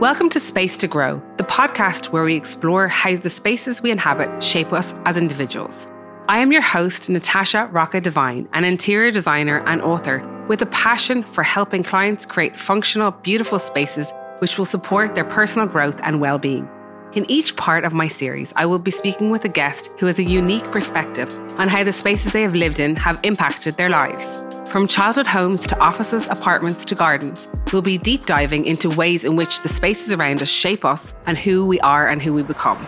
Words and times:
Welcome 0.00 0.30
to 0.30 0.40
Space 0.40 0.78
to 0.78 0.88
Grow, 0.88 1.22
the 1.36 1.44
podcast 1.44 2.06
where 2.06 2.24
we 2.24 2.34
explore 2.34 2.88
how 2.88 3.16
the 3.16 3.28
spaces 3.28 3.82
we 3.82 3.90
inhabit 3.90 4.42
shape 4.42 4.72
us 4.72 4.94
as 5.04 5.18
individuals. 5.18 5.88
I 6.26 6.38
am 6.38 6.52
your 6.52 6.62
host, 6.62 7.10
Natasha 7.10 7.68
Rocca 7.70 8.00
Devine, 8.00 8.48
an 8.54 8.64
interior 8.64 9.10
designer 9.10 9.62
and 9.66 9.82
author 9.82 10.26
with 10.48 10.62
a 10.62 10.66
passion 10.66 11.22
for 11.22 11.42
helping 11.42 11.82
clients 11.82 12.24
create 12.24 12.58
functional, 12.58 13.10
beautiful 13.10 13.58
spaces 13.58 14.10
which 14.38 14.56
will 14.56 14.64
support 14.64 15.14
their 15.14 15.26
personal 15.26 15.68
growth 15.68 16.00
and 16.02 16.18
well 16.18 16.38
being. 16.38 16.66
In 17.12 17.28
each 17.28 17.56
part 17.56 17.84
of 17.84 17.92
my 17.92 18.06
series, 18.06 18.52
I 18.54 18.66
will 18.66 18.78
be 18.78 18.92
speaking 18.92 19.30
with 19.30 19.44
a 19.44 19.48
guest 19.48 19.90
who 19.98 20.06
has 20.06 20.20
a 20.20 20.22
unique 20.22 20.62
perspective 20.70 21.28
on 21.58 21.66
how 21.66 21.82
the 21.82 21.90
spaces 21.92 22.32
they 22.32 22.42
have 22.42 22.54
lived 22.54 22.78
in 22.78 22.94
have 22.94 23.18
impacted 23.24 23.76
their 23.76 23.88
lives. 23.88 24.38
From 24.70 24.86
childhood 24.86 25.26
homes 25.26 25.66
to 25.66 25.78
offices, 25.80 26.28
apartments 26.28 26.84
to 26.84 26.94
gardens, 26.94 27.48
we'll 27.72 27.82
be 27.82 27.98
deep 27.98 28.26
diving 28.26 28.64
into 28.64 28.88
ways 28.88 29.24
in 29.24 29.34
which 29.34 29.60
the 29.62 29.68
spaces 29.68 30.12
around 30.12 30.40
us 30.40 30.48
shape 30.48 30.84
us 30.84 31.12
and 31.26 31.36
who 31.36 31.66
we 31.66 31.80
are 31.80 32.06
and 32.06 32.22
who 32.22 32.32
we 32.32 32.44
become. 32.44 32.86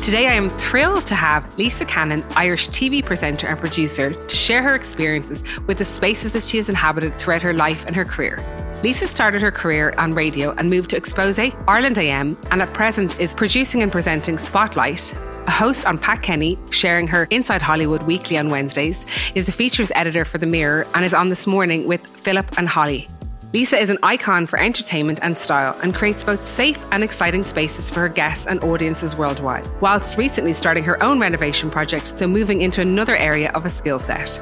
Today, 0.00 0.26
I 0.26 0.32
am 0.32 0.48
thrilled 0.48 1.04
to 1.08 1.14
have 1.14 1.58
Lisa 1.58 1.84
Cannon, 1.84 2.24
Irish 2.36 2.70
TV 2.70 3.04
presenter 3.04 3.48
and 3.48 3.58
producer, 3.58 4.14
to 4.14 4.34
share 4.34 4.62
her 4.62 4.74
experiences 4.74 5.44
with 5.66 5.76
the 5.76 5.84
spaces 5.84 6.32
that 6.32 6.42
she 6.42 6.56
has 6.56 6.70
inhabited 6.70 7.16
throughout 7.16 7.42
her 7.42 7.52
life 7.52 7.84
and 7.84 7.94
her 7.94 8.06
career. 8.06 8.42
Lisa 8.84 9.08
started 9.08 9.42
her 9.42 9.50
career 9.50 9.92
on 9.98 10.14
radio 10.14 10.52
and 10.52 10.70
moved 10.70 10.90
to 10.90 11.00
Xposé, 11.00 11.52
Ireland 11.66 11.98
AM, 11.98 12.36
and 12.52 12.62
at 12.62 12.72
present 12.74 13.18
is 13.18 13.32
producing 13.32 13.82
and 13.82 13.90
presenting 13.90 14.38
Spotlight, 14.38 15.12
a 15.48 15.50
host 15.50 15.84
on 15.84 15.98
Pat 15.98 16.22
Kenny, 16.22 16.56
sharing 16.70 17.08
her 17.08 17.24
Inside 17.30 17.60
Hollywood 17.60 18.04
weekly 18.04 18.38
on 18.38 18.50
Wednesdays, 18.50 19.04
is 19.34 19.46
the 19.46 19.52
features 19.52 19.90
editor 19.96 20.24
for 20.24 20.38
The 20.38 20.46
Mirror 20.46 20.86
and 20.94 21.04
is 21.04 21.12
on 21.12 21.28
this 21.28 21.44
morning 21.44 21.88
with 21.88 22.06
Philip 22.06 22.56
and 22.56 22.68
Holly. 22.68 23.08
Lisa 23.52 23.76
is 23.76 23.90
an 23.90 23.98
icon 24.04 24.46
for 24.46 24.60
entertainment 24.60 25.18
and 25.22 25.36
style 25.36 25.76
and 25.82 25.92
creates 25.92 26.22
both 26.22 26.46
safe 26.46 26.78
and 26.92 27.02
exciting 27.02 27.42
spaces 27.42 27.90
for 27.90 28.00
her 28.00 28.08
guests 28.08 28.46
and 28.46 28.62
audiences 28.62 29.16
worldwide, 29.16 29.66
whilst 29.80 30.16
recently 30.16 30.52
starting 30.52 30.84
her 30.84 31.02
own 31.02 31.18
renovation 31.18 31.68
project, 31.68 32.06
so 32.06 32.28
moving 32.28 32.62
into 32.62 32.80
another 32.80 33.16
area 33.16 33.50
of 33.56 33.66
a 33.66 33.70
skill 33.70 33.98
set. 33.98 34.38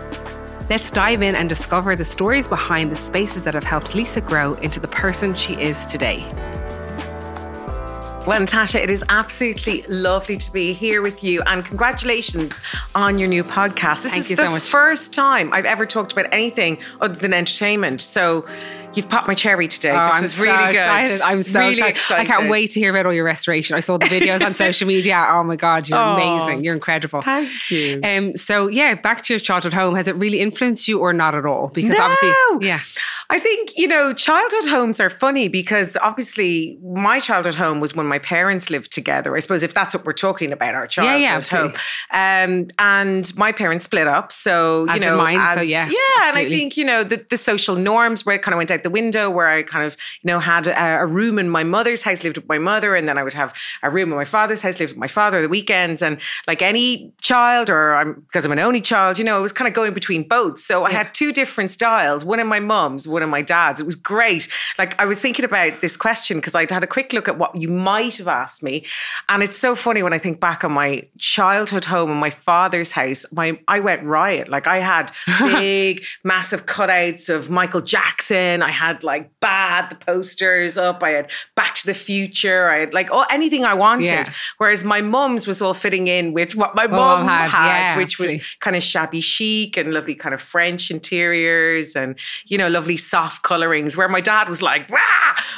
Let's 0.68 0.90
dive 0.90 1.22
in 1.22 1.36
and 1.36 1.48
discover 1.48 1.94
the 1.94 2.04
stories 2.04 2.48
behind 2.48 2.90
the 2.90 2.96
spaces 2.96 3.44
that 3.44 3.54
have 3.54 3.62
helped 3.62 3.94
Lisa 3.94 4.20
grow 4.20 4.54
into 4.54 4.80
the 4.80 4.88
person 4.88 5.32
she 5.32 5.54
is 5.54 5.86
today. 5.86 6.28
Well, 8.26 8.40
Natasha, 8.40 8.82
it 8.82 8.90
is 8.90 9.04
absolutely 9.08 9.82
lovely 9.82 10.36
to 10.36 10.50
be 10.50 10.72
here 10.72 11.02
with 11.02 11.22
you, 11.22 11.40
and 11.42 11.64
congratulations 11.64 12.58
on 12.96 13.18
your 13.18 13.28
new 13.28 13.44
podcast. 13.44 14.02
This 14.02 14.10
Thank 14.10 14.24
is 14.24 14.30
you 14.30 14.36
so 14.36 14.50
much. 14.50 14.62
first 14.64 15.12
time 15.12 15.52
I've 15.52 15.66
ever 15.66 15.86
talked 15.86 16.10
about 16.10 16.26
anything 16.32 16.78
other 17.00 17.14
than 17.14 17.32
entertainment. 17.32 18.00
So 18.00 18.44
you've 18.96 19.08
popped 19.08 19.28
my 19.28 19.34
cherry 19.34 19.68
today. 19.68 19.90
Oh, 19.90 20.04
this 20.06 20.12
I'm 20.14 20.24
is 20.24 20.34
so 20.34 20.42
really 20.42 20.72
good. 20.72 20.76
excited. 21.00 21.20
I'm 21.22 21.42
so 21.42 21.60
really 21.60 21.82
excited. 21.82 22.20
I 22.22 22.24
can't 22.24 22.50
wait 22.50 22.70
to 22.72 22.80
hear 22.80 22.90
about 22.90 23.06
all 23.06 23.12
your 23.14 23.24
restoration. 23.24 23.76
I 23.76 23.80
saw 23.80 23.98
the 23.98 24.06
videos 24.06 24.44
on 24.44 24.54
social 24.66 24.88
media. 24.88 25.24
Oh 25.28 25.42
my 25.44 25.56
God, 25.56 25.88
you're 25.88 25.98
Oh. 25.98 26.14
amazing. 26.14 26.64
You're 26.64 26.74
incredible. 26.74 27.22
Thank 27.22 27.70
you. 27.70 28.00
Um, 28.02 28.36
so 28.36 28.68
yeah, 28.68 28.94
back 28.94 29.22
to 29.24 29.32
your 29.32 29.38
childhood 29.40 29.72
home. 29.74 29.94
Has 29.94 30.08
it 30.08 30.16
really 30.16 30.40
influenced 30.40 30.88
you 30.88 31.00
or 31.00 31.12
not 31.12 31.34
at 31.34 31.44
all? 31.46 31.68
Because 31.68 31.96
No. 31.98 32.02
obviously, 32.04 32.32
yeah. 32.68 32.80
I 33.28 33.38
think, 33.38 33.72
you 33.76 33.88
know, 33.88 34.12
childhood 34.12 34.68
homes 34.68 35.00
are 35.00 35.10
funny 35.10 35.48
because 35.48 35.96
obviously 36.00 36.78
my 36.82 37.18
childhood 37.18 37.54
home 37.54 37.80
was 37.80 37.94
when 37.94 38.06
my 38.06 38.18
parents 38.18 38.70
lived 38.70 38.92
together. 38.92 39.36
I 39.36 39.40
suppose 39.40 39.62
if 39.62 39.74
that's 39.74 39.94
what 39.94 40.04
we're 40.04 40.12
talking 40.12 40.52
about, 40.52 40.74
our 40.74 40.86
childhood 40.86 41.22
yeah, 41.22 41.28
home. 41.28 41.36
absolutely. 41.38 41.80
Um, 42.12 42.68
and 42.78 43.36
my 43.36 43.50
parents 43.52 43.84
split 43.84 44.06
up. 44.06 44.30
So, 44.30 44.84
you 44.86 44.92
As 44.92 45.00
know, 45.00 45.16
mine, 45.16 45.40
as, 45.40 45.56
so 45.56 45.62
yeah, 45.62 45.86
Yeah. 45.88 46.28
And 46.28 46.36
I 46.38 46.48
think, 46.48 46.76
you 46.76 46.84
know, 46.84 47.02
the, 47.02 47.24
the 47.28 47.36
social 47.36 47.74
norms 47.74 48.24
where 48.24 48.36
it 48.36 48.42
kind 48.42 48.54
of 48.54 48.58
went 48.58 48.70
out 48.70 48.82
the 48.82 48.90
window, 48.90 49.28
where 49.28 49.48
I 49.48 49.62
kind 49.62 49.84
of, 49.84 49.96
you 50.22 50.28
know, 50.28 50.38
had 50.38 50.66
a, 50.68 51.00
a 51.00 51.06
room 51.06 51.38
in 51.38 51.50
my 51.50 51.64
mother's 51.64 52.02
house, 52.02 52.22
lived 52.22 52.36
with 52.36 52.48
my 52.48 52.58
mother, 52.58 52.94
and 52.94 53.08
then 53.08 53.18
I 53.18 53.22
would 53.24 53.34
have 53.34 53.52
a 53.82 53.90
room 53.90 54.10
in 54.10 54.16
my 54.16 54.24
father's 54.24 54.62
house, 54.62 54.78
lived 54.78 54.92
with 54.92 55.00
my 55.00 55.08
father 55.08 55.42
the 55.42 55.48
weekends. 55.48 56.02
And 56.02 56.20
like 56.46 56.62
any 56.62 57.12
child, 57.20 57.70
or 57.70 57.94
I'm, 57.94 58.14
because 58.20 58.44
I'm 58.44 58.52
an 58.52 58.58
only 58.60 58.80
child, 58.80 59.18
you 59.18 59.24
know, 59.24 59.38
it 59.38 59.42
was 59.42 59.52
kind 59.52 59.66
of 59.66 59.74
going 59.74 59.94
between 59.94 60.22
both. 60.28 60.58
So 60.58 60.84
I 60.84 60.92
had 60.92 61.12
two 61.12 61.32
different 61.32 61.70
styles, 61.70 62.24
one 62.24 62.38
in 62.38 62.46
my 62.46 62.60
mum's, 62.60 63.08
one 63.16 63.22
of 63.22 63.30
my 63.30 63.42
dad's. 63.42 63.80
It 63.80 63.86
was 63.86 63.94
great. 63.94 64.48
Like 64.78 64.98
I 65.00 65.06
was 65.06 65.20
thinking 65.20 65.44
about 65.44 65.80
this 65.80 65.96
question 65.96 66.36
because 66.36 66.54
I'd 66.54 66.70
had 66.70 66.84
a 66.84 66.86
quick 66.86 67.12
look 67.14 67.28
at 67.28 67.38
what 67.38 67.54
you 67.56 67.68
might 67.68 68.18
have 68.18 68.28
asked 68.28 68.62
me. 68.62 68.84
And 69.28 69.42
it's 69.42 69.56
so 69.56 69.74
funny 69.74 70.02
when 70.02 70.12
I 70.12 70.18
think 70.18 70.38
back 70.38 70.64
on 70.64 70.72
my 70.72 71.08
childhood 71.16 71.86
home 71.86 72.10
and 72.10 72.20
my 72.20 72.30
father's 72.30 72.92
house, 72.92 73.24
my 73.32 73.58
I 73.68 73.80
went 73.80 74.02
riot. 74.04 74.48
Like 74.48 74.66
I 74.66 74.80
had 74.80 75.12
big, 75.40 76.04
massive 76.24 76.66
cutouts 76.66 77.32
of 77.32 77.50
Michael 77.50 77.80
Jackson. 77.80 78.62
I 78.62 78.70
had 78.70 79.02
like 79.02 79.30
bad 79.40 79.90
the 79.90 79.96
posters 79.96 80.76
up. 80.76 81.02
I 81.02 81.10
had 81.10 81.30
Back 81.54 81.74
to 81.76 81.86
the 81.86 81.94
Future. 81.94 82.68
I 82.68 82.78
had 82.78 82.94
like 82.94 83.10
all 83.10 83.24
anything 83.30 83.64
I 83.64 83.74
wanted. 83.74 84.08
Yeah. 84.08 84.24
Whereas 84.58 84.84
my 84.84 85.00
mum's 85.00 85.46
was 85.46 85.62
all 85.62 85.74
fitting 85.74 86.06
in 86.08 86.32
with 86.32 86.54
what 86.54 86.74
my 86.74 86.86
Mum 86.86 87.26
had, 87.26 87.50
had, 87.50 87.66
yeah, 87.66 87.96
which 87.96 88.18
was 88.18 88.42
kind 88.60 88.76
of 88.76 88.82
shabby 88.82 89.20
chic 89.20 89.76
and 89.76 89.92
lovely 89.92 90.14
kind 90.14 90.34
of 90.34 90.40
French 90.40 90.90
interiors 90.90 91.96
and, 91.96 92.18
you 92.46 92.58
know, 92.58 92.68
lovely 92.68 92.96
soft 93.06 93.42
colorings 93.42 93.96
where 93.96 94.08
my 94.08 94.20
dad 94.20 94.48
was 94.48 94.62
like, 94.62 94.88
rah, 94.90 94.98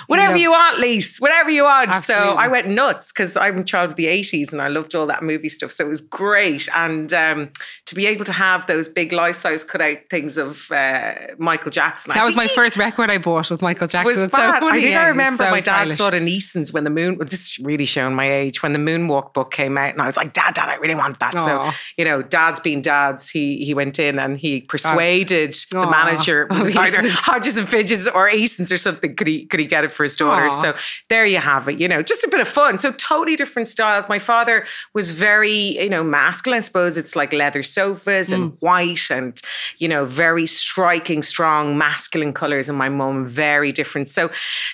whatever 0.07 0.37
you 0.37 0.51
want, 0.51 0.79
Lise, 0.79 1.19
whatever 1.19 1.51
you 1.51 1.65
want. 1.65 1.95
So 1.95 2.15
I 2.15 2.49
went 2.49 2.69
nuts 2.69 3.13
because 3.13 3.37
I'm 3.37 3.59
a 3.59 3.65
child 3.65 3.91
of 3.91 3.97
the 3.97 4.07
80s 4.07 4.53
and 4.53 4.61
I 4.61 4.69
loved 4.69 4.95
all 4.95 5.07
that 5.07 5.23
movie 5.23 5.49
stuff. 5.49 5.73
So 5.73 5.85
it 5.85 5.89
was 5.89 6.01
great. 6.01 6.69
And 6.75 7.13
um, 7.13 7.51
to 7.87 7.95
be 7.95 8.07
able 8.07 8.25
to 8.27 8.33
have 8.33 8.67
those 8.67 8.89
big 8.89 9.13
life 9.13 9.37
size 9.37 9.65
cut 9.65 9.81
out 9.81 9.99
things 10.11 10.39
of 10.39 10.71
uh, 10.71 11.15
Michael 11.39 11.71
Jackson. 11.71 12.13
I 12.13 12.17
That 12.17 12.25
was 12.25 12.37
my 12.37 12.49
first 12.49 12.77
record 12.77 13.11
I 13.11 13.19
bought 13.19 13.51
was 13.51 13.63
Michael 13.63 13.87
Jackson. 13.87 14.09
was 14.09 14.19
It's 14.19 14.33
so 14.33 14.39
funny, 14.39 14.67
I 14.67 14.73
think 14.81 14.93
yeah, 14.93 15.03
I 15.03 15.09
remember 15.09 15.45
so 15.45 15.51
my 15.51 15.61
dad 15.61 15.63
stylish. 15.63 15.97
saw 15.97 16.11
the 16.11 16.19
Neesons 16.19 16.73
when 16.73 16.85
the 16.85 16.91
moon. 16.91 17.19
well, 17.19 17.27
This 17.27 17.53
is 17.53 17.59
really 17.61 17.85
showing 17.85 18.15
my 18.15 18.31
age. 18.31 18.63
When 18.63 18.73
the 18.73 18.79
Moonwalk 18.79 19.33
book 19.35 19.51
came 19.51 19.79
out, 19.79 19.93
and 19.93 20.03
I 20.03 20.07
was 20.07 20.17
like, 20.17 20.33
Dad, 20.33 20.55
Dad, 20.55 20.69
I 20.69 20.77
really 20.77 20.95
want 20.95 21.19
that. 21.21 21.35
Aw. 21.35 21.45
So 21.45 21.77
you 21.97 22.05
know, 22.05 22.23
Dad's 22.23 22.61
being 22.61 22.83
dads. 22.83 23.31
He 23.31 23.65
he 23.65 23.75
went 23.75 23.99
in 23.99 24.19
and 24.19 24.39
he 24.39 24.63
persuaded 24.63 25.55
the 25.71 25.87
manager. 25.87 26.47
It 26.59 26.61
was 26.61 26.77
either 26.77 26.99
Easons. 26.99 27.15
Hodges 27.39 27.57
and 27.57 27.69
Figgis 27.69 28.09
or 28.13 28.29
Easons 28.29 28.73
or 28.73 28.79
something. 28.79 29.15
Could 29.15 29.27
he 29.29 29.47
could 29.47 29.61
he 29.61 29.67
get 29.67 29.85
it 29.85 29.93
for 29.93 30.03
his 30.03 30.17
daughter? 30.17 30.47
Aw. 30.47 30.49
So 30.63 30.75
there 31.09 31.25
you 31.25 31.39
have 31.39 31.69
it. 31.69 31.81
You 31.81 31.87
know, 31.89 32.03
just 32.03 32.25
a 32.25 32.29
bit 32.29 32.41
of 32.41 32.49
fun. 32.49 32.79
So 32.79 32.91
totally 32.93 33.37
different 33.37 33.69
styles. 33.69 34.09
My 34.09 34.19
father 34.19 34.65
was 34.95 35.13
very 35.13 35.53
you 35.83 35.89
know 35.89 36.03
masculine. 36.03 36.57
I 36.57 36.61
suppose 36.61 36.99
it's 36.99 37.15
like 37.15 37.33
leather 37.33 37.63
sofas 37.63 38.33
and 38.33 38.39
Mm. 38.53 38.57
white 38.61 39.11
and 39.11 39.41
you 39.79 39.89
know 39.89 40.05
very 40.05 40.47
striking, 40.47 41.23
strong 41.23 41.77
masculine 41.79 42.33
colors. 42.33 42.69
And 42.69 42.77
my 42.79 42.89
mum 42.89 43.27
very 43.27 43.71
different. 43.73 44.09
So 44.09 44.31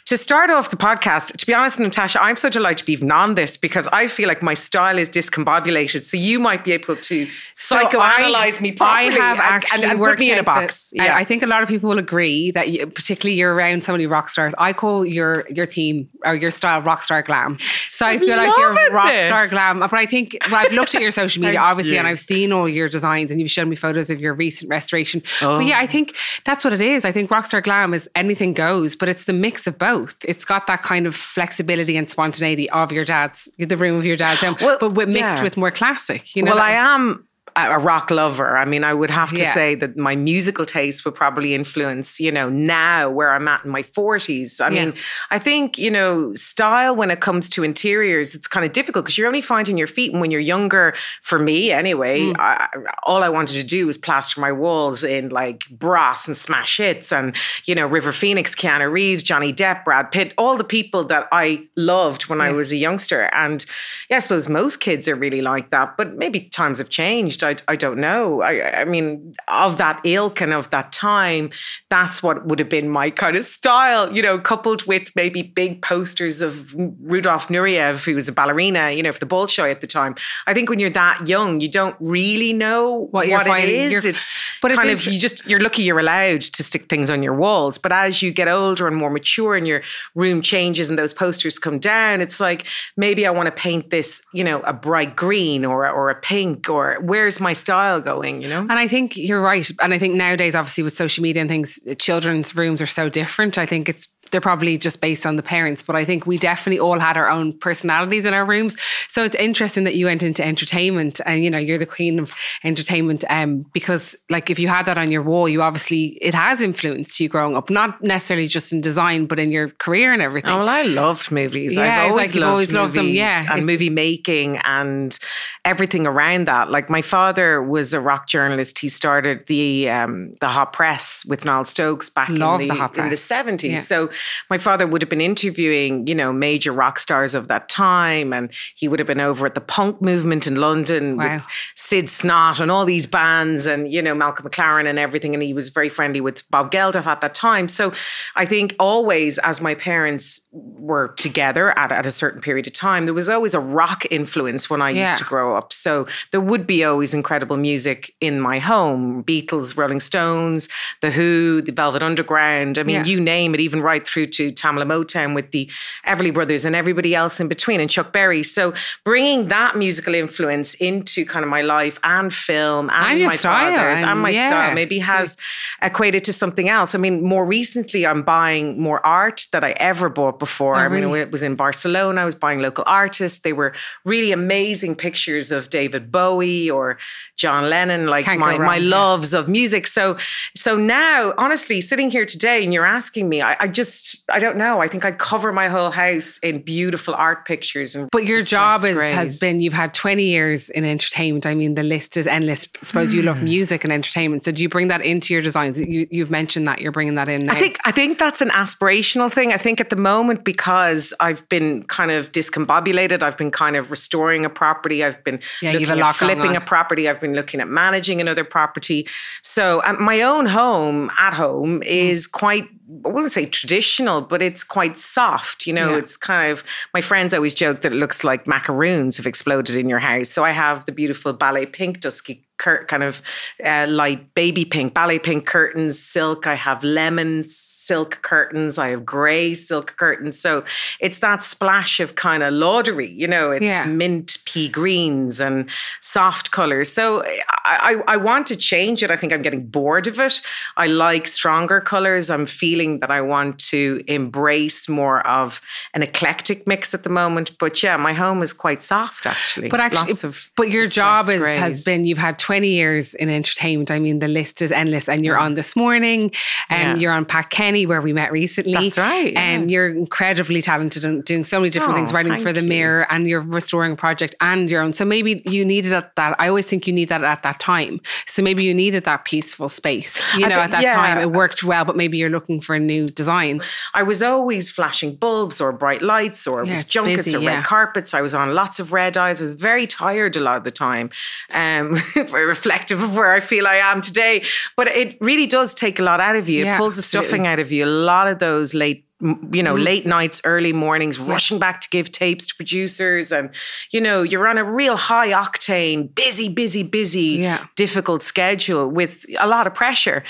to 0.06 0.16
start 0.16 0.50
off 0.50 0.70
the 0.70 0.76
podcast, 0.76 1.36
to 1.36 1.46
be 1.46 1.52
honest, 1.54 1.78
Natasha, 1.80 2.22
I'm 2.22 2.36
so 2.36 2.48
delighted 2.48 2.78
to 2.78 2.84
be 2.86 2.92
even 2.92 3.10
on 3.10 3.34
this 3.34 3.56
because 3.56 3.86
I 3.92 4.06
feel 4.08 4.28
like 4.28 4.42
my 4.42 4.54
style 4.54 4.98
is 4.98 5.08
discombobulated. 5.08 6.02
So 6.02 6.16
you 6.16 6.38
might 6.38 6.64
be 6.64 6.72
able 6.72 6.96
to 6.96 7.28
So 7.52 7.76
psychoanalyze 7.76 8.60
me 8.60 8.72
properly 8.72 9.08
I 9.08 9.10
have 9.12 9.38
and- 9.38 9.40
actually 9.40 9.82
and, 9.82 9.90
and 9.92 10.00
put 10.00 10.18
me 10.18 10.30
in 10.30 10.38
a 10.38 10.42
that- 10.42 10.44
box. 10.46 10.92
and 10.96 11.02
I 11.22 11.24
think 11.24 11.42
a 11.42 11.46
lot 11.46 11.62
of 11.62 11.68
people 11.68 11.88
will 11.90 11.98
agree 11.98 12.50
that, 12.54 12.68
you, 12.70 12.86
particularly 12.86 13.38
you're 13.38 13.54
around 13.54 13.84
so 13.84 13.92
many 13.92 14.06
rock 14.06 14.28
stars. 14.28 14.54
I 14.58 14.72
call 14.72 15.04
your 15.04 15.44
your 15.48 15.66
theme 15.66 16.08
or 16.24 16.34
your 16.34 16.50
style 16.50 16.80
rock 16.80 17.02
star 17.02 17.22
glam. 17.22 17.58
So 17.58 18.06
I 18.06 18.18
feel 18.18 18.36
like 18.36 18.56
you're 18.56 18.90
rock 18.90 19.08
this. 19.08 19.26
star 19.26 19.46
glam. 19.48 19.80
But 19.80 19.92
I 19.92 20.06
think 20.06 20.36
well, 20.46 20.64
I've 20.64 20.72
looked 20.72 20.94
at 20.94 21.02
your 21.02 21.10
social 21.10 21.42
media, 21.42 21.60
obviously, 21.60 21.94
you. 21.94 21.98
and 21.98 22.08
I've 22.08 22.18
seen 22.18 22.52
all 22.52 22.68
your 22.68 22.88
designs, 22.88 23.30
and 23.30 23.40
you've 23.40 23.50
shown 23.50 23.68
me 23.68 23.76
photos 23.76 24.10
of 24.10 24.20
your 24.20 24.34
recent 24.34 24.70
restoration. 24.70 25.22
Oh. 25.42 25.58
But 25.58 25.66
yeah, 25.66 25.78
I 25.78 25.86
think 25.86 26.16
that's 26.44 26.64
what 26.64 26.72
it 26.72 26.80
is. 26.80 27.04
I 27.04 27.12
think 27.12 27.30
rock 27.30 27.46
star 27.46 27.60
glam 27.60 27.94
is 27.94 28.08
anything 28.14 28.52
goes, 28.52 28.96
but 28.96 29.08
it's 29.08 29.24
the 29.24 29.32
mix 29.32 29.66
of 29.66 29.78
both. 29.78 30.24
It's 30.24 30.44
got 30.44 30.66
that 30.66 30.82
kind 30.82 31.06
of 31.06 31.14
flexibility 31.14 31.96
and 31.96 32.08
spontaneity 32.08 32.70
of 32.70 32.92
your 32.92 33.04
dad's, 33.04 33.48
the 33.58 33.76
room 33.76 33.98
of 33.98 34.06
your 34.06 34.16
dad's 34.16 34.40
home, 34.40 34.56
Well, 34.60 34.78
but 34.80 34.92
with, 34.92 35.08
mixed 35.08 35.20
yeah. 35.20 35.42
with 35.42 35.56
more 35.56 35.70
classic. 35.70 36.34
You 36.36 36.42
know, 36.42 36.52
well, 36.52 36.62
I 36.62 36.72
am 36.72 37.26
a 37.56 37.78
rock 37.78 38.10
lover. 38.10 38.56
I 38.56 38.64
mean, 38.64 38.82
I 38.82 38.92
would 38.92 39.10
have 39.10 39.30
to 39.32 39.42
Yeah. 39.42 39.54
say 39.54 39.76
that 39.76 39.96
my 39.96 40.16
musical 40.16 40.66
taste 40.66 41.04
would 41.04 41.14
probably 41.14 41.54
influence, 41.54 42.18
you 42.18 42.32
know, 42.32 42.48
now 42.48 43.08
where 43.08 43.32
I'm 43.32 43.46
at 43.46 43.64
in 43.64 43.70
my 43.70 43.82
40s. 43.82 44.60
I 44.60 44.70
Yeah. 44.70 44.84
mean, 44.86 44.94
I 45.30 45.38
think, 45.38 45.78
you 45.78 45.90
know, 45.90 46.34
style 46.34 46.96
when 46.96 47.12
it 47.12 47.20
comes 47.20 47.48
to 47.50 47.62
interiors, 47.62 48.34
it's 48.34 48.48
kind 48.48 48.66
of 48.66 48.72
difficult 48.72 49.04
because 49.04 49.16
you're 49.16 49.28
only 49.28 49.40
finding 49.40 49.78
your 49.78 49.86
feet. 49.86 50.10
And 50.10 50.20
when 50.20 50.32
you're 50.32 50.40
younger, 50.40 50.94
for 51.22 51.38
me 51.38 51.70
anyway, 51.70 52.22
Mm. 52.22 52.36
I, 52.40 52.66
all 53.04 53.22
I 53.22 53.28
wanted 53.28 53.54
to 53.54 53.64
do 53.64 53.86
was 53.86 53.98
plaster 53.98 54.40
my 54.40 54.50
walls 54.50 55.04
in 55.04 55.28
like 55.28 55.64
brass 55.70 56.26
and 56.26 56.36
smash 56.36 56.78
hits 56.78 57.12
and, 57.12 57.36
you 57.66 57.76
know, 57.76 57.86
River 57.86 58.10
Phoenix, 58.10 58.56
Keanu 58.56 58.90
Reeves, 58.90 59.22
Johnny 59.22 59.52
Depp, 59.52 59.84
Brad 59.84 60.10
Pitt, 60.10 60.34
all 60.36 60.56
the 60.56 60.64
people 60.64 61.04
that 61.04 61.28
I 61.30 61.62
loved 61.76 62.24
when 62.28 62.40
I 62.40 62.50
was 62.50 62.72
a 62.72 62.76
youngster. 62.76 63.30
And 63.32 63.64
yeah, 64.10 64.16
I 64.16 64.20
suppose 64.20 64.48
most 64.48 64.80
kids 64.80 65.06
are 65.06 65.14
really 65.14 65.40
like 65.40 65.70
that, 65.70 65.96
but 65.96 66.14
maybe 66.16 66.40
times 66.40 66.78
have 66.78 66.88
changed. 66.88 67.43
I, 67.44 67.56
I 67.68 67.76
don't 67.76 67.98
know. 67.98 68.42
I, 68.42 68.80
I 68.80 68.84
mean, 68.84 69.34
of 69.48 69.78
that 69.78 70.00
ilk 70.04 70.40
and 70.40 70.52
of 70.52 70.70
that 70.70 70.92
time, 70.92 71.50
that's 71.90 72.22
what 72.22 72.46
would 72.46 72.58
have 72.58 72.68
been 72.68 72.88
my 72.88 73.10
kind 73.10 73.36
of 73.36 73.44
style, 73.44 74.12
you 74.14 74.22
know, 74.22 74.38
coupled 74.38 74.84
with 74.86 75.12
maybe 75.14 75.42
big 75.42 75.82
posters 75.82 76.40
of 76.40 76.74
Rudolf 76.74 77.48
Nureyev, 77.48 78.04
who 78.04 78.14
was 78.14 78.28
a 78.28 78.32
ballerina, 78.32 78.90
you 78.90 79.02
know, 79.02 79.12
for 79.12 79.20
the 79.20 79.26
Bolshoi 79.26 79.70
at 79.70 79.80
the 79.80 79.86
time. 79.86 80.14
I 80.46 80.54
think 80.54 80.68
when 80.68 80.80
you're 80.80 80.90
that 80.90 81.28
young, 81.28 81.60
you 81.60 81.68
don't 81.68 81.96
really 82.00 82.52
know 82.52 83.08
what, 83.10 83.28
what 83.28 83.46
it 83.46 83.68
is. 83.68 84.04
It's 84.04 84.32
but 84.62 84.72
kind 84.72 84.90
it's 84.90 85.06
of, 85.06 85.12
you 85.12 85.18
just, 85.18 85.46
you're 85.46 85.60
lucky 85.60 85.82
you're 85.82 86.00
allowed 86.00 86.40
to 86.40 86.62
stick 86.62 86.88
things 86.88 87.10
on 87.10 87.22
your 87.22 87.34
walls. 87.34 87.78
But 87.78 87.92
as 87.92 88.22
you 88.22 88.32
get 88.32 88.48
older 88.48 88.88
and 88.88 88.96
more 88.96 89.10
mature 89.10 89.54
and 89.54 89.66
your 89.66 89.82
room 90.14 90.40
changes 90.42 90.88
and 90.88 90.98
those 90.98 91.12
posters 91.12 91.58
come 91.58 91.78
down, 91.78 92.20
it's 92.20 92.40
like, 92.40 92.66
maybe 92.96 93.26
I 93.26 93.30
want 93.30 93.46
to 93.46 93.52
paint 93.52 93.90
this, 93.90 94.22
you 94.32 94.44
know, 94.44 94.60
a 94.60 94.72
bright 94.72 95.16
green 95.16 95.64
or, 95.64 95.88
or 95.88 96.10
a 96.10 96.14
pink 96.14 96.68
or 96.68 96.98
where's 97.02 97.33
my 97.40 97.52
style 97.52 98.00
going, 98.00 98.42
you 98.42 98.48
know? 98.48 98.60
And 98.60 98.72
I 98.72 98.88
think 98.88 99.16
you're 99.16 99.40
right. 99.40 99.68
And 99.82 99.94
I 99.94 99.98
think 99.98 100.14
nowadays, 100.14 100.54
obviously, 100.54 100.84
with 100.84 100.92
social 100.92 101.22
media 101.22 101.40
and 101.40 101.48
things, 101.48 101.78
children's 101.98 102.54
rooms 102.56 102.80
are 102.82 102.86
so 102.86 103.08
different. 103.08 103.58
I 103.58 103.66
think 103.66 103.88
it's 103.88 104.08
they're 104.34 104.40
probably 104.40 104.76
just 104.76 105.00
based 105.00 105.26
on 105.26 105.36
the 105.36 105.44
parents. 105.44 105.80
But 105.80 105.94
I 105.94 106.04
think 106.04 106.26
we 106.26 106.38
definitely 106.38 106.80
all 106.80 106.98
had 106.98 107.16
our 107.16 107.28
own 107.28 107.52
personalities 107.52 108.26
in 108.26 108.34
our 108.34 108.44
rooms. 108.44 108.76
So 109.08 109.22
it's 109.22 109.36
interesting 109.36 109.84
that 109.84 109.94
you 109.94 110.06
went 110.06 110.24
into 110.24 110.44
entertainment 110.44 111.20
and 111.24 111.44
you 111.44 111.50
know 111.50 111.58
you're 111.58 111.78
the 111.78 111.86
queen 111.86 112.18
of 112.18 112.34
entertainment. 112.64 113.22
Um, 113.30 113.64
because 113.72 114.16
like 114.28 114.50
if 114.50 114.58
you 114.58 114.66
had 114.66 114.86
that 114.86 114.98
on 114.98 115.12
your 115.12 115.22
wall, 115.22 115.48
you 115.48 115.62
obviously 115.62 116.18
it 116.20 116.34
has 116.34 116.60
influenced 116.60 117.20
you 117.20 117.28
growing 117.28 117.56
up, 117.56 117.70
not 117.70 118.02
necessarily 118.02 118.48
just 118.48 118.72
in 118.72 118.80
design, 118.80 119.26
but 119.26 119.38
in 119.38 119.52
your 119.52 119.68
career 119.68 120.12
and 120.12 120.20
everything. 120.20 120.50
Oh, 120.50 120.58
well, 120.58 120.68
I 120.68 120.82
loved 120.82 121.30
movies. 121.30 121.76
Yeah, 121.76 121.82
I've 121.82 122.10
always, 122.10 122.34
like 122.34 122.34
loved, 122.34 122.50
always 122.50 122.72
loved 122.72 122.94
them. 122.96 123.06
Yeah, 123.10 123.44
and 123.48 123.64
movie 123.64 123.88
making 123.88 124.56
and 124.64 125.16
everything 125.64 126.08
around 126.08 126.48
that. 126.48 126.72
Like 126.72 126.90
my 126.90 127.02
father 127.02 127.62
was 127.62 127.94
a 127.94 128.00
rock 128.00 128.26
journalist. 128.26 128.80
He 128.80 128.88
started 128.88 129.46
the 129.46 129.90
um, 129.90 130.32
the 130.40 130.48
Hot 130.48 130.72
Press 130.72 131.24
with 131.24 131.44
Niall 131.44 131.64
Stokes 131.64 132.10
back 132.10 132.30
Love 132.30 132.62
in 132.62 132.66
the, 132.66 132.74
the 132.74 133.00
in 133.00 133.10
the 133.10 133.16
seventies. 133.16 133.72
Yeah. 133.74 133.80
So 133.80 134.10
my 134.50 134.58
father 134.58 134.86
would 134.86 135.02
have 135.02 135.08
been 135.08 135.20
interviewing, 135.20 136.06
you 136.06 136.14
know, 136.14 136.32
major 136.32 136.72
rock 136.72 136.98
stars 136.98 137.34
of 137.34 137.48
that 137.48 137.68
time. 137.68 138.32
And 138.32 138.50
he 138.74 138.88
would 138.88 138.98
have 138.98 139.06
been 139.06 139.20
over 139.20 139.46
at 139.46 139.54
the 139.54 139.60
punk 139.60 140.00
movement 140.00 140.46
in 140.46 140.56
London 140.56 141.16
wow. 141.16 141.34
with 141.34 141.46
Sid 141.74 142.06
Snott 142.06 142.60
and 142.60 142.70
all 142.70 142.84
these 142.84 143.06
bands 143.06 143.66
and, 143.66 143.92
you 143.92 144.02
know, 144.02 144.14
Malcolm 144.14 144.46
McLaren 144.46 144.86
and 144.86 144.98
everything. 144.98 145.34
And 145.34 145.42
he 145.42 145.54
was 145.54 145.68
very 145.68 145.88
friendly 145.88 146.20
with 146.20 146.48
Bob 146.50 146.70
Geldof 146.70 147.06
at 147.06 147.20
that 147.20 147.34
time. 147.34 147.68
So 147.68 147.92
I 148.36 148.44
think 148.44 148.74
always, 148.78 149.38
as 149.38 149.60
my 149.60 149.74
parents 149.74 150.48
were 150.52 151.08
together 151.08 151.76
at, 151.78 151.92
at 151.92 152.06
a 152.06 152.10
certain 152.10 152.40
period 152.40 152.66
of 152.66 152.72
time, 152.72 153.04
there 153.04 153.14
was 153.14 153.28
always 153.28 153.54
a 153.54 153.60
rock 153.60 154.04
influence 154.10 154.68
when 154.68 154.82
I 154.82 154.90
yeah. 154.90 155.10
used 155.10 155.18
to 155.18 155.24
grow 155.24 155.56
up. 155.56 155.72
So 155.72 156.06
there 156.30 156.40
would 156.40 156.66
be 156.66 156.84
always 156.84 157.14
incredible 157.14 157.56
music 157.56 158.14
in 158.20 158.40
my 158.40 158.58
home 158.58 159.24
Beatles, 159.24 159.76
Rolling 159.76 160.00
Stones, 160.00 160.68
The 161.00 161.10
Who, 161.10 161.62
The 161.62 161.72
Velvet 161.72 162.02
Underground. 162.02 162.78
I 162.78 162.82
mean, 162.82 162.96
yeah. 162.96 163.04
you 163.04 163.20
name 163.20 163.54
it, 163.54 163.60
even 163.60 163.80
right 163.80 164.03
through 164.06 164.26
to 164.26 164.52
Tamla 164.52 164.84
Motown 164.84 165.34
with 165.34 165.50
the 165.50 165.70
Everly 166.06 166.32
Brothers 166.32 166.64
and 166.64 166.76
everybody 166.76 167.14
else 167.14 167.40
in 167.40 167.48
between 167.48 167.80
and 167.80 167.90
Chuck 167.90 168.12
Berry. 168.12 168.42
So 168.42 168.74
bringing 169.04 169.48
that 169.48 169.76
musical 169.76 170.14
influence 170.14 170.74
into 170.74 171.24
kind 171.24 171.44
of 171.44 171.50
my 171.50 171.62
life 171.62 171.98
and 172.02 172.32
film 172.32 172.90
and, 172.90 173.20
and 173.20 173.24
my 173.24 173.36
style 173.36 173.76
father's 173.76 173.98
and, 173.98 174.10
and 174.10 174.20
my 174.20 174.30
yeah. 174.30 174.46
style 174.46 174.74
maybe 174.74 174.98
has 174.98 175.32
so, 175.32 175.38
equated 175.86 176.24
to 176.24 176.32
something 176.32 176.68
else. 176.68 176.94
I 176.94 176.98
mean, 176.98 177.22
more 177.22 177.44
recently, 177.44 178.06
I'm 178.06 178.22
buying 178.22 178.80
more 178.80 179.04
art 179.04 179.46
that 179.52 179.64
I 179.64 179.70
ever 179.72 180.08
bought 180.08 180.38
before. 180.38 180.76
Oh, 180.76 180.80
I 180.80 180.88
mean, 180.88 181.04
it 181.14 181.30
was 181.30 181.42
in 181.42 181.54
Barcelona. 181.54 182.22
I 182.22 182.24
was 182.24 182.34
buying 182.34 182.60
local 182.60 182.84
artists. 182.86 183.40
They 183.40 183.52
were 183.52 183.72
really 184.04 184.32
amazing 184.32 184.94
pictures 184.94 185.50
of 185.50 185.70
David 185.70 186.10
Bowie 186.10 186.70
or 186.70 186.98
John 187.36 187.68
Lennon, 187.68 188.06
like 188.06 188.24
Can't 188.24 188.40
my, 188.40 188.58
my 188.58 188.78
loves 188.78 189.34
of 189.34 189.48
music. 189.48 189.86
So, 189.86 190.16
so 190.56 190.76
now, 190.76 191.32
honestly, 191.38 191.80
sitting 191.80 192.10
here 192.10 192.26
today 192.26 192.62
and 192.64 192.72
you're 192.72 192.86
asking 192.86 193.28
me, 193.28 193.42
I, 193.42 193.56
I 193.60 193.66
just 193.68 193.93
just 194.02 194.30
I 194.30 194.38
don't 194.38 194.56
know. 194.56 194.80
I 194.80 194.88
think 194.88 195.04
I'd 195.04 195.18
cover 195.18 195.52
my 195.52 195.68
whole 195.68 195.90
house 195.90 196.38
in 196.38 196.62
beautiful 196.62 197.14
art 197.14 197.46
pictures. 197.46 197.94
And 197.94 198.08
but 198.10 198.24
your 198.24 198.42
job 198.42 198.84
is, 198.84 199.00
has 199.00 199.38
been 199.38 199.60
you've 199.60 199.72
had 199.72 199.94
twenty 199.94 200.24
years 200.24 200.70
in 200.70 200.84
entertainment. 200.84 201.46
I 201.46 201.54
mean, 201.54 201.74
the 201.74 201.82
list 201.82 202.16
is 202.16 202.26
endless. 202.26 202.68
I 202.80 202.84
suppose 202.84 203.12
mm. 203.12 203.16
you 203.16 203.22
love 203.22 203.38
hmm. 203.38 203.44
music 203.44 203.84
and 203.84 203.92
entertainment. 203.92 204.44
So 204.44 204.52
do 204.52 204.62
you 204.62 204.68
bring 204.68 204.88
that 204.88 205.00
into 205.00 205.34
your 205.34 205.42
designs? 205.42 205.80
You, 205.80 206.06
have 206.18 206.30
mentioned 206.30 206.66
that 206.66 206.80
you're 206.80 206.92
bringing 206.92 207.16
that 207.16 207.28
in. 207.28 207.46
Now. 207.46 207.54
I 207.54 207.58
think 207.58 207.78
I 207.84 207.92
think 207.92 208.18
that's 208.18 208.40
an 208.40 208.50
aspirational 208.50 209.30
thing. 209.30 209.52
I 209.52 209.56
think 209.56 209.80
at 209.80 209.90
the 209.90 209.96
moment 209.96 210.44
because 210.44 211.14
I've 211.20 211.48
been 211.48 211.82
kind 211.84 212.10
of 212.10 212.32
discombobulated. 212.32 213.22
I've 213.22 213.36
been 213.36 213.50
kind 213.50 213.76
of 213.76 213.90
restoring 213.90 214.44
a 214.44 214.50
property. 214.50 215.04
I've 215.04 215.22
been 215.24 215.40
yeah, 215.62 215.72
looking 215.72 216.00
at 216.00 216.12
flipping 216.12 216.56
a 216.56 216.60
property. 216.60 217.08
I've 217.08 217.20
been 217.20 217.34
looking 217.34 217.60
at 217.60 217.68
managing 217.68 218.20
another 218.20 218.44
property. 218.44 219.06
So 219.42 219.82
um, 219.84 220.02
my 220.02 220.22
own 220.22 220.46
home 220.46 221.10
at 221.18 221.34
home 221.34 221.76
hmm. 221.76 221.82
is 221.82 222.28
mm. 222.28 222.32
quite 222.32 222.68
I 223.04 223.08
wouldn't 223.08 223.32
say 223.32 223.46
traditional, 223.46 224.20
but 224.20 224.42
it's 224.42 224.62
quite 224.62 224.98
soft. 224.98 225.66
You 225.66 225.72
know, 225.72 225.92
yeah. 225.92 225.98
it's 225.98 226.16
kind 226.16 226.52
of, 226.52 226.64
my 226.92 227.00
friends 227.00 227.32
always 227.32 227.54
joke 227.54 227.80
that 227.80 227.92
it 227.92 227.96
looks 227.96 228.24
like 228.24 228.46
macaroons 228.46 229.16
have 229.16 229.26
exploded 229.26 229.76
in 229.76 229.88
your 229.88 230.00
house. 230.00 230.28
So 230.28 230.44
I 230.44 230.50
have 230.50 230.84
the 230.84 230.92
beautiful 230.92 231.32
ballet 231.32 231.66
pink 231.66 232.00
dusky 232.00 232.44
cur- 232.58 232.84
kind 232.84 233.02
of 233.02 233.22
uh, 233.64 233.86
light 233.88 234.34
baby 234.34 234.64
pink, 234.64 234.92
ballet 234.92 235.18
pink 235.18 235.46
curtains, 235.46 235.98
silk. 235.98 236.46
I 236.46 236.54
have 236.54 236.84
lemons 236.84 237.73
silk 237.84 238.22
curtains. 238.22 238.78
I 238.78 238.88
have 238.88 239.04
grey 239.04 239.54
silk 239.54 239.96
curtains. 239.96 240.38
So 240.38 240.64
it's 241.00 241.18
that 241.18 241.42
splash 241.42 242.00
of 242.00 242.14
kind 242.14 242.42
of 242.42 242.52
Ladurée, 242.52 243.14
you 243.14 243.28
know, 243.28 243.50
it's 243.50 243.64
yeah. 243.64 243.84
mint 243.84 244.38
pea 244.46 244.68
greens 244.68 245.40
and 245.40 245.68
soft 246.00 246.50
colors. 246.50 246.90
So 246.90 247.22
I, 247.24 248.02
I, 248.08 248.14
I, 248.14 248.16
want 248.16 248.46
to 248.46 248.56
change 248.56 249.02
it. 249.02 249.10
I 249.10 249.16
think 249.16 249.32
I'm 249.32 249.42
getting 249.42 249.66
bored 249.66 250.06
of 250.06 250.18
it. 250.18 250.40
I 250.76 250.86
like 250.86 251.28
stronger 251.28 251.80
colors. 251.80 252.30
I'm 252.30 252.46
feeling 252.46 253.00
that 253.00 253.10
I 253.10 253.20
want 253.20 253.58
to 253.70 254.02
embrace 254.06 254.88
more 254.88 255.26
of 255.26 255.60
an 255.92 256.02
eclectic 256.02 256.66
mix 256.66 256.94
at 256.94 257.02
the 257.02 257.10
moment. 257.10 257.56
But 257.58 257.82
yeah, 257.82 257.96
my 257.96 258.12
home 258.12 258.42
is 258.42 258.52
quite 258.52 258.82
soft 258.82 259.26
actually. 259.26 259.68
But 259.68 259.80
actually, 259.80 260.14
but 260.56 260.70
your 260.70 260.86
job 260.86 261.28
is, 261.28 261.44
has 261.44 261.84
been, 261.84 262.06
you've 262.06 262.18
had 262.18 262.38
20 262.38 262.68
years 262.68 263.14
in 263.14 263.28
entertainment. 263.28 263.90
I 263.90 263.98
mean, 263.98 264.20
the 264.20 264.28
list 264.28 264.62
is 264.62 264.72
endless 264.72 265.08
and 265.08 265.24
you're 265.24 265.36
mm. 265.36 265.42
on 265.42 265.54
this 265.54 265.76
morning 265.76 266.30
and 266.70 267.00
yeah. 267.00 267.02
you're 267.02 267.12
on 267.12 267.24
Pat 267.24 267.50
Kenny 267.50 267.73
where 267.86 268.00
we 268.00 268.12
met 268.12 268.32
recently. 268.32 268.72
That's 268.74 268.98
right. 268.98 269.36
And 269.36 269.64
um, 269.64 269.68
you're 269.68 269.88
incredibly 269.88 270.62
talented 270.62 271.04
and 271.04 271.24
doing 271.24 271.44
so 271.44 271.58
many 271.58 271.70
different 271.70 271.94
oh, 271.94 271.96
things, 271.96 272.12
writing 272.12 272.38
for 272.38 272.52
the 272.52 272.62
you. 272.62 272.68
Mirror 272.68 273.06
and 273.10 273.28
you're 273.28 273.40
restoring 273.40 273.92
a 273.92 273.96
project 273.96 274.34
and 274.40 274.70
your 274.70 274.80
own. 274.80 274.92
So 274.92 275.04
maybe 275.04 275.42
you 275.46 275.64
needed 275.64 275.92
that. 275.92 276.36
I 276.38 276.48
always 276.48 276.66
think 276.66 276.86
you 276.86 276.92
need 276.92 277.08
that 277.08 277.22
at 277.24 277.42
that 277.42 277.58
time. 277.58 278.00
So 278.26 278.42
maybe 278.42 278.64
you 278.64 278.74
needed 278.74 279.04
that 279.04 279.24
peaceful 279.24 279.68
space. 279.68 280.22
You 280.34 280.40
know, 280.40 280.56
think, 280.56 280.64
at 280.64 280.70
that 280.72 280.82
yeah. 280.82 280.94
time 280.94 281.18
it 281.18 281.32
worked 281.32 281.62
well, 281.64 281.84
but 281.84 281.96
maybe 281.96 282.18
you're 282.18 282.30
looking 282.30 282.60
for 282.60 282.74
a 282.74 282.80
new 282.80 283.06
design. 283.06 283.60
I 283.92 284.02
was 284.02 284.22
always 284.22 284.70
flashing 284.70 285.16
bulbs 285.16 285.60
or 285.60 285.72
bright 285.72 286.02
lights 286.02 286.46
or 286.46 286.62
it 286.62 286.66
yeah, 286.66 286.72
was 286.72 286.84
junkets 286.84 287.24
busy, 287.24 287.36
or 287.36 287.40
yeah. 287.40 287.56
red 287.56 287.64
carpets. 287.64 288.14
I 288.14 288.20
was 288.20 288.34
on 288.34 288.54
lots 288.54 288.78
of 288.78 288.92
red 288.92 289.16
eyes. 289.16 289.40
I 289.40 289.44
was 289.44 289.52
very 289.52 289.86
tired 289.86 290.36
a 290.36 290.40
lot 290.40 290.56
of 290.56 290.64
the 290.64 290.70
time. 290.70 291.10
Um, 291.54 291.96
very 292.14 292.46
reflective 292.46 293.02
of 293.02 293.16
where 293.16 293.32
I 293.32 293.40
feel 293.40 293.66
I 293.66 293.76
am 293.76 294.00
today. 294.00 294.44
But 294.76 294.88
it 294.88 295.16
really 295.20 295.46
does 295.46 295.74
take 295.74 295.98
a 295.98 296.02
lot 296.02 296.20
out 296.20 296.36
of 296.36 296.48
you. 296.48 296.66
It 296.66 296.76
pulls 296.76 296.96
the 296.96 297.02
stuffing 297.02 297.46
out 297.46 297.58
of 297.58 297.63
you. 297.72 297.84
A 297.84 297.86
lot 297.86 298.28
of 298.28 298.38
those 298.38 298.74
late 298.74 299.06
you 299.20 299.62
know, 299.62 299.74
mm-hmm. 299.74 299.84
late 299.84 300.06
nights, 300.06 300.40
early 300.44 300.72
mornings, 300.72 301.18
rushing 301.18 301.58
back 301.58 301.80
to 301.80 301.88
give 301.88 302.12
tapes 302.12 302.46
to 302.46 302.54
producers. 302.56 303.32
And, 303.32 303.50
you 303.90 304.00
know, 304.00 304.22
you're 304.22 304.46
on 304.46 304.58
a 304.58 304.64
real 304.64 304.96
high 304.96 305.30
octane, 305.30 306.14
busy, 306.14 306.48
busy, 306.48 306.82
busy, 306.82 307.38
yeah. 307.40 307.64
difficult 307.74 308.22
schedule 308.22 308.90
with 308.90 309.24
a 309.40 309.46
lot 309.46 309.66
of 309.66 309.72
pressure. 309.72 310.24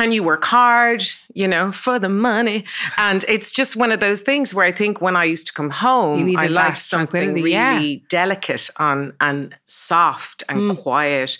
And 0.00 0.14
you 0.14 0.22
work 0.22 0.46
hard, 0.46 1.02
you 1.34 1.46
know, 1.46 1.70
for 1.72 1.98
the 1.98 2.08
money. 2.08 2.64
And 2.96 3.22
it's 3.28 3.52
just 3.52 3.76
one 3.76 3.92
of 3.92 4.00
those 4.00 4.22
things 4.22 4.54
where 4.54 4.64
I 4.64 4.72
think 4.72 5.02
when 5.02 5.14
I 5.14 5.24
used 5.24 5.46
to 5.48 5.52
come 5.52 5.68
home, 5.68 6.36
I 6.38 6.46
liked 6.46 6.78
something 6.78 7.34
really 7.34 7.52
yeah. 7.52 7.94
delicate 8.08 8.70
on 8.78 9.12
and 9.20 9.54
soft 9.66 10.42
and 10.48 10.70
mm. 10.70 10.82
quiet. 10.82 11.36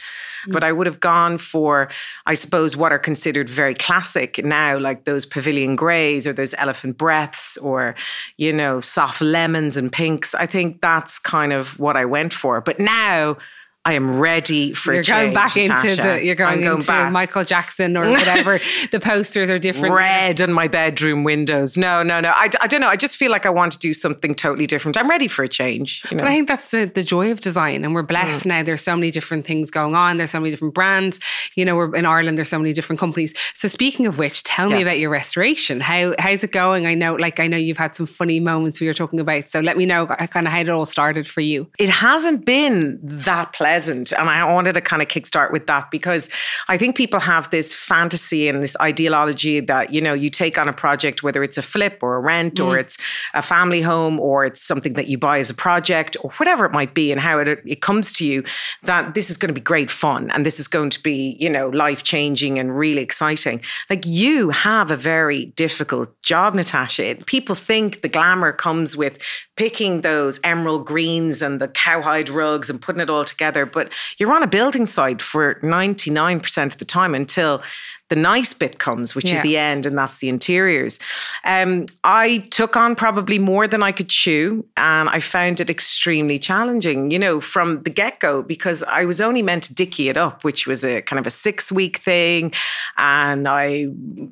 Mm. 0.47 0.53
But 0.53 0.63
I 0.63 0.73
would 0.73 0.87
have 0.87 1.01
gone 1.01 1.39
for, 1.39 1.89
I 2.27 2.35
suppose, 2.35 2.77
what 2.77 2.93
are 2.93 2.99
considered 2.99 3.49
very 3.49 3.73
classic 3.73 4.45
now, 4.45 4.79
like 4.79 5.05
those 5.05 5.25
pavilion 5.25 5.75
greys 5.75 6.27
or 6.27 6.35
those 6.35 6.55
elephant 6.59 6.99
breaths 6.99 7.57
or, 7.57 7.95
you 8.37 8.53
know, 8.53 8.81
soft 8.81 9.23
lemons 9.23 9.79
and 9.79 9.91
pinks. 9.91 10.35
I 10.35 10.45
think 10.45 10.83
that's 10.83 11.19
kind 11.19 11.55
of 11.55 11.79
what 11.81 11.97
I 11.97 12.05
went 12.05 12.35
for. 12.35 12.61
But 12.61 12.79
now, 12.79 13.39
I 13.87 13.95
am 13.95 14.19
ready 14.19 14.75
for 14.75 14.93
change. 14.93 15.09
you're 15.09 15.17
going 15.17 15.33
back 15.33 15.57
into 15.57 15.97
the 15.97 16.21
you're 16.23 16.35
going, 16.35 16.61
going 16.61 16.75
into 16.75 16.87
back. 16.89 17.11
Michael 17.11 17.45
Jackson 17.45 17.97
or 17.97 18.11
whatever. 18.11 18.61
the 18.91 19.01
posters 19.01 19.49
are 19.49 19.59
different. 19.59 19.95
Red 19.95 20.43
on 20.43 20.53
my 20.53 20.69
bedroom 20.69 21.25
windows. 21.25 21.79
No, 21.79 22.03
no, 22.03 22.21
no. 22.21 22.29
I, 22.29 22.51
I 22.61 22.67
don't 22.67 22.83
know. 22.83 22.89
I 22.89 22.97
just 22.97 23.17
feel 23.17 23.31
like 23.31 23.47
I 23.47 23.51
want 23.51 23.73
to 23.73 23.79
do 23.79 23.95
something 23.95 24.35
totally 24.35 24.67
different. 24.67 24.99
I'm 24.99 25.09
ready 25.09 25.29
for 25.29 25.45
a 25.45 25.49
change. 25.49 26.03
You 26.11 26.19
know? 26.19 26.25
But 26.25 26.29
I 26.29 26.35
think 26.35 26.49
that's 26.49 26.71
the, 26.71 26.85
the 26.95 27.03
joy 27.03 27.31
of 27.31 27.41
design, 27.41 27.83
and 27.83 27.95
we're 27.95 28.03
blessed 28.03 28.45
mm. 28.45 28.49
now. 28.49 28.63
There's 28.63 28.83
so 28.83 28.95
many 28.97 29.11
different 29.11 29.47
things 29.47 29.71
going 29.71 29.95
on. 29.95 30.19
There's 30.19 30.31
so 30.31 30.41
many 30.41 30.51
different 30.51 30.75
brands. 30.75 31.19
You 31.55 31.65
know, 31.65 31.75
we're 31.75 31.97
in 31.97 32.05
Ireland. 32.05 32.37
There's 32.37 32.51
so 32.51 32.59
many 32.59 32.75
different 32.75 33.01
companies. 33.01 33.33
So 33.55 33.67
speaking 33.67 34.07
of 34.07 34.19
which, 34.19 34.43
tell 34.43 34.69
yes. 34.69 34.77
me 34.77 34.83
about 34.83 34.99
your 34.99 35.11
restoration. 35.11 35.81
How 35.81 36.15
how's 36.19 36.45
it 36.45 36.53
going? 36.53 36.87
I 36.87 36.93
know, 36.93 37.15
like 37.15 37.41
I 37.41 37.47
know 37.47 37.57
you've 37.57 37.79
had 37.79 37.95
some 37.95 38.05
funny 38.05 38.41
moments 38.41 38.79
we 38.79 38.89
were 38.89 38.95
talking 38.95 39.21
about. 39.21 39.47
So 39.47 39.61
let 39.61 39.79
me 39.79 39.87
know 39.87 40.05
kind 40.05 40.47
of 40.47 40.53
how 40.53 40.61
it 40.61 40.69
all 40.69 40.85
started 40.85 41.27
for 41.27 41.41
you. 41.41 41.71
It 41.79 41.89
hasn't 41.89 42.45
been 42.45 42.99
that 43.03 43.55
pleasant 43.55 43.70
pleasant. 43.71 44.13
And 44.13 44.29
I 44.29 44.53
wanted 44.53 44.75
to 44.75 44.81
kind 44.81 45.01
of 45.01 45.07
kickstart 45.07 45.53
with 45.53 45.69
that 45.69 45.93
because 45.93 46.29
I 46.67 46.77
think 46.77 46.97
people 46.97 47.21
have 47.21 47.49
this 47.51 47.73
fantasy 47.73 48.49
and 48.49 48.61
this 48.61 48.77
ideology 48.81 49.61
that, 49.61 49.93
you 49.95 50.01
know, 50.01 50.13
you 50.13 50.29
take 50.29 50.59
on 50.59 50.69
a 50.69 50.73
project, 50.73 51.23
whether 51.23 51.45
it's 51.45 51.57
a 51.57 51.63
flip 51.63 51.99
or 52.03 52.17
a 52.17 52.21
rent 52.21 52.57
mm. 52.57 52.67
or 52.67 52.79
it's 52.79 52.99
a 53.33 53.43
family 53.43 53.81
home 53.81 54.19
or 54.19 54.45
it's 54.45 54.61
something 54.61 54.95
that 54.95 55.07
you 55.07 55.19
buy 55.19 55.39
as 55.39 55.51
a 55.51 55.55
project 55.55 56.17
or 56.23 56.33
whatever 56.39 56.65
it 56.65 56.73
might 56.73 56.95
be 56.95 57.13
and 57.13 57.21
how 57.21 57.39
it, 57.39 57.61
it 57.65 57.81
comes 57.81 58.13
to 58.15 58.27
you, 58.27 58.43
that 58.83 59.15
this 59.15 59.31
is 59.31 59.37
going 59.37 59.55
to 59.55 59.55
be 59.55 59.61
great 59.61 59.91
fun 59.91 60.31
and 60.33 60.45
this 60.45 60.59
is 60.59 60.67
going 60.67 60.91
to 60.91 61.01
be, 61.01 61.37
you 61.39 61.49
know, 61.49 61.69
life 61.69 62.03
changing 62.03 62.59
and 62.59 62.77
really 62.77 63.03
exciting. 63.03 63.61
Like 63.89 64.05
you 64.05 64.51
have 64.51 64.91
a 64.91 64.97
very 64.97 65.47
difficult 65.55 66.11
job, 66.23 66.55
Natasha. 66.57 67.15
People 67.27 67.55
think 67.55 68.03
the 68.03 68.09
glamour 68.09 68.53
comes 68.53 68.97
with 68.97 69.23
picking 69.57 70.01
those 70.01 70.41
emerald 70.43 70.87
greens 70.87 71.43
and 71.43 71.61
the 71.61 71.69
cowhide 71.69 72.31
rugs 72.31 72.69
and 72.69 72.81
putting 72.81 73.03
it 73.03 73.11
all 73.11 73.25
together. 73.25 73.60
But 73.67 73.93
you're 74.19 74.33
on 74.33 74.43
a 74.43 74.47
building 74.47 74.87
site 74.87 75.23
for 75.23 75.57
99% 75.57 76.67
of 76.67 76.79
the 76.79 76.85
time 76.85 77.15
until 77.15 77.63
the 78.11 78.17
nice 78.17 78.53
bit 78.53 78.79
comes, 78.79 79.15
which 79.15 79.27
yeah. 79.27 79.37
is 79.37 79.43
the 79.43 79.57
end, 79.57 79.87
and 79.87 79.97
that's 79.97 80.19
the 80.19 80.29
interiors. 80.29 80.99
Um, 81.45 81.87
I 82.05 82.39
took 82.51 82.77
on 82.77 82.97
probably 82.97 83.39
more 83.39 83.69
than 83.69 83.83
I 83.83 83.93
could 83.93 84.09
chew, 84.09 84.67
and 84.77 85.09
I 85.09 85.21
found 85.21 85.61
it 85.61 85.71
extremely 85.71 86.39
challenging, 86.39 87.13
you 87.13 87.19
know, 87.19 87.41
from 87.41 87.83
the 87.83 87.91
get 87.91 88.19
go, 88.19 88.43
because 88.43 88.83
I 88.83 89.05
was 89.05 89.21
only 89.21 89.43
meant 89.43 89.63
to 89.65 89.75
dicky 89.75 90.09
it 90.09 90.17
up, 90.17 90.43
which 90.43 90.67
was 90.67 90.85
a 90.85 91.03
kind 91.03 91.19
of 91.21 91.27
a 91.27 91.31
six 91.31 91.71
week 91.71 91.99
thing. 91.99 92.53
And 92.99 93.47
I 93.47 93.87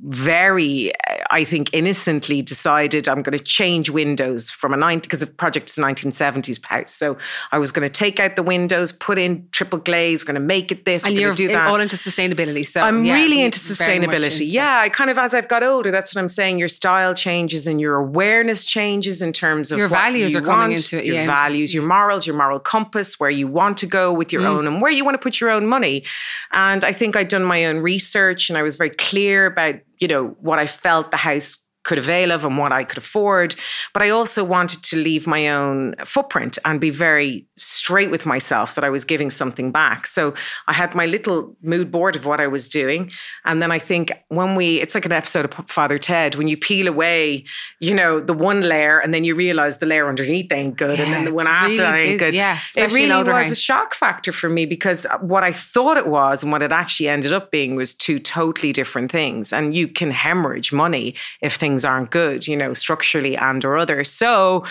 very, 0.04 0.92
I 1.30 1.44
think, 1.44 1.73
innocently 1.73 2.42
decided 2.42 3.08
I'm 3.08 3.23
going 3.23 3.38
to 3.38 3.44
change 3.44 3.90
windows 3.90 4.50
from 4.50 4.75
a 4.75 4.76
90, 4.76 5.02
because 5.02 5.20
the 5.20 5.28
project 5.28 5.70
is 5.70 5.78
a 5.78 5.82
1970s 5.82 6.64
house. 6.66 6.92
So 6.92 7.16
I 7.52 7.58
was 7.58 7.70
going 7.70 7.88
to 7.88 7.92
take 7.92 8.18
out 8.18 8.35
the 8.35 8.42
windows, 8.42 8.90
put 8.90 9.18
in 9.18 9.49
triple 9.52 9.78
glaze, 9.78 10.25
going 10.25 10.35
to 10.35 10.40
make 10.40 10.73
it 10.73 10.85
this, 10.85 11.06
and 11.06 11.14
you're 11.14 11.32
do 11.32 11.47
that. 11.47 11.68
all 11.68 11.78
into 11.78 11.97
sustainability. 11.97 12.66
So 12.66 12.80
I'm 12.80 13.04
yeah, 13.04 13.14
really 13.14 13.40
into 13.40 13.68
sustainability. 13.71 14.47
Yeah, 14.51 14.81
I 14.81 14.89
kind 14.89 15.11
of 15.11 15.19
as 15.19 15.35
I've 15.35 15.49
got 15.49 15.63
older, 15.63 15.91
that's 15.91 16.15
what 16.15 16.21
I'm 16.21 16.29
saying. 16.29 16.59
Your 16.59 16.69
style 16.69 17.15
changes 17.15 17.67
and 17.67 17.81
your 17.81 17.97
awareness 17.97 18.65
changes 18.65 19.23
in 19.23 19.33
terms 19.33 19.71
of 19.71 19.79
your 19.79 19.89
values 19.89 20.35
you 20.35 20.41
are 20.41 20.43
coming 20.43 20.73
into 20.73 20.99
it. 20.99 21.05
Your 21.05 21.17
yeah, 21.17 21.27
values, 21.27 21.75
your 21.75 21.87
morals, 21.87 22.27
your 22.27 22.37
moral 22.37 22.61
compass, 22.61 23.21
where 23.21 23.31
you 23.31 23.47
want 23.47 23.79
to 23.79 23.87
go 23.87 24.13
with 24.13 24.33
your 24.33 24.43
mm. 24.43 24.47
own 24.47 24.67
and 24.67 24.81
where 24.81 24.91
you 24.91 25.05
want 25.05 25.15
to 25.15 25.23
put 25.23 25.41
your 25.41 25.51
own 25.51 25.67
money. 25.67 26.05
And 26.53 26.85
I 26.85 26.93
think 26.93 27.17
I'd 27.17 27.29
done 27.29 27.45
my 27.45 27.67
own 27.67 27.79
research 27.79 28.49
and 28.49 28.59
I 28.59 28.63
was 28.63 28.77
very 28.77 28.91
clear 28.91 29.47
about, 29.47 29.77
you 29.99 30.09
know, 30.09 30.37
what 30.41 30.59
I 30.59 30.67
felt 30.67 31.11
the 31.11 31.17
house 31.17 31.59
could 31.88 31.99
avail 31.99 32.30
of 32.30 32.45
and 32.45 32.59
what 32.59 32.71
I 32.71 32.85
could 32.85 32.99
afford. 32.99 33.54
But 33.95 34.02
I 34.02 34.11
also 34.11 34.45
wanted 34.45 34.85
to 34.85 34.97
leave 34.99 35.26
my 35.26 35.49
own 35.49 35.95
footprint 36.04 36.59
and 36.66 36.78
be 36.78 36.90
very 36.90 37.47
straight 37.57 38.11
with 38.11 38.26
myself 38.26 38.75
that 38.75 38.85
I 38.85 38.90
was 38.90 39.04
giving 39.07 39.30
something 39.30 39.73
back. 39.73 40.07
So 40.07 40.35
I 40.66 40.75
had 40.75 40.95
my 40.95 41.07
little 41.07 41.57
mood 41.62 41.90
board 41.90 42.14
of 42.14 42.26
what 42.26 42.40
I 42.40 42.47
was 42.47 42.68
doing. 42.68 43.11
And 43.47 43.62
then 43.62 43.73
I 43.73 43.78
think 43.78 44.12
when 44.28 44.54
we, 44.54 44.80
it's 44.83 44.95
like 44.95 45.07
an 45.07 45.12
episode 45.12 45.47
of 45.47 45.54
Father 45.66 45.97
Ted, 45.97 46.35
when 46.35 46.47
you 46.47 46.59
peel 46.59 46.87
away, 46.87 47.45
you 47.80 47.95
know, 47.95 48.21
the 48.21 48.35
one 48.35 48.61
layer 48.61 48.99
and 48.99 49.14
then 49.14 49.25
you 49.25 49.35
realize 49.35 49.78
the 49.78 49.87
layer 49.87 50.09
underneath 50.09 50.52
ain't 50.52 50.76
good. 50.76 50.99
Yeah, 50.99 51.04
and 51.07 51.12
then 51.14 51.25
the 51.25 51.35
one 51.35 51.47
after 51.47 51.78
that 51.78 51.95
ain't 51.95 52.18
good. 52.18 52.35
Yeah. 52.35 52.59
It 52.76 52.92
really 52.92 53.33
was 53.33 53.50
a 53.50 53.57
shock 53.57 53.95
factor 53.95 54.30
for 54.30 54.50
me 54.50 54.66
because 54.66 55.07
uh, 55.07 55.16
what 55.18 55.42
I 55.42 55.52
thought 55.52 55.97
it 55.97 56.07
was 56.07 56.42
and 56.42 56.52
what 56.52 56.62
it 56.62 56.71
actually 56.71 57.09
ended 57.09 57.33
up 57.33 57.50
being 57.50 57.76
was 57.76 57.95
two 57.95 58.18
totally 58.18 58.75
different 58.75 59.11
things. 59.11 59.54
And 59.54 59.75
you 59.75 59.88
can 59.88 60.11
hemorrhage 60.11 60.71
money 60.71 61.14
if 61.40 61.54
things 61.54 61.77
things 61.78 61.85
aren't 61.85 62.11
good, 62.11 62.49
you 62.49 62.56
know, 62.56 62.73
structurally 62.75 63.37
and 63.37 63.64
or 63.64 63.76
other. 63.76 64.02
So 64.04 64.64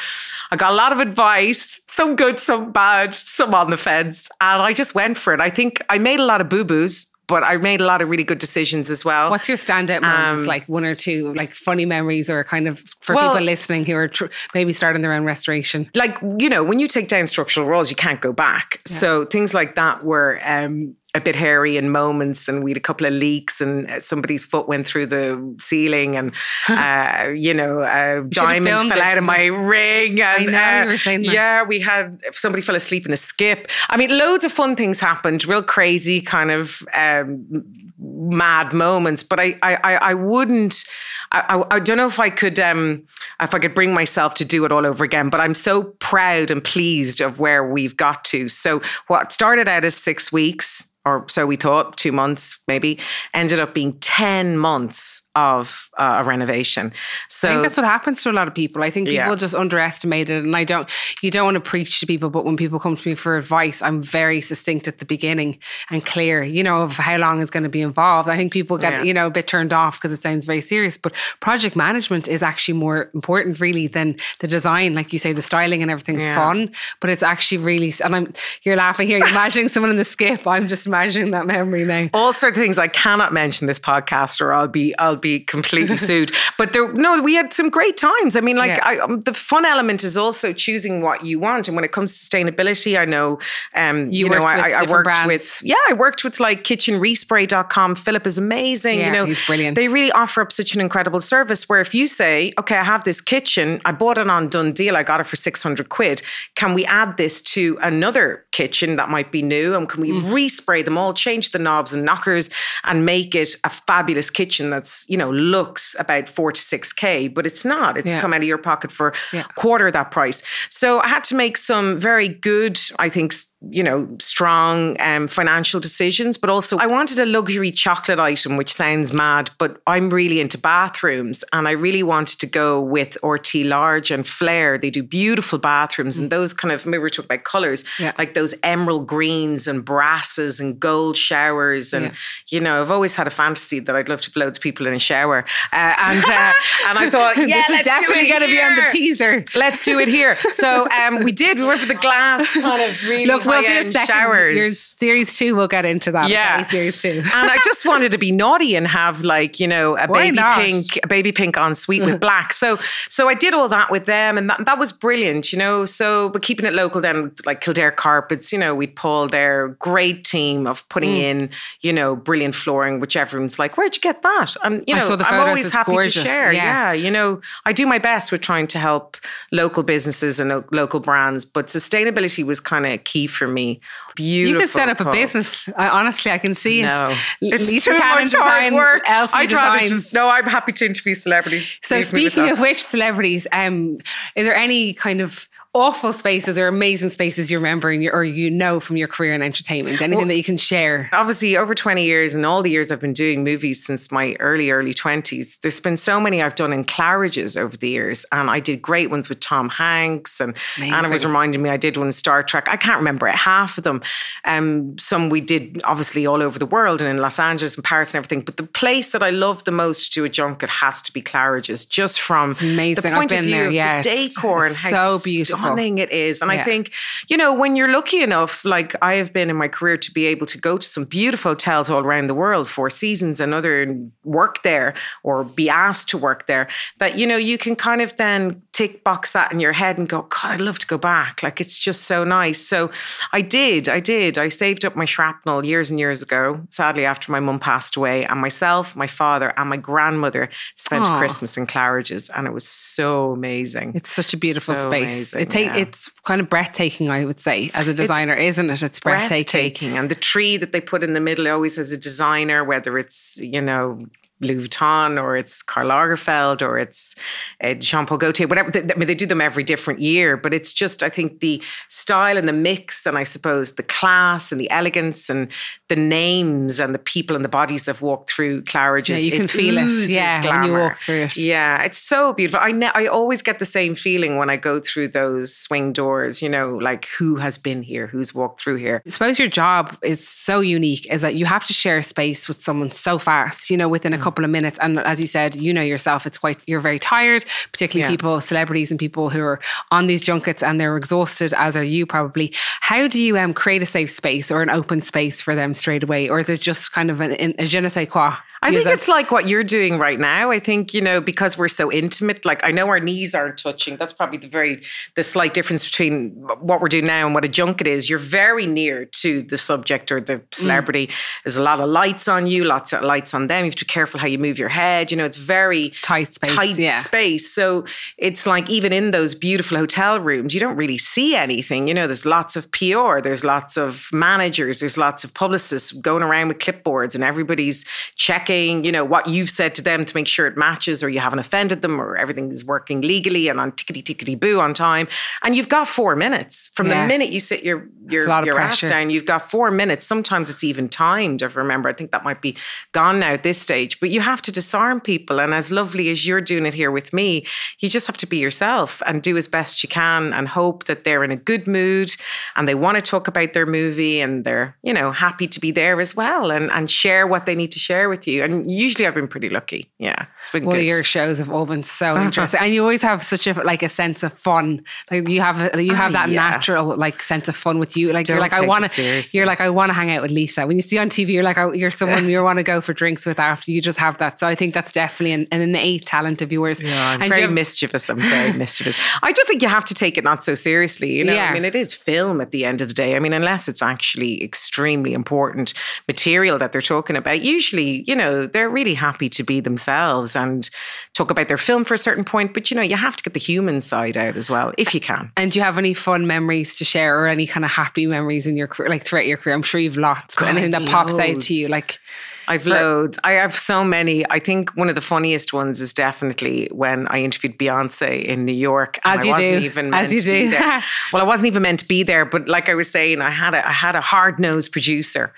I 0.51 0.55
got 0.57 0.71
a 0.71 0.75
lot 0.75 0.91
of 0.91 0.99
advice, 0.99 1.79
some 1.87 2.15
good, 2.15 2.39
some 2.39 2.71
bad, 2.71 3.13
some 3.13 3.53
on 3.53 3.69
the 3.69 3.77
fence. 3.77 4.29
And 4.41 4.61
I 4.61 4.73
just 4.73 4.93
went 4.93 5.17
for 5.17 5.33
it. 5.33 5.39
I 5.39 5.49
think 5.49 5.81
I 5.89 5.97
made 5.97 6.19
a 6.19 6.25
lot 6.25 6.41
of 6.41 6.49
boo-boos 6.49 7.07
but 7.27 7.43
I 7.43 7.57
made 7.57 7.81
a 7.81 7.85
lot 7.85 8.01
of 8.01 8.07
really 8.07 8.23
good 8.23 8.39
decisions 8.39 8.89
as 8.89 9.03
well. 9.03 9.29
What's 9.29 9.49
your 9.49 9.57
standout 9.57 10.01
moments, 10.01 10.43
um, 10.43 10.47
like 10.47 10.65
one 10.69 10.85
or 10.85 10.95
two, 10.95 11.33
like 11.33 11.49
funny 11.49 11.85
memories, 11.85 12.29
or 12.29 12.41
kind 12.45 12.69
of 12.69 12.79
for 13.01 13.15
well, 13.15 13.33
people 13.33 13.45
listening 13.45 13.83
who 13.83 13.95
are 13.95 14.07
tr- 14.07 14.27
maybe 14.53 14.71
starting 14.71 15.01
their 15.01 15.11
own 15.11 15.25
restoration? 15.25 15.89
Like 15.93 16.17
you 16.39 16.47
know, 16.47 16.63
when 16.63 16.79
you 16.79 16.87
take 16.87 17.09
down 17.09 17.27
structural 17.27 17.67
walls, 17.67 17.89
you 17.89 17.97
can't 17.97 18.21
go 18.21 18.31
back. 18.31 18.79
Yeah. 18.87 18.95
So 18.95 19.25
things 19.25 19.53
like 19.53 19.75
that 19.75 20.05
were 20.05 20.39
um, 20.41 20.95
a 21.15 21.21
bit 21.21 21.35
hairy 21.35 21.77
in 21.77 21.89
moments 21.89 22.47
and 22.47 22.63
we 22.63 22.71
had 22.71 22.77
a 22.77 22.81
couple 22.81 23.07
of 23.07 23.13
leaks 23.13 23.61
and 23.61 23.89
uh, 23.89 23.99
somebody's 23.99 24.45
foot 24.45 24.67
went 24.67 24.85
through 24.85 25.05
the 25.05 25.55
ceiling 25.59 26.15
and 26.15 26.33
uh, 26.69 27.29
you 27.35 27.53
know 27.53 27.81
a 27.81 28.23
diamond 28.29 28.77
fell 28.77 28.89
this. 28.89 28.99
out 28.99 29.17
of 29.17 29.23
my 29.23 29.45
ring 29.45 30.21
and 30.21 30.49
uh, 30.53 30.97
yeah 31.21 31.63
we 31.63 31.79
had 31.79 32.19
somebody 32.31 32.61
fell 32.61 32.75
asleep 32.75 33.05
in 33.05 33.13
a 33.13 33.17
skip 33.17 33.67
I 33.89 33.97
mean 33.97 34.17
loads 34.17 34.43
of 34.43 34.51
fun 34.51 34.75
things 34.75 34.99
happened 34.99 35.45
real 35.47 35.63
crazy 35.63 36.21
kind 36.21 36.51
of 36.51 36.81
um, 36.93 37.63
mad 37.97 38.73
moments 38.73 39.23
but 39.23 39.39
I 39.39 39.57
I, 39.63 39.95
I 39.95 40.13
wouldn't 40.13 40.83
I, 41.31 41.63
I, 41.71 41.79
don't 41.79 41.97
know 41.97 42.05
if 42.05 42.21
I 42.21 42.29
could 42.29 42.57
um, 42.57 43.03
if 43.41 43.53
I 43.53 43.59
could 43.59 43.73
bring 43.73 43.93
myself 43.93 44.33
to 44.35 44.45
do 44.45 44.63
it 44.63 44.71
all 44.71 44.85
over 44.85 45.03
again, 45.03 45.27
but 45.29 45.41
I'm 45.41 45.53
so 45.53 45.83
proud 45.99 46.51
and 46.51 46.63
pleased 46.63 47.19
of 47.19 47.37
where 47.37 47.69
we've 47.69 47.97
got 47.97 48.23
to. 48.25 48.47
So 48.47 48.81
what 49.07 49.33
started 49.33 49.67
out 49.67 49.83
as 49.83 49.93
six 49.93 50.31
weeks 50.31 50.87
or 51.07 51.25
so 51.27 51.45
we 51.45 51.55
thought, 51.55 51.97
two 51.97 52.11
months 52.11 52.59
maybe, 52.67 52.99
ended 53.33 53.59
up 53.59 53.73
being 53.73 53.93
10 53.93 54.57
months 54.57 55.21
of 55.37 55.89
uh, 55.99 56.17
a 56.19 56.23
renovation. 56.23 56.91
So 57.29 57.47
I 57.47 57.51
think 57.53 57.63
that's 57.63 57.77
what 57.77 57.85
happens 57.85 58.23
to 58.23 58.31
a 58.31 58.33
lot 58.33 58.47
of 58.47 58.55
people. 58.55 58.81
I 58.81 58.89
think 58.89 59.07
people 59.07 59.29
yeah. 59.29 59.35
just 59.35 59.53
underestimate 59.53 60.31
it. 60.31 60.43
And 60.43 60.55
I 60.55 60.63
don't, 60.63 60.89
you 61.21 61.29
don't 61.29 61.45
want 61.45 61.55
to 61.55 61.61
preach 61.61 61.99
to 61.99 62.07
people, 62.07 62.31
but 62.31 62.43
when 62.43 62.57
people 62.57 62.79
come 62.79 62.95
to 62.95 63.07
me 63.07 63.13
for 63.13 63.37
advice, 63.37 63.83
I'm 63.83 64.01
very 64.01 64.41
succinct 64.41 64.87
at 64.87 64.97
the 64.97 65.05
beginning 65.05 65.59
and 65.91 66.03
clear, 66.03 66.41
you 66.41 66.63
know, 66.63 66.81
of 66.81 66.97
how 66.97 67.17
long 67.17 67.41
is 67.41 67.51
going 67.51 67.63
to 67.63 67.69
be 67.69 67.81
involved. 67.81 68.27
I 68.29 68.35
think 68.35 68.51
people 68.51 68.79
get, 68.79 68.93
yeah. 68.93 69.03
you 69.03 69.13
know, 69.13 69.27
a 69.27 69.29
bit 69.29 69.47
turned 69.47 69.73
off 69.73 69.97
because 69.97 70.11
it 70.11 70.21
sounds 70.21 70.47
very 70.47 70.61
serious, 70.61 70.97
but 70.97 71.13
project 71.39 71.75
management 71.75 72.27
is 72.27 72.41
actually 72.41 72.79
more 72.79 73.11
important 73.13 73.59
really 73.59 73.85
than 73.85 74.15
the 74.39 74.47
design. 74.47 74.95
Like 74.95 75.13
you 75.13 75.19
say, 75.19 75.33
the 75.33 75.43
styling 75.43 75.83
and 75.83 75.91
everything's 75.91 76.23
yeah. 76.23 76.35
fun, 76.35 76.71
but 76.99 77.11
it's 77.11 77.23
actually 77.23 77.59
really, 77.59 77.93
and 78.03 78.15
I'm, 78.15 78.33
you're 78.63 78.75
laughing 78.75 79.07
here, 79.07 79.19
you're 79.19 79.27
imagining 79.27 79.69
someone 79.73 79.91
in 79.91 79.97
the 79.97 80.05
skip. 80.05 80.47
I'm 80.47 80.67
just 80.67 80.87
imagining 80.87 80.96
that 81.05 81.45
memory 81.45 81.85
now. 81.85 82.09
All 82.13 82.33
sorts 82.33 82.57
of 82.57 82.63
things 82.63 82.77
I 82.77 82.87
cannot 82.87 83.33
mention 83.33 83.67
this 83.67 83.79
podcast 83.79 84.41
or 84.41 84.53
I'll 84.53 84.67
be, 84.67 84.97
I'll 84.97 85.15
be 85.15 85.39
completely 85.39 85.97
sued. 86.07 86.31
But 86.57 86.73
there, 86.73 86.91
no, 86.93 87.21
we 87.21 87.35
had 87.35 87.53
some 87.53 87.69
great 87.69 87.97
times. 87.97 88.35
I 88.35 88.41
mean, 88.41 88.57
like 88.57 88.77
yeah. 88.77 88.87
I, 88.87 88.99
um, 88.99 89.21
the 89.21 89.33
fun 89.33 89.65
element 89.65 90.03
is 90.03 90.17
also 90.17 90.53
choosing 90.53 91.01
what 91.01 91.25
you 91.25 91.39
want. 91.39 91.67
And 91.67 91.75
when 91.75 91.83
it 91.83 91.91
comes 91.91 92.17
to 92.17 92.37
sustainability, 92.37 92.97
I 92.97 93.05
know, 93.05 93.39
um, 93.75 94.11
you, 94.11 94.25
you 94.25 94.29
know, 94.29 94.43
I, 94.43 94.71
I, 94.71 94.89
worked 94.89 95.05
brands. 95.05 95.27
with, 95.27 95.61
yeah, 95.63 95.75
I 95.89 95.93
worked 95.93 96.23
with 96.23 96.39
like 96.39 96.63
kitchenrespray.com. 96.63 97.95
Philip 97.95 98.27
is 98.27 98.37
amazing. 98.37 98.99
Yeah, 98.99 99.05
you 99.07 99.11
know, 99.11 99.25
he's 99.25 99.45
brilliant. 99.45 99.75
They 99.75 99.87
really 99.87 100.11
offer 100.11 100.41
up 100.41 100.51
such 100.51 100.75
an 100.75 100.81
incredible 100.81 101.19
service 101.19 101.69
where 101.69 101.79
if 101.79 101.93
you 101.93 102.07
say, 102.07 102.51
okay, 102.59 102.77
I 102.77 102.83
have 102.83 103.03
this 103.03 103.21
kitchen, 103.21 103.81
I 103.85 103.91
bought 103.91 104.17
it 104.17 104.29
on 104.29 104.49
DoneDeal, 104.49 104.95
I 104.95 105.03
got 105.03 105.19
it 105.19 105.25
for 105.25 105.35
600 105.35 105.89
quid. 105.89 106.21
Can 106.55 106.73
we 106.73 106.85
add 106.85 107.17
this 107.17 107.41
to 107.53 107.77
another 107.81 108.45
kitchen 108.51 108.95
that 108.95 109.09
might 109.09 109.31
be 109.31 109.41
new? 109.41 109.75
And 109.75 109.87
can 109.87 110.01
we 110.01 110.11
mm. 110.11 110.23
respray 110.31 110.83
them 110.87 110.97
all, 110.97 111.13
change 111.13 111.51
the 111.51 111.59
knobs 111.59 111.93
and 111.93 112.03
knockers 112.03 112.49
and 112.85 113.05
make 113.05 113.35
it 113.35 113.55
a 113.63 113.69
fabulous 113.69 114.29
kitchen 114.29 114.69
that's, 114.69 115.05
you 115.09 115.17
know, 115.17 115.29
looks 115.29 115.95
about 115.99 116.29
four 116.29 116.51
to 116.51 116.59
six 116.59 116.93
K, 116.93 117.27
but 117.27 117.45
it's 117.45 117.65
not. 117.65 117.97
It's 117.97 118.07
yeah. 118.07 118.21
come 118.21 118.33
out 118.33 118.41
of 118.41 118.47
your 118.47 118.57
pocket 118.57 118.91
for 118.91 119.13
yeah. 119.33 119.43
quarter 119.55 119.91
that 119.91 120.11
price. 120.11 120.41
So 120.69 120.99
I 121.01 121.07
had 121.07 121.23
to 121.25 121.35
make 121.35 121.57
some 121.57 121.99
very 121.99 122.29
good, 122.29 122.79
I 122.97 123.09
think, 123.09 123.33
you 123.71 123.81
know, 123.81 124.07
strong 124.19 124.95
um, 125.01 125.27
financial 125.27 125.79
decisions, 125.79 126.37
but 126.37 126.49
also 126.49 126.77
I 126.77 126.85
wanted 126.85 127.19
a 127.19 127.25
luxury 127.25 127.71
chocolate 127.71 128.19
item, 128.19 128.55
which 128.55 128.71
sounds 128.71 129.15
mad, 129.15 129.49
but 129.57 129.81
I'm 129.87 130.11
really 130.11 130.39
into 130.39 130.59
bathrooms 130.59 131.43
and 131.51 131.67
I 131.67 131.71
really 131.71 132.03
wanted 132.03 132.39
to 132.39 132.45
go 132.45 132.79
with 132.79 133.17
RT 133.23 133.55
Large 133.55 134.11
and 134.11 134.27
Flair. 134.27 134.77
They 134.77 134.91
do 134.91 135.01
beautiful 135.01 135.57
bathrooms 135.57 136.17
mm. 136.17 136.23
and 136.23 136.29
those 136.29 136.53
kind 136.53 136.71
of, 136.71 136.85
maybe 136.85 136.99
we're 136.99 137.09
talking 137.09 137.25
about 137.25 137.45
colors, 137.45 137.83
yeah. 137.99 138.13
like 138.19 138.35
those 138.35 138.53
emerald 138.61 139.07
greens 139.07 139.67
and 139.67 139.83
brasses 139.83 140.59
and 140.59 140.79
gold 140.79 141.17
showers. 141.17 141.93
And, 141.93 142.05
yeah. 142.05 142.13
you 142.49 142.59
know, 142.59 142.79
I've 142.81 142.91
always 142.91 143.15
had 143.15 143.25
a 143.25 143.31
fantasy 143.31 143.79
that 143.79 143.95
I'd 143.95 144.07
love 144.07 144.21
to 144.21 144.29
have 144.29 144.35
loads 144.35 144.59
of 144.59 144.61
people 144.61 144.85
in 144.85 144.93
a 144.93 144.99
shower. 144.99 145.45
Uh, 145.73 145.95
and 145.97 146.23
uh, 146.25 146.53
and 146.89 146.99
I 146.99 147.09
thought, 147.09 147.37
yeah, 147.37 147.63
this 147.67 147.69
let's 147.69 147.87
definitely 147.87 148.29
going 148.29 148.41
to 148.41 148.47
be 148.47 148.61
on 148.61 148.75
the 148.75 148.87
teaser. 148.91 149.43
Let's 149.55 149.81
do 149.83 149.97
it 149.99 150.07
here. 150.07 150.35
So 150.35 150.87
um, 150.91 151.23
we 151.23 151.31
did. 151.31 151.57
We 151.57 151.65
went 151.65 151.81
for 151.81 151.87
the 151.87 151.95
glass 151.95 152.53
kind 152.53 152.81
of 152.81 153.03
really 153.09 153.25
Look, 153.25 153.46
we'll 153.47 153.61
do 153.61 153.89
a 153.89 153.91
second. 153.91 154.07
Showers. 154.07 154.55
Your 154.55 154.69
series 154.69 155.37
two, 155.37 155.55
we'll 155.55 155.67
get 155.67 155.85
into 155.85 156.11
that. 156.11 156.29
Yeah, 156.29 156.57
okay, 156.61 156.89
series 156.91 157.01
two. 157.01 157.21
and 157.35 157.51
I 157.51 157.57
just 157.63 157.85
wanted 157.87 158.11
to 158.11 158.17
be 158.17 158.31
naughty 158.31 158.75
and 158.75 158.87
have 158.87 159.23
like 159.23 159.59
you 159.59 159.67
know 159.67 159.97
a 159.97 160.07
Why 160.07 160.25
baby 160.25 160.37
not? 160.37 160.59
pink, 160.59 160.99
a 161.03 161.07
baby 161.07 161.31
pink 161.31 161.57
suite 161.73 162.03
with 162.03 162.19
black. 162.27 162.53
So 162.53 162.77
so 163.09 163.29
I 163.29 163.33
did 163.33 163.53
all 163.53 163.69
that 163.69 163.91
with 163.91 164.05
them, 164.05 164.37
and 164.37 164.49
that, 164.49 164.65
that 164.65 164.79
was 164.79 164.91
brilliant. 164.91 165.51
You 165.51 165.59
know, 165.59 165.85
so 165.85 166.29
but 166.29 166.41
keeping 166.41 166.65
it 166.65 166.73
local 166.73 167.01
then, 167.01 167.31
like 167.45 167.61
Kildare 167.61 167.91
Carpets. 167.91 168.51
You 168.51 168.59
know, 168.59 168.75
we'd 168.75 168.95
pull 168.95 169.27
their 169.27 169.69
great 169.79 170.23
team 170.23 170.67
of 170.67 170.87
putting 170.89 171.15
mm. 171.15 171.21
in 171.21 171.49
you 171.81 171.93
know 171.93 172.15
brilliant 172.15 172.55
flooring, 172.55 172.99
which 172.99 173.15
everyone's 173.15 173.59
like, 173.59 173.77
where'd 173.77 173.95
you 173.95 174.01
get 174.01 174.21
that? 174.21 174.55
And 174.63 174.83
you 174.87 174.95
know, 174.95 175.17
I'm 175.19 175.47
always 175.47 175.71
happy 175.71 175.91
gorgeous. 175.91 176.13
to 176.15 176.19
share. 176.21 176.51
Yeah. 176.51 176.91
yeah, 176.91 176.93
you 176.93 177.11
know, 177.11 177.41
I 177.65 177.73
do 177.73 177.85
my 177.85 177.99
best 177.99 178.31
with 178.31 178.41
trying 178.41 178.67
to 178.67 178.79
help 178.79 179.17
local 179.51 179.83
businesses 179.83 180.39
and 180.39 180.63
local 180.71 180.99
brands, 180.99 181.45
but 181.45 181.67
sustainability 181.67 182.45
was 182.45 182.59
kind 182.59 182.85
of 182.85 183.03
key 183.03 183.27
for 183.37 183.47
me. 183.47 183.79
Beautiful. 184.15 184.61
You 184.61 184.67
could 184.67 184.69
set 184.71 184.89
up 184.89 184.99
a 184.99 185.11
business. 185.11 185.69
I, 185.77 185.89
honestly, 185.89 186.31
I 186.31 186.37
can 186.37 186.55
see 186.55 186.81
no. 186.81 187.09
it. 187.41 187.53
It's 187.53 187.67
Lisa 187.67 187.91
too 187.91 187.99
much 187.99 188.33
hard 188.33 188.73
work. 188.73 189.03
Elsie 189.07 189.33
I'd 189.35 189.51
rather 189.51 189.79
just 189.85 190.13
no. 190.13 190.27
I'm 190.27 190.45
happy 190.45 190.71
to 190.73 190.85
interview 190.85 191.15
celebrities. 191.15 191.79
So 191.83 192.01
speaking 192.01 192.49
of 192.49 192.59
which, 192.59 192.83
celebrities, 192.83 193.47
um, 193.51 193.97
is 194.35 194.45
there 194.45 194.55
any 194.55 194.93
kind 194.93 195.21
of 195.21 195.47
awful 195.77 196.11
spaces 196.11 196.57
or 196.57 196.67
amazing 196.67 197.09
spaces 197.09 197.51
you 197.51 197.57
remember 197.57 197.91
your, 197.91 198.13
or 198.13 198.23
you 198.23 198.49
know 198.49 198.79
from 198.79 198.97
your 198.97 199.07
career 199.07 199.33
in 199.33 199.41
entertainment? 199.41 200.01
Anything 200.01 200.17
well, 200.17 200.27
that 200.27 200.37
you 200.37 200.43
can 200.43 200.57
share? 200.57 201.09
Obviously, 201.13 201.55
over 201.55 201.75
20 201.75 202.03
years 202.03 202.33
and 202.33 202.45
all 202.45 202.63
the 202.63 202.71
years 202.71 202.91
I've 202.91 202.99
been 202.99 203.13
doing 203.13 203.43
movies 203.43 203.85
since 203.85 204.11
my 204.11 204.35
early, 204.39 204.71
early 204.71 204.93
20s, 204.93 205.59
there's 205.61 205.79
been 205.79 205.97
so 205.97 206.19
many 206.19 206.41
I've 206.41 206.55
done 206.55 206.73
in 206.73 206.83
Claridge's 206.83 207.55
over 207.55 207.77
the 207.77 207.89
years. 207.89 208.25
And 208.31 208.49
I 208.49 208.59
did 208.59 208.81
great 208.81 209.09
ones 209.09 209.29
with 209.29 209.39
Tom 209.39 209.69
Hanks. 209.69 210.39
And 210.39 210.57
amazing. 210.77 210.93
Anna 210.93 211.09
was 211.09 211.25
reminding 211.25 211.61
me 211.61 211.69
I 211.69 211.77
did 211.77 211.97
one 211.97 212.07
in 212.07 212.11
Star 212.11 212.41
Trek. 212.43 212.67
I 212.69 212.77
can't 212.77 212.97
remember 212.97 213.27
it, 213.27 213.35
half 213.35 213.77
of 213.77 213.83
them. 213.83 214.01
Um, 214.45 214.97
some 214.97 215.29
we 215.29 215.41
did 215.41 215.81
obviously 215.83 216.25
all 216.25 216.41
over 216.41 216.57
the 216.57 216.65
world 216.65 217.01
and 217.01 217.09
in 217.09 217.17
Los 217.17 217.39
Angeles 217.39 217.75
and 217.75 217.83
Paris 217.83 218.13
and 218.13 218.17
everything. 218.17 218.41
But 218.41 218.57
the 218.57 218.63
place 218.63 219.11
that 219.11 219.21
I 219.21 219.29
love 219.29 219.63
the 219.63 219.71
most 219.71 220.13
to 220.13 220.21
do 220.21 220.25
a 220.25 220.29
junket 220.29 220.69
has 220.69 221.01
to 221.03 221.13
be 221.13 221.21
Claridge's, 221.21 221.85
just 221.85 222.19
from 222.19 222.51
it's 222.51 222.61
amazing. 222.61 223.03
the 223.03 223.09
point 223.15 223.31
of 223.31 223.43
view 223.43 223.71
there, 223.71 223.99
of 223.99 224.03
the 224.03 224.09
decor 224.09 224.65
and 224.65 224.75
how 224.75 225.17
so 225.17 225.23
beautiful 225.23 225.66
stunning 225.67 225.97
it 225.97 226.11
is. 226.11 226.41
And 226.41 226.51
yeah. 226.51 226.61
I 226.61 226.63
think, 226.63 226.91
you 227.29 227.37
know, 227.37 227.53
when 227.53 227.75
you're 227.75 227.91
lucky 227.91 228.21
enough, 228.21 228.63
like 228.65 228.95
I 229.01 229.15
have 229.15 229.33
been 229.33 229.49
in 229.49 229.55
my 229.55 229.67
career, 229.67 229.97
to 229.97 230.11
be 230.11 230.25
able 230.27 230.45
to 230.47 230.57
go 230.57 230.77
to 230.77 230.87
some 230.87 231.05
beautiful 231.05 231.51
hotels 231.51 231.89
all 231.89 232.01
around 232.01 232.27
the 232.27 232.33
world, 232.33 232.67
Four 232.67 232.89
Seasons 232.89 233.39
and 233.39 233.53
other 233.53 233.97
work 234.23 234.63
there 234.63 234.93
or 235.23 235.43
be 235.43 235.69
asked 235.69 236.09
to 236.09 236.17
work 236.17 236.47
there, 236.47 236.67
that, 236.99 237.17
you 237.17 237.25
know, 237.25 237.37
you 237.37 237.57
can 237.57 237.75
kind 237.75 238.01
of 238.01 238.15
then 238.17 238.61
tick 238.77 239.03
box 239.03 239.31
that 239.31 239.51
in 239.51 239.59
your 239.59 239.73
head 239.73 239.97
and 239.97 240.07
go, 240.07 240.21
God, 240.21 240.51
I'd 240.51 240.61
love 240.61 240.77
to 240.77 240.85
go 240.85 240.99
back. 240.99 241.41
Like 241.41 241.59
it's 241.59 241.79
just 241.79 242.03
so 242.03 242.23
nice. 242.23 242.61
So 242.61 242.91
I 243.33 243.41
did, 243.41 243.89
I 243.89 243.99
did. 243.99 244.37
I 244.37 244.49
saved 244.49 244.85
up 244.85 244.95
my 244.95 245.05
shrapnel 245.05 245.65
years 245.65 245.89
and 245.89 245.99
years 245.99 246.21
ago, 246.21 246.61
sadly, 246.69 247.03
after 247.03 247.31
my 247.31 247.39
mum 247.39 247.57
passed 247.57 247.95
away. 247.95 248.25
And 248.25 248.39
myself, 248.39 248.95
my 248.95 249.07
father, 249.07 249.51
and 249.57 249.67
my 249.67 249.77
grandmother 249.77 250.49
spent 250.75 251.05
Aww. 251.05 251.17
Christmas 251.17 251.57
in 251.57 251.65
Claridge's. 251.65 252.29
And 252.29 252.45
it 252.45 252.53
was 252.53 252.67
so 252.67 253.31
amazing. 253.31 253.93
It's 253.95 254.11
such 254.11 254.35
a 254.35 254.37
beautiful 254.37 254.75
so 254.75 254.83
space. 254.83 255.33
Amazing, 255.33 255.41
it 255.41 255.55
yeah. 255.55 255.77
It's 255.77 256.09
kind 256.27 256.39
of 256.39 256.47
breathtaking, 256.47 257.09
I 257.09 257.25
would 257.25 257.39
say, 257.39 257.71
as 257.73 257.87
a 257.87 257.95
designer, 257.95 258.33
it's 258.33 258.59
isn't 258.59 258.69
it? 258.69 258.83
It's 258.83 258.99
breathtaking. 258.99 259.59
breathtaking. 259.59 259.97
And 259.97 260.11
the 260.11 260.15
tree 260.15 260.55
that 260.57 260.71
they 260.71 260.81
put 260.81 261.03
in 261.03 261.13
the 261.13 261.19
middle 261.19 261.47
always 261.47 261.77
has 261.77 261.91
a 261.91 261.97
designer, 261.97 262.63
whether 262.63 262.99
it's, 262.99 263.39
you 263.41 263.61
know, 263.61 264.05
Louis 264.39 264.67
Vuitton 264.67 265.21
or 265.21 265.35
it's 265.35 265.63
Karl 265.63 265.89
Lagerfeld 265.89 266.61
or 266.61 266.77
it's 266.77 267.15
uh, 267.63 267.73
Jean 267.73 268.05
Paul 268.05 268.19
Gaultier, 268.19 268.47
whatever. 268.47 268.71
I 268.75 268.95
mean, 268.95 269.07
they 269.07 269.15
do 269.15 269.25
them 269.25 269.41
every 269.41 269.63
different 269.63 269.99
year, 269.99 270.37
but 270.37 270.53
it's 270.53 270.73
just, 270.73 271.01
I 271.01 271.09
think, 271.09 271.39
the 271.39 271.61
style 271.87 272.37
and 272.37 272.47
the 272.47 272.53
mix, 272.53 273.05
and 273.05 273.17
I 273.17 273.23
suppose 273.23 273.73
the 273.73 273.83
class 273.83 274.51
and 274.51 274.61
the 274.61 274.69
elegance 274.69 275.29
and 275.29 275.51
the 275.87 275.95
names 275.95 276.79
and 276.79 276.93
the 276.93 276.99
people 276.99 277.35
and 277.35 277.43
the 277.43 277.49
bodies 277.49 277.83
that 277.83 277.95
have 277.95 278.01
walked 278.01 278.29
through 278.29 278.63
Claridge's. 278.63 279.25
Yeah, 279.25 279.31
you 279.31 279.39
can 279.39 279.47
feel 279.47 279.77
it. 279.77 280.09
Yeah, 280.09 280.41
glamour. 280.41 280.59
when 280.59 280.69
you 280.69 280.77
walk 280.77 280.95
through 280.97 281.21
it. 281.21 281.37
Yeah, 281.37 281.81
it's 281.83 281.97
so 281.97 282.33
beautiful. 282.33 282.59
I 282.61 282.71
ne- 282.71 282.91
I 282.93 283.07
always 283.07 283.41
get 283.41 283.59
the 283.59 283.65
same 283.65 283.95
feeling 283.95 284.37
when 284.37 284.49
I 284.49 284.57
go 284.57 284.79
through 284.79 285.09
those 285.09 285.55
swing 285.55 285.93
doors. 285.93 286.41
You 286.41 286.49
know, 286.49 286.75
like 286.75 287.07
who 287.17 287.37
has 287.37 287.57
been 287.57 287.81
here, 287.81 288.07
who's 288.07 288.35
walked 288.35 288.59
through 288.59 288.75
here. 288.75 289.01
I 289.05 289.09
suppose 289.09 289.39
your 289.39 289.47
job 289.47 289.97
is 290.03 290.27
so 290.27 290.59
unique, 290.59 291.07
is 291.11 291.21
that 291.21 291.35
you 291.35 291.45
have 291.45 291.65
to 291.65 291.73
share 291.73 292.01
space 292.01 292.47
with 292.47 292.61
someone 292.61 292.91
so 292.91 293.17
fast. 293.17 293.69
You 293.69 293.77
know, 293.77 293.89
within 293.89 294.13
a 294.13 294.17
couple 294.27 294.43
of 294.43 294.51
minutes. 294.51 294.77
And 294.81 294.99
as 294.99 295.21
you 295.21 295.27
said, 295.27 295.55
you 295.55 295.71
know 295.73 295.81
yourself, 295.81 296.25
it's 296.27 296.37
quite, 296.37 296.57
you're 296.67 296.81
very 296.81 296.99
tired, 296.99 297.45
particularly 297.71 298.03
yeah. 298.03 298.13
people, 298.13 298.41
celebrities 298.41 298.91
and 298.91 298.99
people 298.99 299.29
who 299.29 299.41
are 299.41 299.59
on 299.89 300.07
these 300.07 300.21
junkets 300.21 300.61
and 300.61 300.81
they're 300.81 300.97
exhausted, 300.97 301.53
as 301.53 301.77
are 301.77 301.85
you 301.85 302.05
probably. 302.05 302.53
How 302.81 303.07
do 303.07 303.23
you 303.23 303.37
um, 303.37 303.53
create 303.53 303.81
a 303.81 303.85
safe 303.85 304.11
space 304.11 304.51
or 304.51 304.61
an 304.61 304.69
open 304.69 305.01
space 305.01 305.41
for 305.41 305.55
them 305.55 305.73
straight 305.73 306.03
away? 306.03 306.27
Or 306.27 306.39
is 306.39 306.49
it 306.49 306.59
just 306.59 306.91
kind 306.91 307.09
of 307.09 307.21
an, 307.21 307.55
a 307.57 307.65
je 307.65 307.79
ne 307.79 307.87
sais 307.87 308.09
quoi? 308.09 308.35
I 308.61 308.71
think 308.71 308.87
it's 308.87 309.07
like 309.07 309.31
what 309.31 309.47
you're 309.47 309.63
doing 309.63 309.99
right 309.99 310.19
now. 310.19 310.49
I 310.49 310.59
think, 310.59 310.93
you 310.93 311.01
know, 311.01 311.21
because 311.21 311.57
we're 311.57 311.67
so 311.67 311.91
intimate, 311.91 312.43
like 312.45 312.63
I 312.63 312.71
know 312.71 312.87
our 312.87 312.99
knees 312.99 313.35
aren't 313.35 313.57
touching. 313.57 313.97
That's 313.97 314.13
probably 314.13 314.39
the 314.39 314.47
very 314.47 314.81
the 315.15 315.23
slight 315.23 315.53
difference 315.53 315.85
between 315.85 316.31
what 316.59 316.81
we're 316.81 316.87
doing 316.87 317.05
now 317.05 317.25
and 317.25 317.35
what 317.35 317.45
a 317.45 317.47
junket 317.47 317.87
is. 317.87 318.09
You're 318.09 318.19
very 318.19 318.65
near 318.65 319.05
to 319.05 319.41
the 319.43 319.57
subject 319.57 320.11
or 320.11 320.19
the 320.19 320.39
mm. 320.39 320.53
celebrity. 320.53 321.07
Mm. 321.07 321.13
There's 321.43 321.57
a 321.57 321.63
lot 321.63 321.79
of 321.79 321.89
lights 321.89 322.27
on 322.27 322.47
you, 322.47 322.63
lots 322.63 322.93
of 322.93 323.03
lights 323.03 323.33
on 323.33 323.47
them. 323.47 323.59
You 323.59 323.65
have 323.65 323.75
to 323.75 323.85
be 323.85 323.89
careful 323.89 324.19
how 324.19 324.27
you 324.27 324.39
move 324.39 324.57
your 324.57 324.69
head. 324.69 325.11
You 325.11 325.17
know, 325.17 325.25
it's 325.25 325.37
very 325.37 325.93
tight 326.01 326.33
space. 326.33 326.55
Tight 326.55 326.79
yeah. 326.79 326.99
space. 326.99 327.53
So 327.53 327.85
it's 328.17 328.47
like 328.47 328.69
even 328.69 328.91
in 328.91 329.11
those 329.11 329.35
beautiful 329.35 329.77
hotel 329.77 330.19
rooms, 330.19 330.55
you 330.55 330.59
don't 330.59 330.75
really 330.75 330.97
see 330.97 331.35
anything. 331.35 331.87
You 331.87 331.93
know, 331.93 332.07
there's 332.07 332.25
lots 332.25 332.55
of 332.55 332.71
PR, 332.71 333.21
there's 333.21 333.45
lots 333.45 333.77
of 333.77 334.09
managers, 334.11 334.79
there's 334.79 334.97
lots 334.97 335.23
of 335.23 335.33
publicists 335.35 335.91
going 335.91 336.23
around 336.23 336.47
with 336.47 336.57
clipboards 336.57 337.13
and 337.13 337.23
everybody's 337.23 337.85
checking 338.15 338.46
saying, 338.47 338.83
you 338.83 338.91
know, 338.91 339.05
what 339.05 339.27
you've 339.27 339.49
said 339.49 339.75
to 339.75 339.81
them 339.81 340.05
to 340.05 340.15
make 340.15 340.27
sure 340.27 340.47
it 340.47 340.57
matches 340.57 341.03
or 341.03 341.09
you 341.09 341.19
haven't 341.19 341.39
offended 341.39 341.81
them 341.81 341.99
or 342.01 342.15
everything 342.15 342.51
is 342.51 342.65
working 342.65 343.01
legally 343.01 343.47
and 343.47 343.59
on 343.59 343.71
tickety 343.73 344.03
tickety 344.03 344.39
boo 344.39 344.59
on 344.59 344.73
time. 344.73 345.07
And 345.43 345.55
you've 345.55 345.69
got 345.69 345.87
four 345.87 346.15
minutes. 346.15 346.69
From 346.73 346.87
yeah. 346.87 347.01
the 347.01 347.07
minute 347.07 347.29
you 347.29 347.39
sit 347.39 347.63
your 347.63 347.87
your, 348.09 348.25
your 348.45 348.59
ass 348.59 348.81
down, 348.81 349.09
you've 349.09 349.25
got 349.25 349.41
four 349.41 349.69
minutes. 349.69 350.05
Sometimes 350.05 350.49
it's 350.49 350.63
even 350.63 350.87
timed, 350.87 351.41
if 351.41 351.57
I 351.57 351.59
remember. 351.59 351.89
I 351.89 351.93
think 351.93 352.11
that 352.11 352.23
might 352.23 352.41
be 352.41 352.55
gone 352.93 353.19
now 353.19 353.33
at 353.33 353.43
this 353.43 353.59
stage. 353.59 353.99
But 353.99 354.11
you 354.11 354.21
have 354.21 354.41
to 354.43 354.51
disarm 354.51 355.01
people. 355.01 355.41
And 355.41 355.53
as 355.53 355.71
lovely 355.71 356.09
as 356.09 356.25
you're 356.25 356.41
doing 356.41 356.65
it 356.65 356.73
here 356.73 356.89
with 356.89 357.11
me, 357.11 357.45
you 357.79 357.89
just 357.89 358.07
have 358.07 358.17
to 358.17 358.25
be 358.25 358.37
yourself 358.37 359.01
and 359.05 359.21
do 359.21 359.35
as 359.35 359.47
best 359.47 359.83
you 359.83 359.89
can 359.89 360.31
and 360.31 360.47
hope 360.47 360.85
that 360.85 361.03
they're 361.03 361.23
in 361.23 361.31
a 361.31 361.35
good 361.35 361.67
mood 361.67 362.15
and 362.55 362.67
they 362.67 362.75
want 362.75 362.95
to 362.95 363.01
talk 363.01 363.27
about 363.27 363.51
their 363.51 363.65
movie 363.65 364.21
and 364.21 364.45
they're, 364.45 364.77
you 364.83 364.93
know, 364.93 365.11
happy 365.11 365.47
to 365.47 365.59
be 365.59 365.71
there 365.71 365.99
as 365.99 366.15
well 366.15 366.49
and, 366.49 366.71
and 366.71 366.89
share 366.89 367.27
what 367.27 367.45
they 367.45 367.55
need 367.55 367.71
to 367.71 367.79
share 367.79 368.07
with 368.07 368.25
you 368.25 368.36
and 368.41 368.69
usually 368.69 369.05
I've 369.07 369.15
been 369.15 369.27
pretty 369.27 369.49
lucky. 369.49 369.89
Yeah, 369.97 370.25
it's 370.37 370.49
been 370.49 370.65
well. 370.65 370.75
Good. 370.75 370.85
Your 370.85 371.03
shows 371.03 371.39
have 371.39 371.49
all 371.49 371.65
been 371.65 371.83
so 371.83 372.17
interesting, 372.17 372.59
and 372.61 372.73
you 372.73 372.81
always 372.81 373.01
have 373.01 373.23
such 373.23 373.47
a 373.47 373.53
like 373.53 373.83
a 373.83 373.89
sense 373.89 374.23
of 374.23 374.33
fun. 374.33 374.83
Like 375.11 375.27
you 375.29 375.41
have 375.41 375.79
you 375.79 375.93
have 375.93 376.11
uh, 376.11 376.19
that 376.19 376.29
yeah. 376.29 376.49
natural 376.49 376.95
like 376.95 377.21
sense 377.21 377.47
of 377.47 377.55
fun 377.55 377.79
with 377.79 377.95
you. 377.97 378.11
Like 378.11 378.25
Don't 378.25 378.35
you're 378.35 378.41
like 378.41 378.53
I 378.53 378.61
want 378.61 378.89
to. 378.89 379.23
You're 379.31 379.45
like 379.45 379.61
I 379.61 379.69
want 379.69 379.89
to 379.89 379.93
hang 379.93 380.11
out 380.11 380.21
with 380.21 380.31
Lisa. 380.31 380.67
When 380.67 380.77
you 380.77 380.81
see 380.81 380.97
on 380.97 381.09
TV, 381.09 381.29
you're 381.29 381.43
like 381.43 381.57
you're 381.75 381.91
someone 381.91 382.29
you 382.29 382.43
want 382.43 382.59
to 382.59 382.63
go 382.63 382.81
for 382.81 382.93
drinks 382.93 383.25
with 383.25 383.39
after. 383.39 383.71
You 383.71 383.81
just 383.81 383.99
have 383.99 384.17
that. 384.17 384.39
So 384.39 384.47
I 384.47 384.55
think 384.55 384.73
that's 384.73 384.91
definitely 384.91 385.33
an, 385.33 385.47
an 385.51 385.61
innate 385.61 386.05
talent 386.05 386.41
of 386.41 386.51
yours. 386.51 386.81
Yeah, 386.81 387.09
I'm 387.09 387.21
and 387.21 387.29
very 387.29 387.43
have, 387.43 387.51
mischievous. 387.51 388.09
I'm 388.09 388.17
very 388.37 388.53
mischievous. 388.53 388.99
I 389.21 389.31
just 389.31 389.47
think 389.47 389.61
you 389.61 389.67
have 389.69 389.85
to 389.85 389.93
take 389.93 390.17
it 390.17 390.23
not 390.23 390.43
so 390.43 390.55
seriously. 390.55 391.13
You 391.13 391.23
know, 391.23 391.33
yeah. 391.33 391.49
I 391.49 391.53
mean, 391.53 391.65
it 391.65 391.75
is 391.75 391.93
film 391.93 392.41
at 392.41 392.51
the 392.51 392.65
end 392.65 392.81
of 392.81 392.87
the 392.87 392.93
day. 392.93 393.15
I 393.15 393.19
mean, 393.19 393.33
unless 393.33 393.67
it's 393.67 393.81
actually 393.81 394.43
extremely 394.43 395.13
important 395.13 395.73
material 396.07 396.57
that 396.57 396.71
they're 396.71 396.81
talking 396.81 397.15
about. 397.15 397.41
Usually, 397.41 398.03
you 398.07 398.15
know 398.15 398.26
they're 398.47 398.69
really 398.69 398.93
happy 398.93 399.29
to 399.29 399.43
be 399.43 399.59
themselves 399.59 400.35
and 400.35 400.69
talk 401.13 401.31
about 401.31 401.47
their 401.47 401.57
film 401.57 401.83
for 401.83 401.93
a 401.93 401.97
certain 401.97 402.23
point. 402.23 402.53
But 402.53 402.69
you 402.69 402.75
know, 402.75 402.83
you 402.83 402.95
have 402.95 403.15
to 403.15 403.23
get 403.23 403.33
the 403.33 403.39
human 403.39 403.81
side 403.81 404.17
out 404.17 404.37
as 404.37 404.49
well, 404.49 404.73
if 404.77 404.93
you 404.93 404.99
can. 404.99 405.31
And 405.37 405.51
do 405.51 405.59
you 405.59 405.63
have 405.63 405.77
any 405.77 405.93
fun 405.93 406.27
memories 406.27 406.77
to 406.77 406.85
share 406.85 407.23
or 407.23 407.27
any 407.27 407.47
kind 407.47 407.65
of 407.65 407.71
happy 407.71 408.05
memories 408.05 408.47
in 408.47 408.57
your 408.57 408.67
career, 408.67 408.89
like 408.89 409.03
throughout 409.03 409.25
your 409.25 409.37
career? 409.37 409.55
I'm 409.55 409.63
sure 409.63 409.79
you've 409.79 409.97
lots, 409.97 410.35
but 410.35 410.47
anything 410.47 410.71
that 410.71 410.87
pops 410.87 411.19
out 411.19 411.41
to 411.41 411.53
you, 411.53 411.67
like 411.67 411.99
I've 412.47 412.63
for, 412.63 412.69
loads. 412.69 413.19
I 413.23 413.33
have 413.33 413.55
so 413.55 413.83
many. 413.83 414.25
I 414.29 414.39
think 414.39 414.75
one 414.75 414.89
of 414.89 414.95
the 414.95 415.01
funniest 415.01 415.53
ones 415.53 415.81
is 415.81 415.93
definitely 415.93 416.69
when 416.71 417.07
I 417.07 417.21
interviewed 417.21 417.57
Beyonce 417.57 418.23
in 418.23 418.45
New 418.45 418.53
York. 418.53 418.99
As 419.03 419.25
you 419.25 419.35
do. 419.35 419.57
even 419.59 419.93
As 419.93 420.13
you 420.13 420.21
do. 420.21 420.51
well, 421.13 421.21
I 421.21 421.25
wasn't 421.25 421.47
even 421.47 421.63
meant 421.63 421.81
to 421.81 421.87
be 421.87 422.03
there, 422.03 422.25
but 422.25 422.47
like 422.47 422.69
I 422.69 422.75
was 422.75 422.89
saying, 422.89 423.21
I 423.21 423.31
had 423.31 423.53
a 423.53 423.67
I 423.67 423.73
had 423.73 423.95
a 423.95 424.01
hard 424.01 424.39
nosed 424.39 424.71
producer 424.71 425.33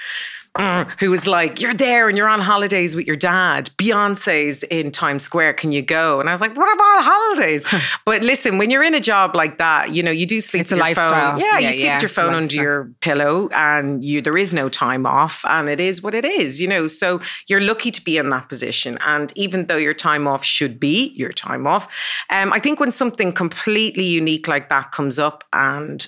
who 0.58 1.10
was 1.10 1.28
like, 1.28 1.62
You're 1.62 1.74
there 1.74 2.10
and 2.10 2.18
you're 2.18 2.28
on 2.28 2.40
holidays 2.40 2.96
with 2.96 3.06
your 3.06 3.16
dad. 3.16 3.70
Beyonce's 3.78 4.64
in 4.64 4.92
Times 4.92 5.24
Square. 5.24 5.54
Can 5.54 5.72
you 5.72 5.82
go? 5.82 6.20
And 6.20 6.30
I 6.30 6.32
was 6.32 6.42
like, 6.42 6.58
What 6.58 6.74
about 6.74 7.04
holidays? 7.04 7.66
but 8.06 8.24
listen, 8.24 8.58
when 8.58 8.70
you're 8.70 8.84
in 8.84 8.94
a 8.94 9.00
job 9.00 9.36
like 9.36 9.58
that, 9.58 9.92
you 9.92 10.04
know, 10.04 10.12
you 10.12 10.26
do 10.26 10.42
sleep 10.42 10.62
it's 10.62 10.72
with 10.72 10.74
a 10.74 10.76
your 10.78 10.86
lifestyle. 10.86 11.32
phone. 11.34 11.40
Yeah, 11.40 11.60
yeah 11.60 11.68
you 11.68 11.74
sleep 11.74 11.86
yeah, 11.86 11.96
with 11.96 12.04
your 12.04 12.10
phone 12.10 12.34
under 12.34 12.56
your 12.56 12.92
pillow 13.00 13.50
and 13.52 14.04
you 14.04 14.22
there 14.22 14.38
is 14.38 14.52
no 14.54 14.70
time 14.70 15.06
off 15.06 15.44
and 15.46 15.70
it 15.70 15.80
is 15.80 16.02
what 16.02 16.14
it 16.14 16.26
is, 16.26 16.60
you 16.60 16.68
know. 16.68 16.88
So 16.88 17.20
you're 17.48 17.62
lucky 17.62 17.92
to 17.92 18.04
be 18.04 18.18
in 18.18 18.30
that 18.30 18.50
position. 18.50 18.98
And 19.06 19.32
even 19.36 19.68
though 19.68 19.78
your 19.78 19.94
time 19.94 20.28
off 20.28 20.44
should 20.44 20.80
be 20.80 21.10
your 21.16 21.32
time 21.32 21.68
off, 21.68 21.94
um, 22.30 22.52
I 22.54 22.60
think 22.60 22.80
when 22.80 22.92
something 22.92 23.32
completely 23.32 24.06
unique 24.06 24.48
like 24.48 24.70
that 24.70 24.92
comes 24.92 25.20
up 25.20 25.44
and 25.54 26.08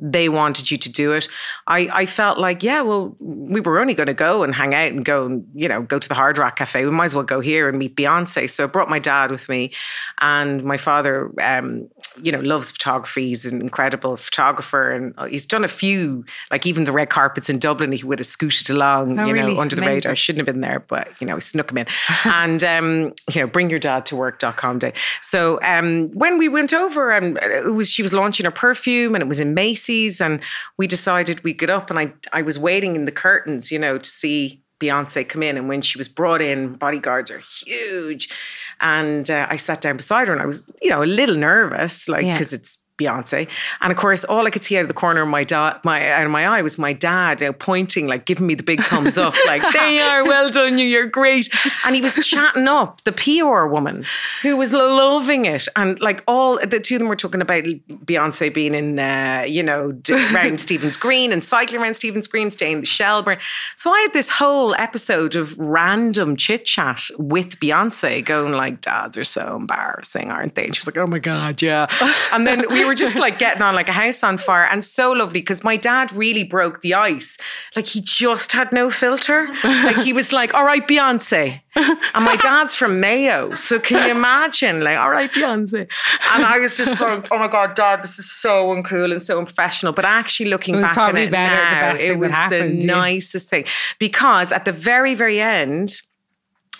they 0.00 0.28
wanted 0.28 0.70
you 0.70 0.76
to 0.78 0.90
do 0.90 1.12
it. 1.12 1.28
I, 1.66 1.88
I 1.92 2.06
felt 2.06 2.38
like, 2.38 2.62
yeah, 2.62 2.80
well, 2.80 3.14
we 3.18 3.60
were 3.60 3.78
only 3.78 3.94
going 3.94 4.06
to 4.06 4.14
go 4.14 4.42
and 4.42 4.54
hang 4.54 4.74
out 4.74 4.92
and 4.92 5.04
go 5.04 5.26
and, 5.26 5.46
you 5.54 5.68
know, 5.68 5.82
go 5.82 5.98
to 5.98 6.08
the 6.08 6.14
Hard 6.14 6.38
Rock 6.38 6.56
Cafe. 6.56 6.84
We 6.84 6.90
might 6.90 7.06
as 7.06 7.14
well 7.14 7.24
go 7.24 7.40
here 7.40 7.68
and 7.68 7.78
meet 7.78 7.96
Beyonce. 7.96 8.48
So 8.48 8.64
I 8.64 8.66
brought 8.66 8.88
my 8.88 8.98
dad 8.98 9.30
with 9.30 9.48
me 9.48 9.72
and 10.20 10.64
my 10.64 10.76
father, 10.76 11.30
um, 11.40 11.88
you 12.22 12.32
know, 12.32 12.40
loves 12.40 12.70
photography. 12.70 13.28
He's 13.28 13.46
an 13.46 13.60
incredible 13.60 14.16
photographer 14.16 14.90
and 14.90 15.14
uh, 15.18 15.26
he's 15.26 15.46
done 15.46 15.64
a 15.64 15.68
few, 15.68 16.24
like 16.50 16.66
even 16.66 16.84
the 16.84 16.92
red 16.92 17.10
carpets 17.10 17.50
in 17.50 17.58
Dublin, 17.58 17.92
he 17.92 18.04
would 18.04 18.18
have 18.18 18.26
scooted 18.26 18.70
along, 18.70 19.18
oh, 19.18 19.26
you 19.26 19.34
know, 19.34 19.46
really? 19.46 19.58
under 19.58 19.76
the 19.76 19.82
Amazing. 19.82 20.08
radar. 20.08 20.16
Shouldn't 20.16 20.46
have 20.46 20.54
been 20.54 20.60
there, 20.62 20.80
but, 20.80 21.08
you 21.20 21.26
know, 21.26 21.34
he 21.34 21.40
snuck 21.40 21.70
him 21.70 21.78
in. 21.78 21.86
and, 22.24 22.64
um, 22.64 23.12
you 23.32 23.40
know, 23.40 23.46
bring 23.46 23.70
your 23.70 23.78
dad 23.78 24.06
to 24.06 24.16
work.com 24.16 24.78
day. 24.78 24.92
So 25.20 25.60
um, 25.62 26.08
when 26.12 26.38
we 26.38 26.48
went 26.48 26.72
over, 26.72 27.10
and 27.10 27.38
um, 27.38 27.50
it 27.50 27.74
was, 27.74 27.90
she 27.90 28.02
was 28.02 28.14
launching 28.14 28.44
her 28.44 28.50
perfume 28.50 29.14
and 29.14 29.22
it 29.22 29.28
was 29.28 29.40
in 29.40 29.54
Macy's 29.54 30.20
and 30.20 30.40
we 30.76 30.86
decided 30.86 31.42
we'd 31.44 31.58
get 31.58 31.70
up 31.70 31.90
and 31.90 31.98
I, 31.98 32.12
I 32.32 32.42
was 32.42 32.58
waiting 32.58 32.96
in 32.96 33.04
the 33.04 33.12
curtains, 33.12 33.70
you 33.70 33.78
know, 33.78 33.98
to 33.98 34.08
see 34.08 34.62
Beyonce 34.80 35.28
come 35.28 35.42
in. 35.42 35.56
And 35.56 35.68
when 35.68 35.82
she 35.82 35.98
was 35.98 36.08
brought 36.08 36.40
in, 36.40 36.72
bodyguards 36.72 37.30
are 37.30 37.38
huge. 37.38 38.34
And 38.80 39.30
uh, 39.30 39.46
I 39.48 39.56
sat 39.56 39.80
down 39.80 39.96
beside 39.96 40.28
her 40.28 40.32
and 40.32 40.42
I 40.42 40.46
was, 40.46 40.62
you 40.80 40.88
know, 40.90 41.02
a 41.02 41.04
little 41.04 41.36
nervous, 41.36 42.08
like, 42.08 42.24
because 42.24 42.52
yeah. 42.52 42.58
it's 42.58 42.78
Beyonce. 43.00 43.48
And 43.80 43.90
of 43.90 43.96
course, 43.96 44.24
all 44.24 44.46
I 44.46 44.50
could 44.50 44.64
see 44.64 44.76
out 44.76 44.82
of 44.82 44.88
the 44.88 44.94
corner 44.94 45.22
of 45.22 45.28
my 45.28 45.44
da- 45.44 45.78
my 45.84 46.10
out 46.10 46.24
of 46.24 46.30
my 46.30 46.46
eye 46.46 46.62
was 46.62 46.78
my 46.78 46.92
dad 46.92 47.40
you 47.40 47.46
know, 47.46 47.52
pointing, 47.52 48.06
like 48.06 48.26
giving 48.26 48.46
me 48.46 48.54
the 48.54 48.62
big 48.62 48.82
thumbs 48.82 49.18
up, 49.18 49.34
like 49.46 49.62
they 49.72 50.00
are 50.00 50.24
well 50.24 50.48
done, 50.48 50.78
you, 50.78 50.86
you're 50.86 51.06
great. 51.06 51.48
And 51.84 51.94
he 51.94 52.02
was 52.02 52.14
chatting 52.26 52.68
up 52.68 53.02
the 53.04 53.12
PR 53.12 53.66
woman 53.66 54.04
who 54.42 54.56
was 54.56 54.72
loving 54.72 55.46
it, 55.46 55.66
and 55.76 55.98
like 56.00 56.22
all 56.26 56.58
the 56.58 56.80
two 56.80 56.96
of 56.96 56.98
them 57.00 57.08
were 57.08 57.16
talking 57.16 57.40
about 57.40 57.64
Beyonce 57.64 58.52
being 58.52 58.74
in, 58.74 58.98
uh, 58.98 59.44
you 59.46 59.62
know, 59.62 59.98
around 60.32 60.60
Stephen's 60.70 60.96
Green 60.96 61.32
and 61.32 61.42
cycling 61.42 61.80
around 61.80 61.94
Stephen's 61.94 62.28
Green, 62.28 62.50
staying 62.50 62.74
in 62.74 62.80
the 62.80 62.86
Shelbourne. 62.86 63.38
So 63.76 63.90
I 63.90 64.00
had 64.00 64.12
this 64.12 64.28
whole 64.28 64.74
episode 64.74 65.34
of 65.34 65.58
random 65.58 66.36
chit 66.36 66.64
chat 66.64 67.02
with 67.18 67.58
Beyonce, 67.60 68.24
going 68.24 68.52
like, 68.52 68.80
"Dads 68.80 69.16
are 69.16 69.24
so 69.24 69.56
embarrassing, 69.56 70.30
aren't 70.30 70.54
they?" 70.54 70.66
And 70.66 70.76
she 70.76 70.80
was 70.80 70.86
like, 70.86 70.98
"Oh 70.98 71.06
my 71.06 71.18
god, 71.18 71.62
yeah." 71.62 71.86
And 72.32 72.46
then 72.46 72.64
we 72.70 72.84
were 72.84 72.89
were 72.90 72.94
just 72.96 73.18
like 73.18 73.38
getting 73.38 73.62
on 73.62 73.74
like 73.74 73.88
a 73.88 73.92
house 73.92 74.24
on 74.24 74.36
fire 74.36 74.64
and 74.64 74.82
so 74.84 75.12
lovely 75.12 75.40
because 75.40 75.62
my 75.62 75.76
dad 75.76 76.12
really 76.12 76.42
broke 76.42 76.80
the 76.80 76.94
ice. 76.94 77.38
Like 77.76 77.86
he 77.86 78.00
just 78.00 78.50
had 78.50 78.72
no 78.72 78.90
filter. 78.90 79.48
Like 79.62 79.98
he 79.98 80.12
was 80.12 80.32
like, 80.32 80.54
all 80.54 80.64
right, 80.64 80.86
Beyonce. 80.86 81.60
And 81.76 82.24
my 82.24 82.36
dad's 82.36 82.74
from 82.74 83.00
Mayo. 83.00 83.54
So 83.54 83.78
can 83.78 84.04
you 84.04 84.10
imagine? 84.10 84.82
Like, 84.82 84.98
all 84.98 85.10
right, 85.10 85.32
Beyonce. 85.32 85.88
And 86.32 86.44
I 86.44 86.58
was 86.58 86.76
just 86.76 87.00
like, 87.00 87.28
oh 87.30 87.38
my 87.38 87.46
God, 87.46 87.76
dad, 87.76 88.02
this 88.02 88.18
is 88.18 88.28
so 88.28 88.74
uncool 88.74 89.12
and 89.12 89.22
so 89.22 89.38
unprofessional. 89.38 89.92
But 89.92 90.04
actually 90.04 90.50
looking 90.50 90.80
back 90.80 90.98
at 90.98 91.16
it 91.16 91.30
now, 91.30 91.94
it 91.94 92.18
was 92.18 92.32
the 92.50 92.64
nicest 92.84 93.50
thing. 93.50 93.66
Because 94.00 94.50
at 94.50 94.64
the 94.64 94.72
very, 94.72 95.14
very 95.14 95.40
end, 95.40 96.02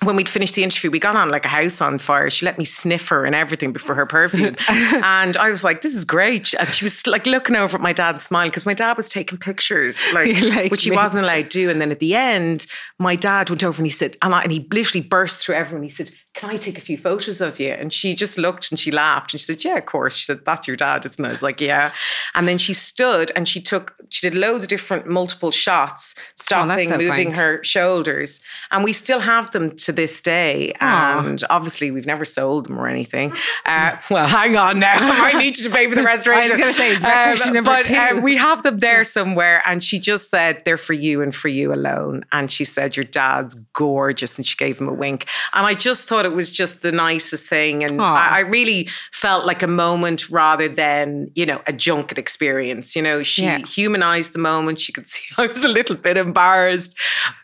when 0.02 0.16
we'd 0.16 0.28
finished 0.28 0.54
the 0.54 0.62
interview, 0.62 0.90
we 0.90 0.98
got 0.98 1.14
on 1.14 1.28
like 1.28 1.44
a 1.44 1.48
house 1.48 1.80
on 1.80 1.98
fire. 1.98 2.30
She 2.30 2.46
let 2.46 2.58
me 2.58 2.64
sniff 2.64 3.08
her 3.08 3.26
and 3.26 3.34
everything 3.34 3.72
before 3.72 3.94
her 3.94 4.06
perfume. 4.06 4.56
and 4.68 5.36
I 5.36 5.50
was 5.50 5.62
like, 5.62 5.82
this 5.82 5.94
is 5.94 6.04
great. 6.04 6.54
And 6.54 6.68
she 6.68 6.84
was 6.84 7.06
like 7.06 7.26
looking 7.26 7.56
over 7.56 7.76
at 7.76 7.82
my 7.82 7.92
dad's 7.92 8.22
smile 8.22 8.48
because 8.48 8.64
my 8.64 8.72
dad 8.72 8.96
was 8.96 9.10
taking 9.10 9.38
pictures, 9.38 10.00
like, 10.14 10.40
like 10.42 10.70
which 10.70 10.84
he 10.84 10.90
wasn't 10.90 11.24
allowed 11.24 11.50
to 11.50 11.58
do. 11.58 11.70
And 11.70 11.80
then 11.80 11.90
at 11.90 11.98
the 11.98 12.14
end, 12.14 12.66
my 12.98 13.14
dad 13.14 13.50
went 13.50 13.62
over 13.62 13.76
and 13.76 13.86
he 13.86 13.90
said, 13.90 14.16
and, 14.22 14.34
I, 14.34 14.42
and 14.42 14.52
he 14.52 14.66
literally 14.72 15.06
burst 15.06 15.40
through 15.40 15.56
everyone. 15.56 15.82
He 15.82 15.90
said, 15.90 16.10
can 16.32 16.48
I 16.48 16.56
take 16.56 16.78
a 16.78 16.80
few 16.80 16.96
photos 16.96 17.40
of 17.40 17.58
you? 17.58 17.70
And 17.70 17.92
she 17.92 18.14
just 18.14 18.38
looked 18.38 18.70
and 18.70 18.78
she 18.78 18.92
laughed 18.92 19.34
and 19.34 19.40
she 19.40 19.44
said, 19.44 19.64
yeah, 19.64 19.76
of 19.76 19.86
course. 19.86 20.14
She 20.14 20.24
said, 20.24 20.44
that's 20.44 20.68
your 20.68 20.76
dad, 20.76 21.04
isn't 21.04 21.22
it? 21.22 21.28
I 21.28 21.30
was 21.30 21.42
like, 21.42 21.60
yeah. 21.60 21.92
And 22.34 22.46
then 22.46 22.56
she 22.56 22.72
stood 22.72 23.32
and 23.34 23.48
she 23.48 23.60
took, 23.60 23.96
she 24.10 24.28
did 24.28 24.38
loads 24.38 24.64
of 24.64 24.70
different 24.70 25.06
multiple 25.06 25.50
shots, 25.50 26.14
oh, 26.16 26.22
stopping, 26.36 26.86
oh, 26.86 26.92
so 26.92 26.98
moving 26.98 27.34
her 27.34 27.62
shoulders. 27.64 28.40
And 28.70 28.84
we 28.84 28.92
still 28.92 29.20
have 29.20 29.50
them 29.50 29.76
to 29.78 29.92
this 29.92 30.20
day. 30.20 30.72
And 30.80 31.42
obviously 31.50 31.90
we've 31.90 32.06
never 32.06 32.24
sold 32.24 32.66
them 32.66 32.78
or 32.78 32.88
anything. 32.88 33.34
Uh, 33.66 33.96
well, 34.10 34.26
hang 34.26 34.56
on 34.56 34.80
now. 34.80 34.96
I 34.98 35.38
need 35.38 35.54
to 35.56 35.70
pay 35.70 35.88
for 35.88 35.94
the 35.94 36.02
restoration. 36.02 36.52
I 36.60 36.66
was 36.66 36.78
going 36.78 36.96
to 36.96 36.98
say, 36.98 37.06
restoration 37.06 37.48
um, 37.48 37.54
number 37.54 37.70
but, 37.70 37.84
two. 37.84 37.94
Uh, 37.94 38.20
we 38.20 38.36
have 38.36 38.62
them 38.62 38.78
there 38.78 39.04
somewhere. 39.04 39.62
And 39.66 39.84
she 39.84 39.98
just 39.98 40.30
said, 40.30 40.62
they're 40.64 40.78
for 40.78 40.92
you 40.92 41.22
and 41.22 41.34
for 41.34 41.48
you 41.48 41.72
alone. 41.72 42.24
And 42.32 42.50
she 42.50 42.64
said, 42.64 42.96
your 42.96 43.04
dad's 43.04 43.54
gorgeous. 43.74 44.38
And 44.38 44.46
she 44.46 44.56
gave 44.56 44.80
him 44.80 44.88
a 44.88 44.92
wink. 44.92 45.26
And 45.52 45.66
I 45.66 45.74
just 45.74 46.08
thought, 46.08 46.19
thought 46.20 46.30
it 46.30 46.35
was 46.35 46.50
just 46.50 46.83
the 46.83 46.92
nicest 46.92 47.48
thing. 47.48 47.83
And 47.83 48.00
I, 48.00 48.28
I, 48.28 48.38
really 48.40 48.88
felt 49.11 49.46
like 49.46 49.62
a 49.62 49.66
moment 49.66 50.28
rather 50.28 50.68
than, 50.68 51.30
you 51.35 51.46
know, 51.46 51.62
a 51.66 51.72
junket 51.72 52.18
experience. 52.18 52.94
You 52.94 53.00
know, 53.00 53.22
she 53.22 53.44
yeah. 53.44 53.61
humanized 53.66 54.35
the 54.35 54.38
moment. 54.38 54.80
She 54.80 54.92
could 54.92 55.06
see 55.06 55.22
I 55.38 55.46
was 55.46 55.64
a 55.64 55.68
little 55.68 55.96
bit 55.96 56.16
embarrassed. 56.16 56.94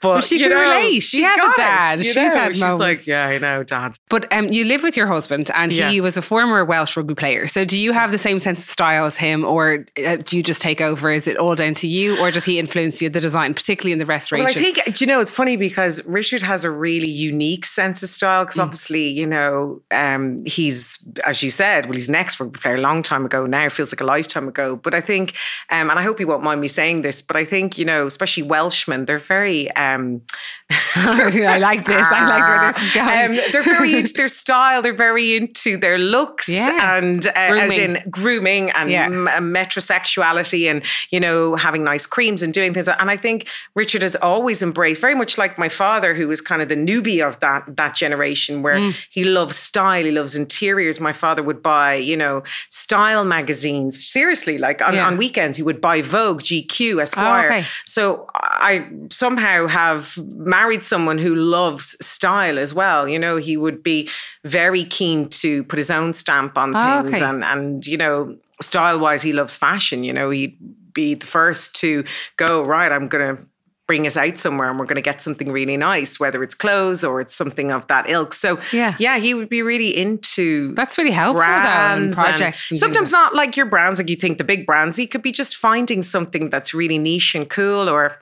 But 0.03 0.09
well, 0.09 0.21
she 0.21 0.39
can 0.39 0.51
know, 0.51 0.61
relate. 0.61 1.01
She, 1.01 1.19
she 1.19 1.23
has 1.23 1.39
a 1.39 1.53
dad. 1.57 2.05
She's 2.05 2.17
know, 2.17 2.23
had 2.23 2.55
She's 2.55 2.61
moments. 2.61 2.81
like, 2.81 3.07
yeah, 3.07 3.27
I 3.27 3.39
know, 3.39 3.63
dad. 3.63 3.97
But 4.11 4.31
um, 4.33 4.49
you 4.49 4.65
live 4.65 4.83
with 4.83 4.97
your 4.97 5.07
husband 5.07 5.51
and 5.55 5.73
yeah. 5.73 5.91
he 5.91 6.01
was 6.01 6.17
a 6.17 6.23
former 6.23 6.65
Welsh 6.65 6.97
rugby 6.97 7.15
player. 7.15 7.49
So 7.49 7.65
do 7.65 7.81
you 7.81 7.93
have 7.93 8.11
the 8.11 8.19
same 8.19 8.39
sense 8.39 8.59
of 8.59 8.65
style 8.65 9.07
as 9.07 9.17
him 9.17 9.45
or 9.45 9.87
uh, 10.07 10.17
do 10.17 10.37
you 10.37 10.43
just 10.43 10.61
take 10.61 10.81
over? 10.83 11.11
Is 11.11 11.27
it 11.27 11.39
all 11.39 11.55
down 11.55 11.75
to 11.75 11.89
you 11.89 12.21
or 12.21 12.31
does 12.31 12.45
he 12.45 12.59
influence 12.59 13.01
you, 13.01 13.09
the 13.09 13.21
design, 13.21 13.55
particularly 13.55 13.93
in 13.93 13.99
the 13.99 14.07
restoration? 14.07 14.45
Well, 14.45 14.67
I 14.67 14.73
think, 14.73 15.01
you 15.01 15.07
know, 15.07 15.21
it's 15.21 15.31
funny 15.31 15.57
because 15.57 16.05
Richard 16.05 16.43
has 16.43 16.65
a 16.65 16.71
really 16.71 17.11
unique 17.11 17.65
sense 17.65 18.03
of 18.03 18.11
style 18.11 18.45
because. 18.45 18.66
Obviously, 18.67 19.09
you 19.09 19.27
know, 19.27 19.81
um, 19.93 20.45
he's, 20.45 20.99
as 21.25 21.43
you 21.43 21.51
said, 21.51 21.87
well, 21.87 21.95
he's 21.95 22.09
an 22.09 22.17
ex 22.17 22.41
rugby 22.41 22.59
player 22.59 22.75
a 22.75 22.81
long 22.81 23.03
time 23.03 23.25
ago 23.25 23.47
now, 23.47 23.69
feels 23.69 23.93
like 23.93 24.01
a 24.01 24.05
lifetime 24.05 24.49
ago. 24.49 24.75
But 24.75 24.95
I 24.95 25.01
think, 25.01 25.35
um, 25.71 25.89
and 25.89 25.99
I 25.99 26.03
hope 26.03 26.19
he 26.19 26.25
won't 26.25 26.43
mind 26.43 26.61
me 26.61 26.69
saying 26.69 27.03
this, 27.03 27.23
but 27.23 27.37
I 27.37 27.45
think, 27.45 27.79
you 27.79 27.85
know, 27.85 28.07
especially 28.07 28.43
Welshmen, 28.43 29.05
they're 29.05 29.19
very, 29.19 29.71
um, 29.77 30.23
I 30.97 31.59
like 31.59 31.85
this. 31.85 32.07
I 32.11 32.27
like 32.29 32.49
where 32.49 32.73
this 32.73 32.83
is 32.83 32.93
going. 32.93 33.31
Um, 33.31 33.53
they're 33.53 33.63
very 33.63 33.95
into 33.95 34.15
their 34.15 34.27
style. 34.27 34.83
They're 34.83 34.95
very 34.95 35.37
into 35.37 35.77
their 35.77 35.97
looks 35.97 36.49
yeah. 36.49 36.97
and 36.97 37.25
uh, 37.29 37.33
as 37.35 37.73
in 37.73 38.03
grooming 38.11 38.71
and 38.71 38.91
yeah. 38.91 39.05
m- 39.05 39.27
metrosexuality 39.55 40.69
and 40.69 40.83
you 41.11 41.21
know 41.21 41.55
having 41.55 41.85
nice 41.85 42.05
creams 42.05 42.43
and 42.43 42.53
doing 42.53 42.75
things. 42.75 42.89
And 42.89 43.11
I 43.11 43.17
think 43.17 43.47
Richard 43.77 44.03
has 44.03 44.17
always 44.17 44.61
embraced 44.61 45.01
very 45.01 45.15
much 45.15 45.39
like 45.39 45.57
my 45.57 45.69
father, 45.69 46.15
who 46.15 46.27
was 46.27 46.41
kind 46.41 46.61
of 46.61 46.69
the 46.69 46.75
newbie 46.75 47.27
of 47.27 47.39
that 47.41 47.77
that 47.77 47.95
generation, 47.95 48.56
where 48.63 48.77
mm. 48.77 48.95
he 49.11 49.25
loves 49.25 49.57
style, 49.57 50.05
he 50.05 50.11
loves 50.11 50.35
interiors. 50.35 51.01
My 51.01 51.13
father 51.13 51.43
would 51.43 51.63
buy 51.63 51.95
you 51.95 52.17
know 52.17 52.43
style 52.71 53.25
magazines. 53.25 54.05
Seriously, 54.07 54.59
like 54.59 54.83
on, 54.83 54.95
yeah. 54.95 55.07
on 55.07 55.17
weekends, 55.17 55.57
he 55.57 55.63
would 55.63 55.81
buy 55.81 56.03
Vogue, 56.03 56.43
GQ, 56.43 57.03
Esquire. 57.03 57.43
Oh, 57.45 57.55
okay. 57.57 57.67
So 57.85 58.27
I 58.35 58.89
somehow 59.11 59.67
have 59.67 60.17
married 60.37 60.83
someone 60.83 61.19
who 61.19 61.35
loves 61.35 61.97
style 62.01 62.59
as 62.59 62.75
well. 62.75 63.09
You 63.09 63.19
know, 63.19 63.37
he 63.37 63.57
would 63.57 63.83
be 63.83 64.09
very 64.45 64.85
keen 64.85 65.29
to 65.29 65.65
put 65.65 65.79
his 65.79 65.91
own 65.91 66.15
stamp 66.15 66.57
on 66.59 66.75
oh, 66.75 67.03
things, 67.03 67.17
okay. 67.17 67.25
and 67.25 67.45
and 67.45 67.87
you 67.87 67.97
know, 67.97 68.37
style 68.61 68.99
wise, 68.99 69.23
he 69.23 69.33
loves 69.33 69.57
fashion. 69.57 70.05
You 70.05 70.13
know, 70.13 70.31
he'd 70.31 70.57
be 70.93 71.15
the 71.15 71.27
first 71.27 71.75
to 71.77 72.05
go 72.37 72.63
right. 72.63 72.91
I'm 72.91 73.09
going 73.09 73.37
to 73.37 73.47
bring 73.87 74.07
us 74.07 74.17
out 74.17 74.37
somewhere 74.37 74.69
and 74.69 74.79
we're 74.79 74.87
going 74.87 74.97
to 74.97 75.03
get 75.03 75.23
something 75.23 75.51
really 75.53 75.77
nice, 75.77 76.19
whether 76.19 76.43
it's 76.43 76.55
clothes 76.55 77.05
or 77.05 77.21
it's 77.21 77.35
something 77.35 77.71
of 77.71 77.87
that 77.87 78.11
ilk. 78.11 78.35
So 78.35 78.59
yeah, 78.73 78.97
yeah, 78.99 79.19
he 79.19 79.35
would 79.35 79.49
be 79.49 79.63
really 79.63 79.97
into 79.97 80.75
that's 80.75 80.99
really 80.99 81.13
helpful 81.13 81.45
brands 81.45 82.17
though, 82.17 82.23
projects. 82.23 82.79
sometimes 82.79 83.13
not 83.13 83.35
like 83.35 83.57
your 83.57 83.67
brands, 83.67 84.01
like 84.01 84.11
you 84.11 84.17
think 84.17 84.39
the 84.39 84.45
big 84.45 84.67
brands. 84.67 84.97
He 84.97 85.07
could 85.07 85.23
be 85.23 85.33
just 85.33 85.57
finding 85.57 86.03
something 86.03 86.51
that's 86.51 86.75
really 86.75 86.99
niche 86.99 87.35
and 87.35 87.49
cool, 87.49 87.89
or 87.89 88.17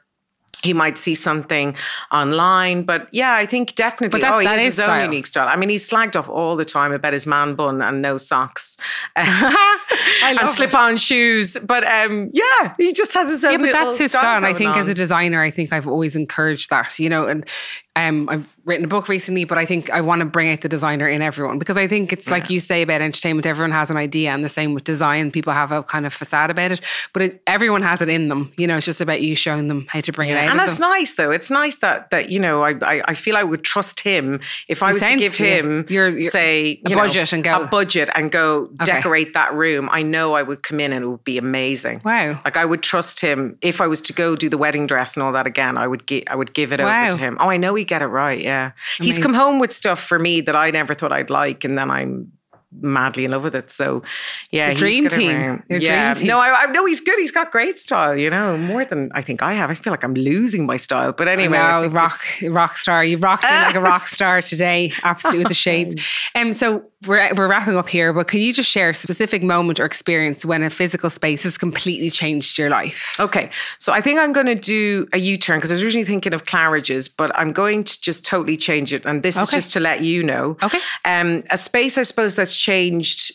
he 0.64 0.72
might 0.72 0.98
see 0.98 1.14
something 1.14 1.76
online. 2.10 2.82
But 2.82 3.08
yeah, 3.12 3.34
I 3.34 3.46
think 3.46 3.74
definitely. 3.74 4.18
But 4.18 4.26
that, 4.26 4.34
oh, 4.34 4.38
he 4.38 4.46
that 4.46 4.58
has 4.58 4.76
his 4.76 4.84
style. 4.84 5.00
own 5.00 5.04
unique 5.10 5.26
style. 5.26 5.48
I 5.48 5.56
mean, 5.56 5.68
he's 5.68 5.88
slagged 5.88 6.16
off 6.16 6.28
all 6.28 6.56
the 6.56 6.64
time 6.64 6.92
about 6.92 7.12
his 7.12 7.26
man 7.26 7.54
bun 7.54 7.82
and 7.82 8.02
no 8.02 8.16
socks 8.16 8.76
and 9.16 10.50
slip-on 10.50 10.96
shoes. 10.96 11.56
But 11.64 11.84
um, 11.84 12.30
yeah, 12.32 12.74
he 12.76 12.92
just 12.92 13.14
has 13.14 13.28
his 13.28 13.44
own. 13.44 13.52
Yeah, 13.52 13.58
but 13.58 13.72
that's 13.72 13.98
his 13.98 14.10
style. 14.10 14.38
And 14.38 14.46
I 14.46 14.54
think 14.54 14.74
on. 14.74 14.80
as 14.80 14.88
a 14.88 14.94
designer, 14.94 15.40
I 15.42 15.50
think 15.50 15.72
I've 15.72 15.86
always 15.86 16.16
encouraged 16.16 16.70
that. 16.70 16.98
You 16.98 17.08
know, 17.08 17.26
and 17.26 17.48
um, 17.96 18.28
I've 18.28 18.56
written 18.64 18.84
a 18.84 18.88
book 18.88 19.08
recently, 19.08 19.44
but 19.44 19.56
I 19.56 19.64
think 19.64 19.88
I 19.90 20.00
want 20.00 20.18
to 20.18 20.24
bring 20.24 20.50
out 20.50 20.62
the 20.62 20.68
designer 20.68 21.08
in 21.08 21.22
everyone 21.22 21.60
because 21.60 21.78
I 21.78 21.86
think 21.86 22.12
it's 22.12 22.26
yeah. 22.26 22.32
like 22.32 22.50
you 22.50 22.58
say 22.58 22.82
about 22.82 23.00
entertainment, 23.00 23.46
everyone 23.46 23.70
has 23.70 23.88
an 23.88 23.96
idea, 23.96 24.30
and 24.30 24.42
the 24.42 24.48
same 24.48 24.74
with 24.74 24.82
design. 24.82 25.30
People 25.30 25.52
have 25.52 25.70
a 25.70 25.84
kind 25.84 26.04
of 26.04 26.12
facade 26.12 26.50
about 26.50 26.72
it, 26.72 26.80
but 27.12 27.22
it, 27.22 27.42
everyone 27.46 27.82
has 27.82 28.02
it 28.02 28.08
in 28.08 28.28
them. 28.28 28.52
You 28.56 28.66
know, 28.66 28.76
it's 28.76 28.86
just 28.86 29.00
about 29.00 29.22
you 29.22 29.36
showing 29.36 29.68
them 29.68 29.86
how 29.88 30.00
to 30.00 30.12
bring 30.12 30.30
yeah. 30.30 30.42
it 30.42 30.44
out. 30.46 30.50
And 30.50 30.58
that's 30.58 30.78
them. 30.78 30.90
nice, 30.90 31.14
though. 31.14 31.30
It's 31.30 31.52
nice 31.52 31.76
that 31.76 32.10
that 32.10 32.30
you 32.30 32.40
know, 32.40 32.62
I, 32.62 32.70
I, 32.82 33.02
I 33.08 33.14
feel 33.14 33.36
I 33.36 33.44
would 33.44 33.62
trust 33.62 34.00
him 34.00 34.40
if 34.66 34.82
I 34.82 34.92
was 34.92 35.00
to 35.00 35.16
give 35.16 35.36
him, 35.36 35.86
you're, 35.88 36.08
you're, 36.08 36.30
say, 36.32 36.80
a 36.84 36.90
budget 36.90 37.30
know, 37.30 37.36
and 37.36 37.44
go 37.44 37.62
a 37.62 37.66
budget 37.68 38.10
and 38.16 38.32
go 38.32 38.70
okay. 38.80 38.86
decorate 38.86 39.34
that 39.34 39.54
room. 39.54 39.88
I 39.92 40.02
know 40.02 40.34
I 40.34 40.42
would 40.42 40.64
come 40.64 40.80
in 40.80 40.92
and 40.92 41.04
it 41.04 41.08
would 41.08 41.24
be 41.24 41.38
amazing. 41.38 42.02
Wow! 42.04 42.40
Like 42.44 42.56
I 42.56 42.64
would 42.64 42.82
trust 42.82 43.20
him 43.20 43.56
if 43.62 43.80
I 43.80 43.86
was 43.86 44.00
to 44.02 44.12
go 44.12 44.34
do 44.34 44.48
the 44.48 44.58
wedding 44.58 44.88
dress 44.88 45.14
and 45.14 45.22
all 45.22 45.30
that 45.30 45.46
again. 45.46 45.76
I 45.78 45.86
would 45.86 46.06
give 46.06 46.24
I 46.26 46.34
would 46.34 46.54
give 46.54 46.72
it 46.72 46.80
wow. 46.80 47.06
over 47.06 47.16
to 47.16 47.22
him. 47.22 47.36
Oh, 47.38 47.48
I 47.48 47.56
know 47.56 47.76
he 47.76 47.83
get 47.84 48.02
it 48.02 48.06
right. 48.06 48.40
Yeah, 48.40 48.72
Amazing. 48.98 49.14
he's 49.14 49.18
come 49.22 49.34
home 49.34 49.58
with 49.58 49.72
stuff 49.72 50.00
for 50.00 50.18
me 50.18 50.40
that 50.42 50.56
I 50.56 50.70
never 50.70 50.94
thought 50.94 51.12
I'd 51.12 51.30
like, 51.30 51.64
and 51.64 51.76
then 51.78 51.90
I'm 51.90 52.32
madly 52.80 53.24
in 53.24 53.30
love 53.30 53.44
with 53.44 53.54
it. 53.54 53.70
So 53.70 54.02
yeah, 54.50 54.70
the 54.70 54.74
dream 54.74 55.08
team. 55.08 55.62
yeah, 55.68 56.12
dream 56.12 56.14
team. 56.16 56.26
no, 56.26 56.40
I, 56.40 56.62
I 56.62 56.66
know 56.66 56.84
he's 56.86 57.00
good. 57.00 57.18
He's 57.18 57.30
got 57.30 57.50
great 57.50 57.78
style. 57.78 58.16
You 58.16 58.30
know, 58.30 58.56
more 58.56 58.84
than 58.84 59.10
I 59.14 59.22
think 59.22 59.42
I 59.42 59.54
have. 59.54 59.70
I 59.70 59.74
feel 59.74 59.92
like 59.92 60.04
I'm 60.04 60.14
losing 60.14 60.66
my 60.66 60.76
style. 60.76 61.12
But 61.12 61.28
anyway, 61.28 61.58
no, 61.58 61.86
rock 61.88 62.20
rock 62.48 62.72
star. 62.72 63.04
You 63.04 63.18
rocked 63.18 63.44
it 63.44 63.48
like 63.50 63.74
a 63.74 63.80
rock 63.80 64.02
star 64.06 64.42
today. 64.42 64.92
Absolutely 65.02 65.40
with 65.44 65.48
the 65.48 65.54
shades. 65.54 65.94
Um, 66.36 66.52
so 66.52 66.84
we're 67.06 67.34
we're 67.34 67.48
wrapping 67.48 67.76
up 67.76 67.88
here, 67.88 68.12
but 68.12 68.28
can 68.28 68.40
you 68.40 68.52
just 68.52 68.70
share 68.70 68.90
a 68.90 68.94
specific 68.94 69.42
moment 69.42 69.80
or 69.80 69.84
experience 69.84 70.44
when 70.44 70.62
a 70.62 70.70
physical 70.70 71.10
space 71.10 71.42
has 71.44 71.58
completely 71.58 72.10
changed 72.10 72.58
your 72.58 72.70
life? 72.70 73.16
Okay, 73.18 73.50
so 73.78 73.92
I 73.92 74.00
think 74.00 74.18
I'm 74.18 74.32
going 74.32 74.46
to 74.46 74.54
do 74.54 75.06
a 75.12 75.18
U-turn 75.18 75.58
because 75.58 75.70
I 75.70 75.74
was 75.74 75.82
originally 75.82 76.04
thinking 76.04 76.34
of 76.34 76.44
Claridge's, 76.44 77.08
but 77.08 77.30
I'm 77.34 77.52
going 77.52 77.84
to 77.84 78.00
just 78.00 78.24
totally 78.24 78.56
change 78.56 78.92
it. 78.92 79.04
And 79.04 79.22
this 79.22 79.36
okay. 79.36 79.42
is 79.42 79.50
just 79.50 79.72
to 79.72 79.80
let 79.80 80.02
you 80.02 80.22
know. 80.22 80.56
Okay. 80.62 80.78
Um, 81.04 81.44
a 81.50 81.56
space 81.56 81.98
I 81.98 82.02
suppose 82.02 82.34
that's 82.34 82.56
changed 82.56 83.32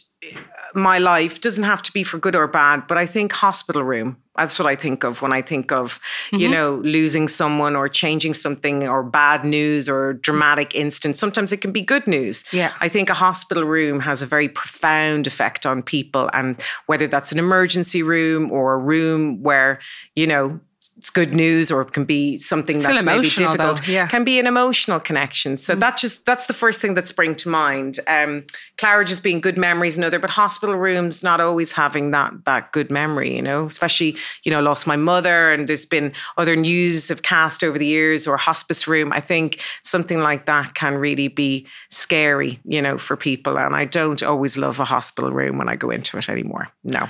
my 0.75 0.99
life 0.99 1.41
doesn't 1.41 1.63
have 1.63 1.81
to 1.83 1.91
be 1.91 2.03
for 2.03 2.17
good 2.17 2.35
or 2.35 2.47
bad, 2.47 2.87
but 2.87 2.97
I 2.97 3.05
think 3.05 3.31
hospital 3.31 3.83
room. 3.83 4.17
That's 4.35 4.57
what 4.57 4.67
I 4.67 4.75
think 4.75 5.03
of 5.03 5.21
when 5.21 5.33
I 5.33 5.41
think 5.41 5.71
of, 5.71 5.99
mm-hmm. 6.27 6.37
you 6.37 6.49
know, 6.49 6.75
losing 6.75 7.27
someone 7.27 7.75
or 7.75 7.89
changing 7.89 8.33
something 8.33 8.87
or 8.87 9.03
bad 9.03 9.43
news 9.43 9.89
or 9.89 10.13
dramatic 10.13 10.75
instance. 10.75 11.19
Sometimes 11.19 11.51
it 11.51 11.57
can 11.57 11.71
be 11.71 11.81
good 11.81 12.07
news. 12.07 12.45
Yeah. 12.53 12.73
I 12.79 12.87
think 12.87 13.09
a 13.09 13.13
hospital 13.13 13.65
room 13.65 13.99
has 13.99 14.21
a 14.21 14.25
very 14.25 14.47
profound 14.47 15.27
effect 15.27 15.65
on 15.65 15.81
people. 15.81 16.29
And 16.33 16.61
whether 16.85 17.07
that's 17.07 17.31
an 17.31 17.39
emergency 17.39 18.01
room 18.01 18.51
or 18.51 18.75
a 18.75 18.77
room 18.77 19.41
where, 19.43 19.79
you 20.15 20.27
know, 20.27 20.59
it's 20.99 21.09
good 21.09 21.33
news 21.33 21.71
or 21.71 21.81
it 21.81 21.93
can 21.93 22.03
be 22.03 22.37
something 22.37 22.77
that's 22.79 23.05
maybe 23.05 23.23
difficult. 23.23 23.57
Though, 23.57 23.91
yeah. 23.91 24.07
Can 24.07 24.25
be 24.25 24.37
an 24.37 24.45
emotional 24.45 24.99
connection. 24.99 25.55
So 25.55 25.73
mm. 25.73 25.79
that 25.79 25.95
just 25.95 26.25
that's 26.25 26.47
the 26.47 26.53
first 26.53 26.81
thing 26.81 26.95
that 26.95 27.07
sprang 27.07 27.35
to 27.35 27.47
mind. 27.47 28.01
Um, 28.05 28.43
Claridge's 28.77 29.21
being 29.21 29.39
good 29.39 29.57
memories 29.57 29.95
and 29.95 30.03
other, 30.03 30.19
but 30.19 30.29
hospital 30.29 30.75
rooms 30.75 31.23
not 31.23 31.39
always 31.39 31.71
having 31.71 32.11
that 32.11 32.33
that 32.43 32.73
good 32.73 32.91
memory, 32.91 33.33
you 33.33 33.41
know, 33.41 33.65
especially, 33.65 34.17
you 34.43 34.51
know, 34.51 34.61
lost 34.61 34.87
my 34.87 34.97
mother 34.97 35.53
and 35.53 35.69
there's 35.69 35.85
been 35.85 36.11
other 36.37 36.57
news 36.57 37.09
of 37.09 37.21
cast 37.21 37.63
over 37.63 37.79
the 37.79 37.85
years 37.85 38.27
or 38.27 38.35
hospice 38.35 38.85
room. 38.85 39.13
I 39.13 39.21
think 39.21 39.61
something 39.81 40.19
like 40.19 40.47
that 40.47 40.75
can 40.75 40.95
really 40.95 41.29
be 41.29 41.65
scary, 41.89 42.59
you 42.65 42.81
know, 42.81 42.97
for 42.97 43.15
people. 43.15 43.57
And 43.57 43.73
I 43.73 43.85
don't 43.85 44.21
always 44.21 44.57
love 44.57 44.81
a 44.81 44.85
hospital 44.85 45.31
room 45.31 45.57
when 45.57 45.69
I 45.69 45.77
go 45.77 45.91
into 45.91 46.17
it 46.17 46.27
anymore. 46.27 46.67
No. 46.83 47.07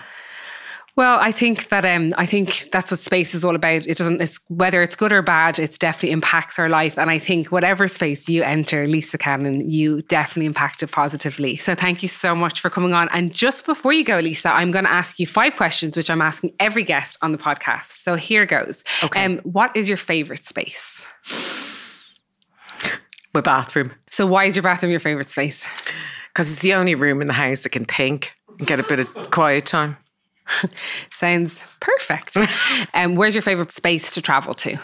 Well, 0.96 1.20
I 1.22 1.32
think 1.32 1.70
that 1.70 1.86
um, 1.86 2.14
I 2.18 2.26
think 2.26 2.70
that's 2.72 2.92
what 2.92 3.00
space 3.00 3.34
is 3.34 3.46
all 3.46 3.56
about. 3.56 3.88
It 3.88 3.98
doesn't. 3.98 4.22
It's 4.22 4.40
whether 4.48 4.82
it's 4.82 4.96
good 4.96 5.14
or 5.14 5.22
bad. 5.22 5.58
It's 5.58 5.78
definitely 5.78 6.12
impacts 6.12 6.60
our 6.60 6.68
life, 6.68 6.98
and 6.98 7.10
I 7.10 7.20
think 7.20 7.52
whatever 7.52 7.88
space 7.88 8.28
you 8.28 8.44
enter, 8.44 8.88
Lisa 8.88 9.18
Cannon, 9.18 9.70
you 9.70 10.02
definitely 10.04 10.48
impact 10.48 10.84
it 10.84 10.92
positively. 10.92 11.56
So 11.58 11.76
thank 11.76 12.04
you 12.04 12.10
so 12.10 12.36
much 12.36 12.60
for 12.60 12.70
coming 12.70 12.94
on. 12.94 13.08
And 13.10 13.34
just 13.34 13.66
before 13.66 13.94
you 13.94 14.04
go, 14.04 14.20
Lisa, 14.20 14.50
I'm 14.50 14.72
going 14.72 14.86
to 14.86 14.92
ask 14.92 15.20
you 15.20 15.28
five 15.28 15.56
questions, 15.56 15.96
which 15.96 16.10
I'm 16.10 16.22
asking 16.22 16.54
every 16.60 16.84
guest 16.84 17.18
on 17.22 17.32
the 17.32 17.38
podcast. 17.38 17.92
So 17.92 18.16
here 18.16 18.46
goes. 18.46 18.84
Okay. 19.04 19.24
Um, 19.24 19.38
what 19.40 19.76
is 19.78 19.88
your 19.88 19.98
favorite 19.98 20.46
space? 20.46 21.06
My 23.34 23.42
bathroom. 23.42 23.92
So 24.10 24.26
why 24.26 24.46
is 24.46 24.56
your 24.56 24.64
bathroom 24.64 24.92
your 24.92 25.00
favorite 25.00 25.30
space? 25.30 25.68
Because 26.34 26.52
it's 26.52 26.62
the 26.62 26.74
only 26.74 26.96
room 26.96 27.22
in 27.22 27.28
the 27.28 27.34
house 27.34 27.64
that 27.64 27.70
can 27.70 27.86
think 27.86 28.36
and 28.58 28.68
get 28.68 28.80
a 28.80 28.84
bit 28.84 29.00
of 29.00 29.32
quiet 29.32 29.66
time. 29.66 29.98
Sounds 31.12 31.64
perfect. 31.80 32.36
And 32.36 32.48
um, 32.94 33.16
where's 33.16 33.36
your 33.36 33.42
favorite 33.42 33.72
space 33.72 34.12
to 34.12 34.22
travel 34.22 34.54
to? 34.56 34.78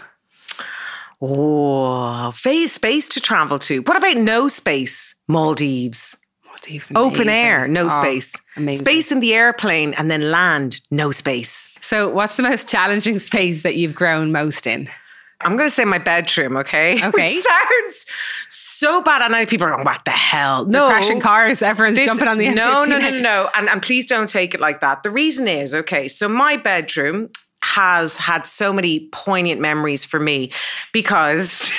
Oh, 1.21 2.31
phase 2.31 2.73
space 2.73 3.07
to 3.09 3.21
travel 3.21 3.57
to. 3.59 3.79
What 3.81 3.97
about 3.97 4.17
no 4.17 4.47
space? 4.47 5.15
Maldives. 5.27 6.17
Maldives. 6.45 6.91
Open 6.95 7.29
air, 7.29 7.67
no 7.67 7.85
oh, 7.85 7.89
space. 7.89 8.33
Amazing. 8.57 8.85
Space 8.85 9.11
in 9.11 9.19
the 9.21 9.33
airplane 9.33 9.93
and 9.93 10.11
then 10.11 10.29
land, 10.29 10.81
no 10.91 11.11
space. 11.11 11.69
So, 11.81 12.09
what's 12.09 12.37
the 12.37 12.43
most 12.43 12.69
challenging 12.69 13.19
space 13.19 13.63
that 13.63 13.75
you've 13.75 13.95
grown 13.95 14.31
most 14.31 14.67
in? 14.67 14.89
I'm 15.41 15.57
going 15.57 15.67
to 15.67 15.73
say 15.73 15.85
my 15.85 15.97
bedroom, 15.97 16.57
okay? 16.57 16.99
Okay. 17.05 17.35
Which 17.35 17.43
sounds 17.43 18.05
so 18.49 19.01
bad. 19.01 19.21
I 19.21 19.27
know 19.27 19.45
people 19.45 19.67
are 19.67 19.71
going, 19.71 19.85
what 19.85 20.03
the 20.05 20.11
hell? 20.11 20.65
No. 20.65 20.87
They're 20.87 20.97
crashing 20.97 21.19
cars. 21.19 21.61
Everyone's 21.61 21.97
this, 21.97 22.07
jumping 22.07 22.27
on 22.27 22.37
the 22.37 22.49
No, 22.49 22.83
no, 22.83 22.97
no, 22.97 23.09
no, 23.09 23.19
no. 23.19 23.49
And, 23.55 23.69
and 23.69 23.81
please 23.81 24.05
don't 24.05 24.27
take 24.27 24.53
it 24.53 24.59
like 24.59 24.79
that. 24.79 25.03
The 25.03 25.11
reason 25.11 25.47
is, 25.47 25.75
okay, 25.75 26.07
so 26.07 26.27
my 26.27 26.57
bedroom 26.57 27.29
has 27.63 28.17
had 28.17 28.47
so 28.47 28.71
many 28.73 29.07
poignant 29.11 29.61
memories 29.61 30.05
for 30.05 30.19
me 30.19 30.51
because 30.93 31.71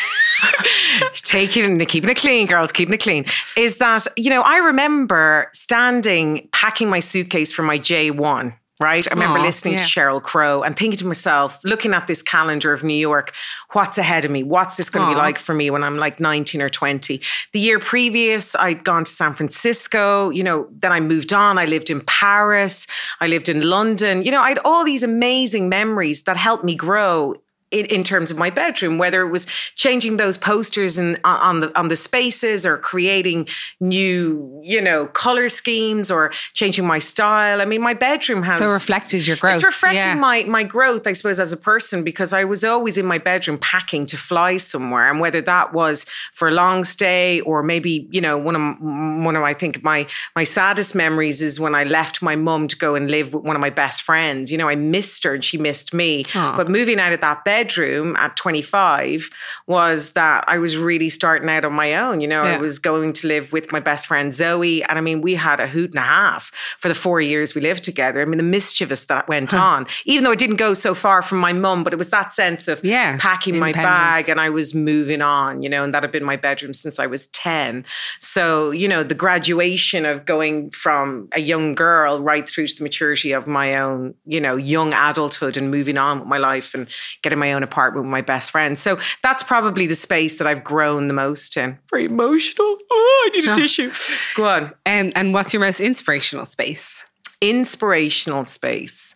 taking 1.14 1.64
and 1.64 1.88
keeping 1.88 2.10
it 2.10 2.16
clean, 2.16 2.46
girls, 2.46 2.72
keeping 2.72 2.94
it 2.94 3.00
clean, 3.00 3.24
is 3.56 3.78
that, 3.78 4.06
you 4.16 4.30
know, 4.30 4.42
I 4.42 4.58
remember 4.58 5.48
standing, 5.52 6.48
packing 6.52 6.88
my 6.88 7.00
suitcase 7.00 7.52
for 7.52 7.62
my 7.62 7.78
J1 7.78 8.54
right? 8.78 9.06
I 9.10 9.14
remember 9.14 9.38
Aww, 9.38 9.44
listening 9.44 9.74
yeah. 9.74 9.78
to 9.78 9.84
Sheryl 9.84 10.22
Crow 10.22 10.62
and 10.62 10.76
thinking 10.76 10.98
to 10.98 11.06
myself, 11.06 11.60
looking 11.64 11.94
at 11.94 12.06
this 12.06 12.22
calendar 12.22 12.72
of 12.72 12.84
New 12.84 12.94
York, 12.94 13.32
what's 13.72 13.96
ahead 13.96 14.24
of 14.24 14.30
me? 14.30 14.42
What's 14.42 14.76
this 14.76 14.90
going 14.90 15.08
to 15.08 15.14
be 15.14 15.18
like 15.18 15.38
for 15.38 15.54
me 15.54 15.70
when 15.70 15.82
I'm 15.82 15.96
like 15.96 16.20
19 16.20 16.60
or 16.60 16.68
20? 16.68 17.20
The 17.52 17.60
year 17.60 17.78
previous, 17.78 18.54
I'd 18.54 18.84
gone 18.84 19.04
to 19.04 19.10
San 19.10 19.32
Francisco, 19.32 20.30
you 20.30 20.44
know, 20.44 20.68
then 20.70 20.92
I 20.92 21.00
moved 21.00 21.32
on. 21.32 21.58
I 21.58 21.64
lived 21.64 21.90
in 21.90 22.00
Paris, 22.02 22.86
I 23.20 23.26
lived 23.26 23.48
in 23.48 23.62
London. 23.62 24.22
You 24.22 24.30
know, 24.30 24.42
I 24.42 24.50
had 24.50 24.58
all 24.64 24.84
these 24.84 25.02
amazing 25.02 25.68
memories 25.68 26.24
that 26.24 26.36
helped 26.36 26.64
me 26.64 26.74
grow 26.74 27.34
in, 27.80 27.86
in, 27.86 28.04
terms 28.04 28.30
of 28.30 28.38
my 28.38 28.50
bedroom, 28.50 28.98
whether 28.98 29.22
it 29.22 29.30
was 29.30 29.46
changing 29.74 30.16
those 30.16 30.38
posters 30.38 30.98
and 30.98 31.18
on 31.24 31.60
the 31.60 31.78
on 31.78 31.88
the 31.88 31.96
spaces 31.96 32.64
or 32.64 32.78
creating 32.78 33.48
new, 33.80 34.60
you 34.62 34.80
know, 34.80 35.06
color 35.06 35.48
schemes 35.48 36.10
or 36.10 36.30
changing 36.54 36.86
my 36.86 36.98
style. 36.98 37.60
I 37.60 37.64
mean, 37.64 37.82
my 37.82 37.94
bedroom 37.94 38.42
has 38.42 38.58
so 38.58 38.72
reflected 38.72 39.26
your 39.26 39.36
growth. 39.36 39.56
It's 39.56 39.64
reflecting 39.64 40.02
yeah. 40.02 40.14
my 40.14 40.44
my 40.44 40.62
growth, 40.62 41.06
I 41.06 41.12
suppose, 41.12 41.40
as 41.40 41.52
a 41.52 41.56
person 41.56 42.04
because 42.04 42.32
I 42.32 42.44
was 42.44 42.64
always 42.64 42.98
in 42.98 43.06
my 43.06 43.18
bedroom 43.18 43.58
packing 43.58 44.06
to 44.06 44.16
fly 44.16 44.56
somewhere, 44.56 45.10
and 45.10 45.20
whether 45.20 45.40
that 45.42 45.72
was 45.72 46.06
for 46.32 46.48
a 46.48 46.52
long 46.52 46.84
stay 46.84 47.40
or 47.40 47.62
maybe 47.62 48.06
you 48.10 48.20
know 48.20 48.38
one 48.38 48.56
of 48.56 49.24
one 49.24 49.36
of 49.36 49.42
I 49.42 49.54
think 49.54 49.82
my 49.82 50.06
my 50.34 50.44
saddest 50.44 50.94
memories 50.94 51.42
is 51.42 51.58
when 51.60 51.74
I 51.74 51.84
left 51.84 52.22
my 52.22 52.36
mum 52.36 52.68
to 52.68 52.76
go 52.76 52.94
and 52.94 53.10
live 53.10 53.34
with 53.34 53.44
one 53.44 53.56
of 53.56 53.60
my 53.60 53.70
best 53.70 54.02
friends. 54.02 54.50
You 54.50 54.58
know, 54.58 54.68
I 54.68 54.76
missed 54.76 55.24
her 55.24 55.34
and 55.34 55.44
she 55.44 55.58
missed 55.58 55.94
me, 55.94 56.24
Aww. 56.24 56.56
but 56.56 56.68
moving 56.68 56.98
out 56.98 57.12
of 57.12 57.20
that 57.20 57.44
bed 57.44 57.65
bedroom 57.66 58.14
at 58.16 58.36
25 58.36 59.30
was 59.66 60.12
that 60.12 60.44
I 60.46 60.58
was 60.58 60.76
really 60.76 61.08
starting 61.08 61.48
out 61.48 61.64
on 61.64 61.72
my 61.72 61.94
own. 61.96 62.20
You 62.20 62.28
know, 62.28 62.44
yeah. 62.44 62.54
I 62.54 62.58
was 62.58 62.78
going 62.78 63.12
to 63.14 63.26
live 63.26 63.52
with 63.52 63.72
my 63.72 63.80
best 63.80 64.06
friend 64.06 64.32
Zoe. 64.32 64.84
And 64.84 64.98
I 64.98 65.00
mean, 65.00 65.20
we 65.20 65.34
had 65.34 65.58
a 65.60 65.66
hoot 65.66 65.90
and 65.90 65.98
a 65.98 66.06
half 66.06 66.52
for 66.78 66.88
the 66.88 66.94
four 66.94 67.20
years 67.20 67.54
we 67.54 67.60
lived 67.60 67.84
together. 67.84 68.22
I 68.22 68.24
mean, 68.24 68.36
the 68.36 68.44
mischievous 68.44 69.06
that 69.06 69.28
went 69.28 69.52
huh. 69.52 69.58
on, 69.58 69.86
even 70.04 70.24
though 70.24 70.30
it 70.30 70.38
didn't 70.38 70.56
go 70.56 70.74
so 70.74 70.94
far 70.94 71.22
from 71.22 71.38
my 71.38 71.52
mum, 71.52 71.82
but 71.82 71.92
it 71.92 71.96
was 71.96 72.10
that 72.10 72.32
sense 72.32 72.68
of 72.68 72.84
yeah, 72.84 73.16
packing 73.18 73.58
my 73.58 73.72
bag 73.72 74.28
and 74.28 74.40
I 74.40 74.50
was 74.50 74.74
moving 74.74 75.22
on, 75.22 75.62
you 75.62 75.68
know, 75.68 75.82
and 75.82 75.92
that 75.92 76.02
had 76.02 76.12
been 76.12 76.24
my 76.24 76.36
bedroom 76.36 76.72
since 76.72 76.98
I 76.98 77.06
was 77.06 77.26
10. 77.28 77.84
So, 78.20 78.70
you 78.70 78.88
know, 78.88 79.02
the 79.02 79.14
graduation 79.14 80.06
of 80.06 80.24
going 80.24 80.70
from 80.70 81.28
a 81.32 81.40
young 81.40 81.74
girl 81.74 82.20
right 82.20 82.48
through 82.48 82.68
to 82.68 82.76
the 82.76 82.82
maturity 82.82 83.32
of 83.32 83.48
my 83.48 83.76
own, 83.76 84.14
you 84.24 84.40
know, 84.40 84.56
young 84.56 84.92
adulthood 84.92 85.56
and 85.56 85.70
moving 85.70 85.98
on 85.98 86.20
with 86.20 86.28
my 86.28 86.38
life 86.38 86.74
and 86.74 86.86
getting 87.22 87.38
my 87.38 87.45
my 87.46 87.52
own 87.52 87.62
apartment 87.62 88.06
with 88.06 88.10
my 88.10 88.22
best 88.22 88.50
friend. 88.50 88.78
So 88.78 88.98
that's 89.22 89.42
probably 89.42 89.86
the 89.86 89.94
space 89.94 90.38
that 90.38 90.46
I've 90.46 90.64
grown 90.64 91.08
the 91.08 91.14
most 91.14 91.56
in. 91.56 91.78
Very 91.90 92.06
emotional. 92.06 92.78
Oh, 92.90 93.28
I 93.28 93.36
need 93.36 93.48
a 93.48 93.52
oh. 93.52 93.54
tissue. 93.54 93.92
Go 94.36 94.48
on. 94.48 94.72
And 94.84 95.12
and 95.16 95.32
what's 95.32 95.52
your 95.52 95.60
most 95.60 95.80
inspirational 95.80 96.44
space? 96.44 97.02
Inspirational 97.40 98.44
space. 98.44 99.14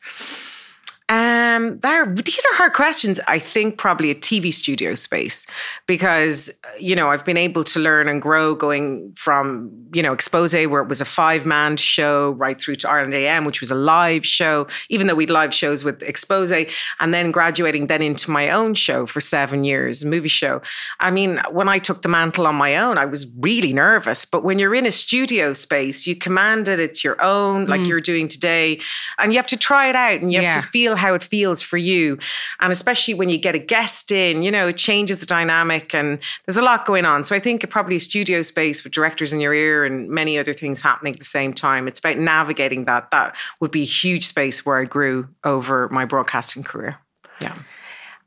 Um, 1.11 1.81
there, 1.81 2.07
these 2.07 2.39
are 2.39 2.55
hard 2.55 2.73
questions. 2.73 3.19
I 3.27 3.41
think 3.41 3.77
probably 3.79 4.13
a 4.13 4.15
TV 4.15 4.55
studio 4.55 4.95
space 4.95 5.45
because 5.89 6.53
you 6.79 6.95
know 6.95 7.11
I've 7.11 7.25
been 7.25 7.37
able 7.37 7.65
to 7.65 7.81
learn 7.81 8.07
and 8.07 8.23
grow 8.23 8.55
going 8.55 9.13
from 9.17 9.73
you 9.93 10.05
know 10.05 10.15
Xposé 10.15 10.71
where 10.71 10.81
it 10.81 10.89
was 10.89 11.01
a 11.01 11.05
five 11.05 11.45
man 11.45 11.77
show 11.77 12.31
right 12.33 12.61
through 12.61 12.77
to 12.77 12.89
Ireland 12.89 13.13
AM, 13.13 13.45
which 13.45 13.59
was 13.59 13.73
a 13.73 13.75
live 13.75 14.25
show. 14.25 14.69
Even 14.89 15.09
though 15.09 15.17
we'd 15.17 15.31
live 15.31 15.53
shows 15.53 15.83
with 15.83 15.99
Xposé, 15.99 16.71
and 17.01 17.13
then 17.13 17.33
graduating 17.33 17.89
then 17.89 18.03
into 18.03 18.31
my 18.31 18.49
own 18.51 18.75
show 18.75 19.05
for 19.05 19.21
seven 19.21 19.65
years, 19.65 20.05
movie 20.05 20.29
show. 20.29 20.63
I 21.01 21.11
mean, 21.11 21.41
when 21.51 21.69
I 21.69 21.79
took 21.79 22.03
the 22.03 22.09
mantle 22.09 22.47
on 22.47 22.55
my 22.55 22.77
own, 22.77 22.99
I 22.99 23.05
was 23.05 23.27
really 23.41 23.73
nervous. 23.73 24.25
But 24.25 24.45
when 24.45 24.61
you're 24.61 24.77
in 24.77 24.87
a 24.87 24.93
studio 24.93 25.55
space, 25.55 26.07
you 26.07 26.15
command 26.15 26.69
it. 26.69 26.79
It's 26.79 27.03
your 27.03 27.21
own, 27.21 27.67
like 27.67 27.81
mm. 27.81 27.89
you're 27.89 28.01
doing 28.01 28.29
today, 28.29 28.79
and 29.19 29.33
you 29.33 29.39
have 29.39 29.49
to 29.49 29.57
try 29.57 29.89
it 29.89 29.97
out 29.97 30.21
and 30.21 30.33
you 30.33 30.41
have 30.41 30.55
yeah. 30.55 30.61
to 30.61 30.67
feel 30.69 31.00
how 31.01 31.15
it 31.15 31.23
feels 31.23 31.61
for 31.63 31.77
you. 31.77 32.19
And 32.61 32.71
especially 32.71 33.15
when 33.15 33.29
you 33.29 33.39
get 33.39 33.55
a 33.55 33.59
guest 33.59 34.13
in, 34.13 34.43
you 34.43 34.51
know, 34.51 34.69
it 34.69 34.77
changes 34.77 35.19
the 35.19 35.27
dynamic 35.27 35.95
and 35.95 36.19
there's 36.47 36.57
a 36.57 36.63
lot 36.63 36.85
going 36.85 37.05
on. 37.05 37.25
So 37.25 37.35
I 37.35 37.41
think 37.41 37.69
probably 37.71 37.97
a 37.97 38.01
studio 38.01 38.43
space 38.43 38.85
with 38.85 38.93
directors 38.93 39.33
in 39.33 39.41
your 39.41 39.55
ear 39.55 39.85
and 39.85 40.09
many 40.09 40.39
other 40.39 40.53
things 40.53 40.81
happening 40.81 41.15
at 41.15 41.19
the 41.19 41.25
same 41.25 41.53
time. 41.53 41.89
It's 41.89 41.99
about 41.99 42.19
navigating 42.19 42.85
that. 42.85 43.11
That 43.11 43.37
would 43.61 43.71
be 43.71 43.83
a 43.83 43.87
huge 43.87 44.27
space 44.27 44.65
where 44.65 44.79
I 44.79 44.85
grew 44.85 45.29
over 45.45 45.89
my 45.89 46.05
broadcasting 46.05 46.63
career. 46.63 46.99
Yeah. 47.41 47.57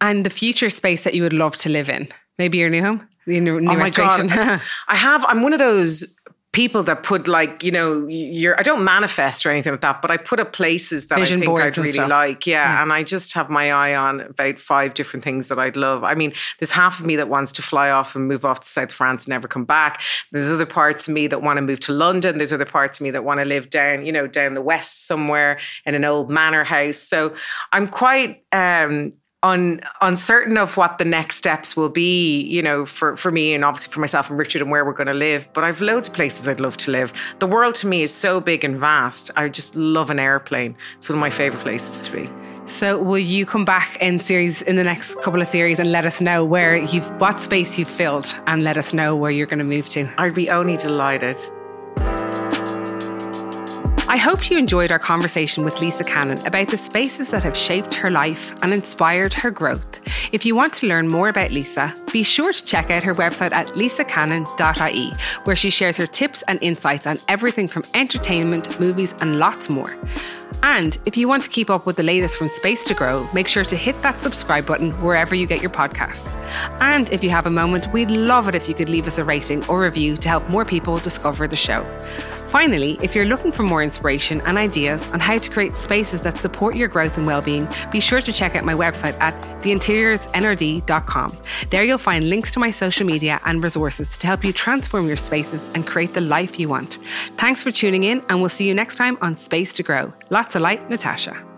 And 0.01 0.25
the 0.25 0.29
future 0.29 0.69
space 0.69 1.03
that 1.03 1.13
you 1.13 1.23
would 1.23 1.33
love 1.33 1.55
to 1.57 1.69
live 1.69 1.89
in, 1.89 2.09
maybe 2.37 2.57
your 2.57 2.69
new 2.69 2.81
home? 2.81 3.07
The 3.25 3.39
new, 3.39 3.61
new 3.61 3.71
oh 3.71 3.75
my 3.75 3.89
God. 3.89 4.29
I 4.87 4.95
have, 4.95 5.23
I'm 5.29 5.43
one 5.43 5.53
of 5.53 5.59
those 5.59 6.03
people 6.53 6.83
that 6.83 7.01
put 7.01 7.27
like 7.27 7.63
you 7.63 7.71
know 7.71 8.07
you're 8.07 8.57
I 8.57 8.61
don't 8.61 8.85
manifest 8.85 9.45
or 9.45 9.51
anything 9.51 9.73
like 9.73 9.81
that, 9.81 10.01
but 10.01 10.11
I 10.11 10.17
put 10.17 10.39
up 10.39 10.53
places 10.53 11.07
that 11.07 11.19
Vision 11.19 11.41
I 11.41 11.45
think 11.45 11.59
I'd 11.59 11.77
really 11.77 12.07
like. 12.07 12.47
Yeah, 12.47 12.63
yeah, 12.63 12.81
and 12.81 12.93
I 12.93 13.03
just 13.03 13.33
have 13.33 13.49
my 13.49 13.71
eye 13.71 13.95
on 13.95 14.21
about 14.21 14.59
five 14.59 14.93
different 14.93 15.23
things 15.23 15.49
that 15.49 15.59
I'd 15.59 15.75
love. 15.75 16.03
I 16.03 16.13
mean, 16.13 16.31
there's 16.59 16.71
half 16.71 16.99
of 16.99 17.05
me 17.05 17.15
that 17.17 17.27
wants 17.27 17.51
to 17.53 17.61
fly 17.61 17.89
off 17.89 18.15
and 18.15 18.27
move 18.27 18.45
off 18.45 18.61
to 18.61 18.67
South 18.67 18.93
France 18.93 19.25
and 19.25 19.31
never 19.31 19.47
come 19.47 19.65
back. 19.65 20.01
There's 20.31 20.51
other 20.51 20.65
parts 20.65 21.07
of 21.07 21.13
me 21.13 21.27
that 21.27 21.41
want 21.41 21.57
to 21.57 21.61
move 21.61 21.79
to 21.81 21.91
London. 21.91 22.37
There's 22.37 22.53
other 22.53 22.65
parts 22.65 22.99
of 22.99 23.03
me 23.03 23.11
that 23.11 23.25
want 23.25 23.39
to 23.39 23.45
live 23.45 23.69
down, 23.69 24.05
you 24.05 24.11
know, 24.11 24.27
down 24.27 24.53
the 24.53 24.61
west 24.61 25.07
somewhere 25.07 25.59
in 25.85 25.95
an 25.95 26.05
old 26.05 26.29
manor 26.29 26.63
house. 26.63 26.97
So 26.97 27.33
I'm 27.71 27.87
quite 27.87 28.43
um, 28.51 29.11
un, 29.43 29.81
uncertain 30.01 30.57
of 30.57 30.77
what 30.77 30.97
the 30.97 31.05
next 31.05 31.35
steps 31.35 31.75
will 31.75 31.89
be, 31.89 32.41
you 32.41 32.61
know, 32.61 32.85
for, 32.85 33.15
for 33.15 33.31
me 33.31 33.53
and 33.53 33.63
obviously 33.63 33.91
for 33.91 33.99
myself 33.99 34.29
and 34.29 34.39
Richard 34.39 34.61
and 34.61 34.71
where 34.71 34.83
we're 34.85 34.93
going 34.93 35.07
to 35.07 35.13
live. 35.13 35.47
But 35.53 35.63
I've 35.63 35.81
loads 35.81 36.07
of 36.07 36.13
places 36.13 36.47
I'd 36.47 36.59
love 36.59 36.77
to 36.77 36.91
live. 36.91 37.13
The 37.39 37.47
world 37.47 37.75
to 37.75 37.87
me 37.87 38.01
is 38.01 38.13
so 38.13 38.39
big 38.39 38.63
and 38.63 38.77
vast. 38.77 39.29
I 39.35 39.49
just 39.49 39.75
love 39.75 40.09
an 40.09 40.19
airplane. 40.19 40.75
It's 40.97 41.09
one 41.09 41.17
of 41.17 41.21
my 41.21 41.29
favourite 41.29 41.61
places 41.61 42.01
to 42.01 42.11
be. 42.11 42.29
So 42.65 43.03
will 43.03 43.19
you 43.19 43.45
come 43.45 43.65
back 43.65 43.97
in 44.01 44.21
series 44.21 44.61
in 44.61 44.77
the 44.77 44.85
next 44.85 45.21
couple 45.21 45.41
of 45.41 45.47
series 45.47 45.79
and 45.79 45.91
let 45.91 46.05
us 46.05 46.21
know 46.21 46.45
where 46.45 46.77
you've 46.77 47.09
what 47.19 47.41
space 47.41 47.77
you've 47.77 47.89
filled 47.89 48.33
and 48.47 48.63
let 48.63 48.77
us 48.77 48.93
know 48.93 49.17
where 49.17 49.31
you're 49.31 49.47
going 49.47 49.59
to 49.59 49.65
move 49.65 49.89
to? 49.89 50.09
I'd 50.17 50.33
be 50.33 50.49
only 50.49 50.77
delighted. 50.77 51.37
I 54.13 54.17
hope 54.17 54.51
you 54.51 54.59
enjoyed 54.59 54.91
our 54.91 54.99
conversation 54.99 55.63
with 55.63 55.81
Lisa 55.81 56.03
Cannon 56.03 56.37
about 56.45 56.67
the 56.67 56.77
spaces 56.77 57.31
that 57.31 57.41
have 57.41 57.57
shaped 57.57 57.95
her 57.95 58.11
life 58.11 58.53
and 58.61 58.71
inspired 58.71 59.33
her 59.33 59.49
growth. 59.49 59.99
If 60.31 60.45
you 60.45 60.55
want 60.55 60.71
to 60.73 60.87
learn 60.87 61.07
more 61.07 61.29
about 61.29 61.49
Lisa, 61.49 61.91
be 62.11 62.21
sure 62.21 62.53
to 62.53 62.63
check 62.63 62.91
out 62.91 63.01
her 63.01 63.15
website 63.15 63.51
at 63.51 63.69
lisacannon.ie, 63.69 65.13
where 65.45 65.55
she 65.55 65.71
shares 65.71 65.97
her 65.97 66.05
tips 66.05 66.43
and 66.47 66.59
insights 66.61 67.07
on 67.07 67.17
everything 67.27 67.67
from 67.67 67.85
entertainment, 67.95 68.79
movies, 68.79 69.15
and 69.19 69.39
lots 69.39 69.67
more. 69.67 69.97
And 70.61 70.95
if 71.07 71.17
you 71.17 71.27
want 71.27 71.41
to 71.43 71.49
keep 71.49 71.71
up 71.71 71.87
with 71.87 71.95
the 71.95 72.03
latest 72.03 72.37
from 72.37 72.49
Space 72.49 72.83
to 72.83 72.93
Grow, 72.93 73.27
make 73.33 73.47
sure 73.47 73.65
to 73.65 73.75
hit 73.75 73.99
that 74.03 74.21
subscribe 74.21 74.67
button 74.67 74.91
wherever 75.01 75.33
you 75.33 75.47
get 75.47 75.59
your 75.59 75.71
podcasts. 75.71 76.37
And 76.81 77.11
if 77.11 77.23
you 77.23 77.31
have 77.31 77.47
a 77.47 77.51
moment, 77.51 77.91
we'd 77.91 78.11
love 78.11 78.47
it 78.47 78.53
if 78.53 78.69
you 78.69 78.75
could 78.75 78.89
leave 78.89 79.07
us 79.07 79.17
a 79.17 79.23
rating 79.23 79.65
or 79.65 79.81
review 79.81 80.17
to 80.17 80.29
help 80.29 80.47
more 80.51 80.65
people 80.65 80.99
discover 80.99 81.47
the 81.47 81.55
show. 81.55 81.83
Finally, 82.53 82.99
if 83.01 83.15
you're 83.15 83.25
looking 83.25 83.51
for 83.51 83.63
more 83.63 83.81
inspiration 83.81 84.39
and 84.41 84.59
ideas 84.59 85.09
on 85.11 85.19
how 85.19 85.39
to 85.39 85.49
create 85.49 85.75
spaces 85.75 86.21
that 86.21 86.37
support 86.37 86.75
your 86.75 86.87
growth 86.87 87.17
and 87.17 87.25
well-being, 87.25 87.67
be 87.91 87.99
sure 87.99 88.21
to 88.21 88.31
check 88.31 88.55
out 88.55 88.63
my 88.63 88.75
website 88.75 89.19
at 89.19 89.33
theinteriorsnrd.com. 89.63 91.35
There 91.71 91.83
you'll 91.83 91.97
find 91.97 92.29
links 92.29 92.51
to 92.51 92.59
my 92.59 92.69
social 92.69 93.07
media 93.07 93.41
and 93.45 93.63
resources 93.63 94.15
to 94.17 94.27
help 94.27 94.45
you 94.45 94.53
transform 94.53 95.07
your 95.07 95.17
spaces 95.17 95.65
and 95.73 95.87
create 95.87 96.13
the 96.13 96.21
life 96.21 96.59
you 96.59 96.69
want. 96.69 96.99
Thanks 97.37 97.63
for 97.63 97.71
tuning 97.71 98.03
in 98.03 98.21
and 98.29 98.39
we'll 98.39 98.49
see 98.49 98.67
you 98.67 98.75
next 98.75 98.97
time 98.97 99.17
on 99.23 99.35
Space 99.35 99.73
to 99.73 99.81
Grow. 99.81 100.13
Lots 100.29 100.53
of 100.53 100.61
light, 100.61 100.87
Natasha. 100.91 101.52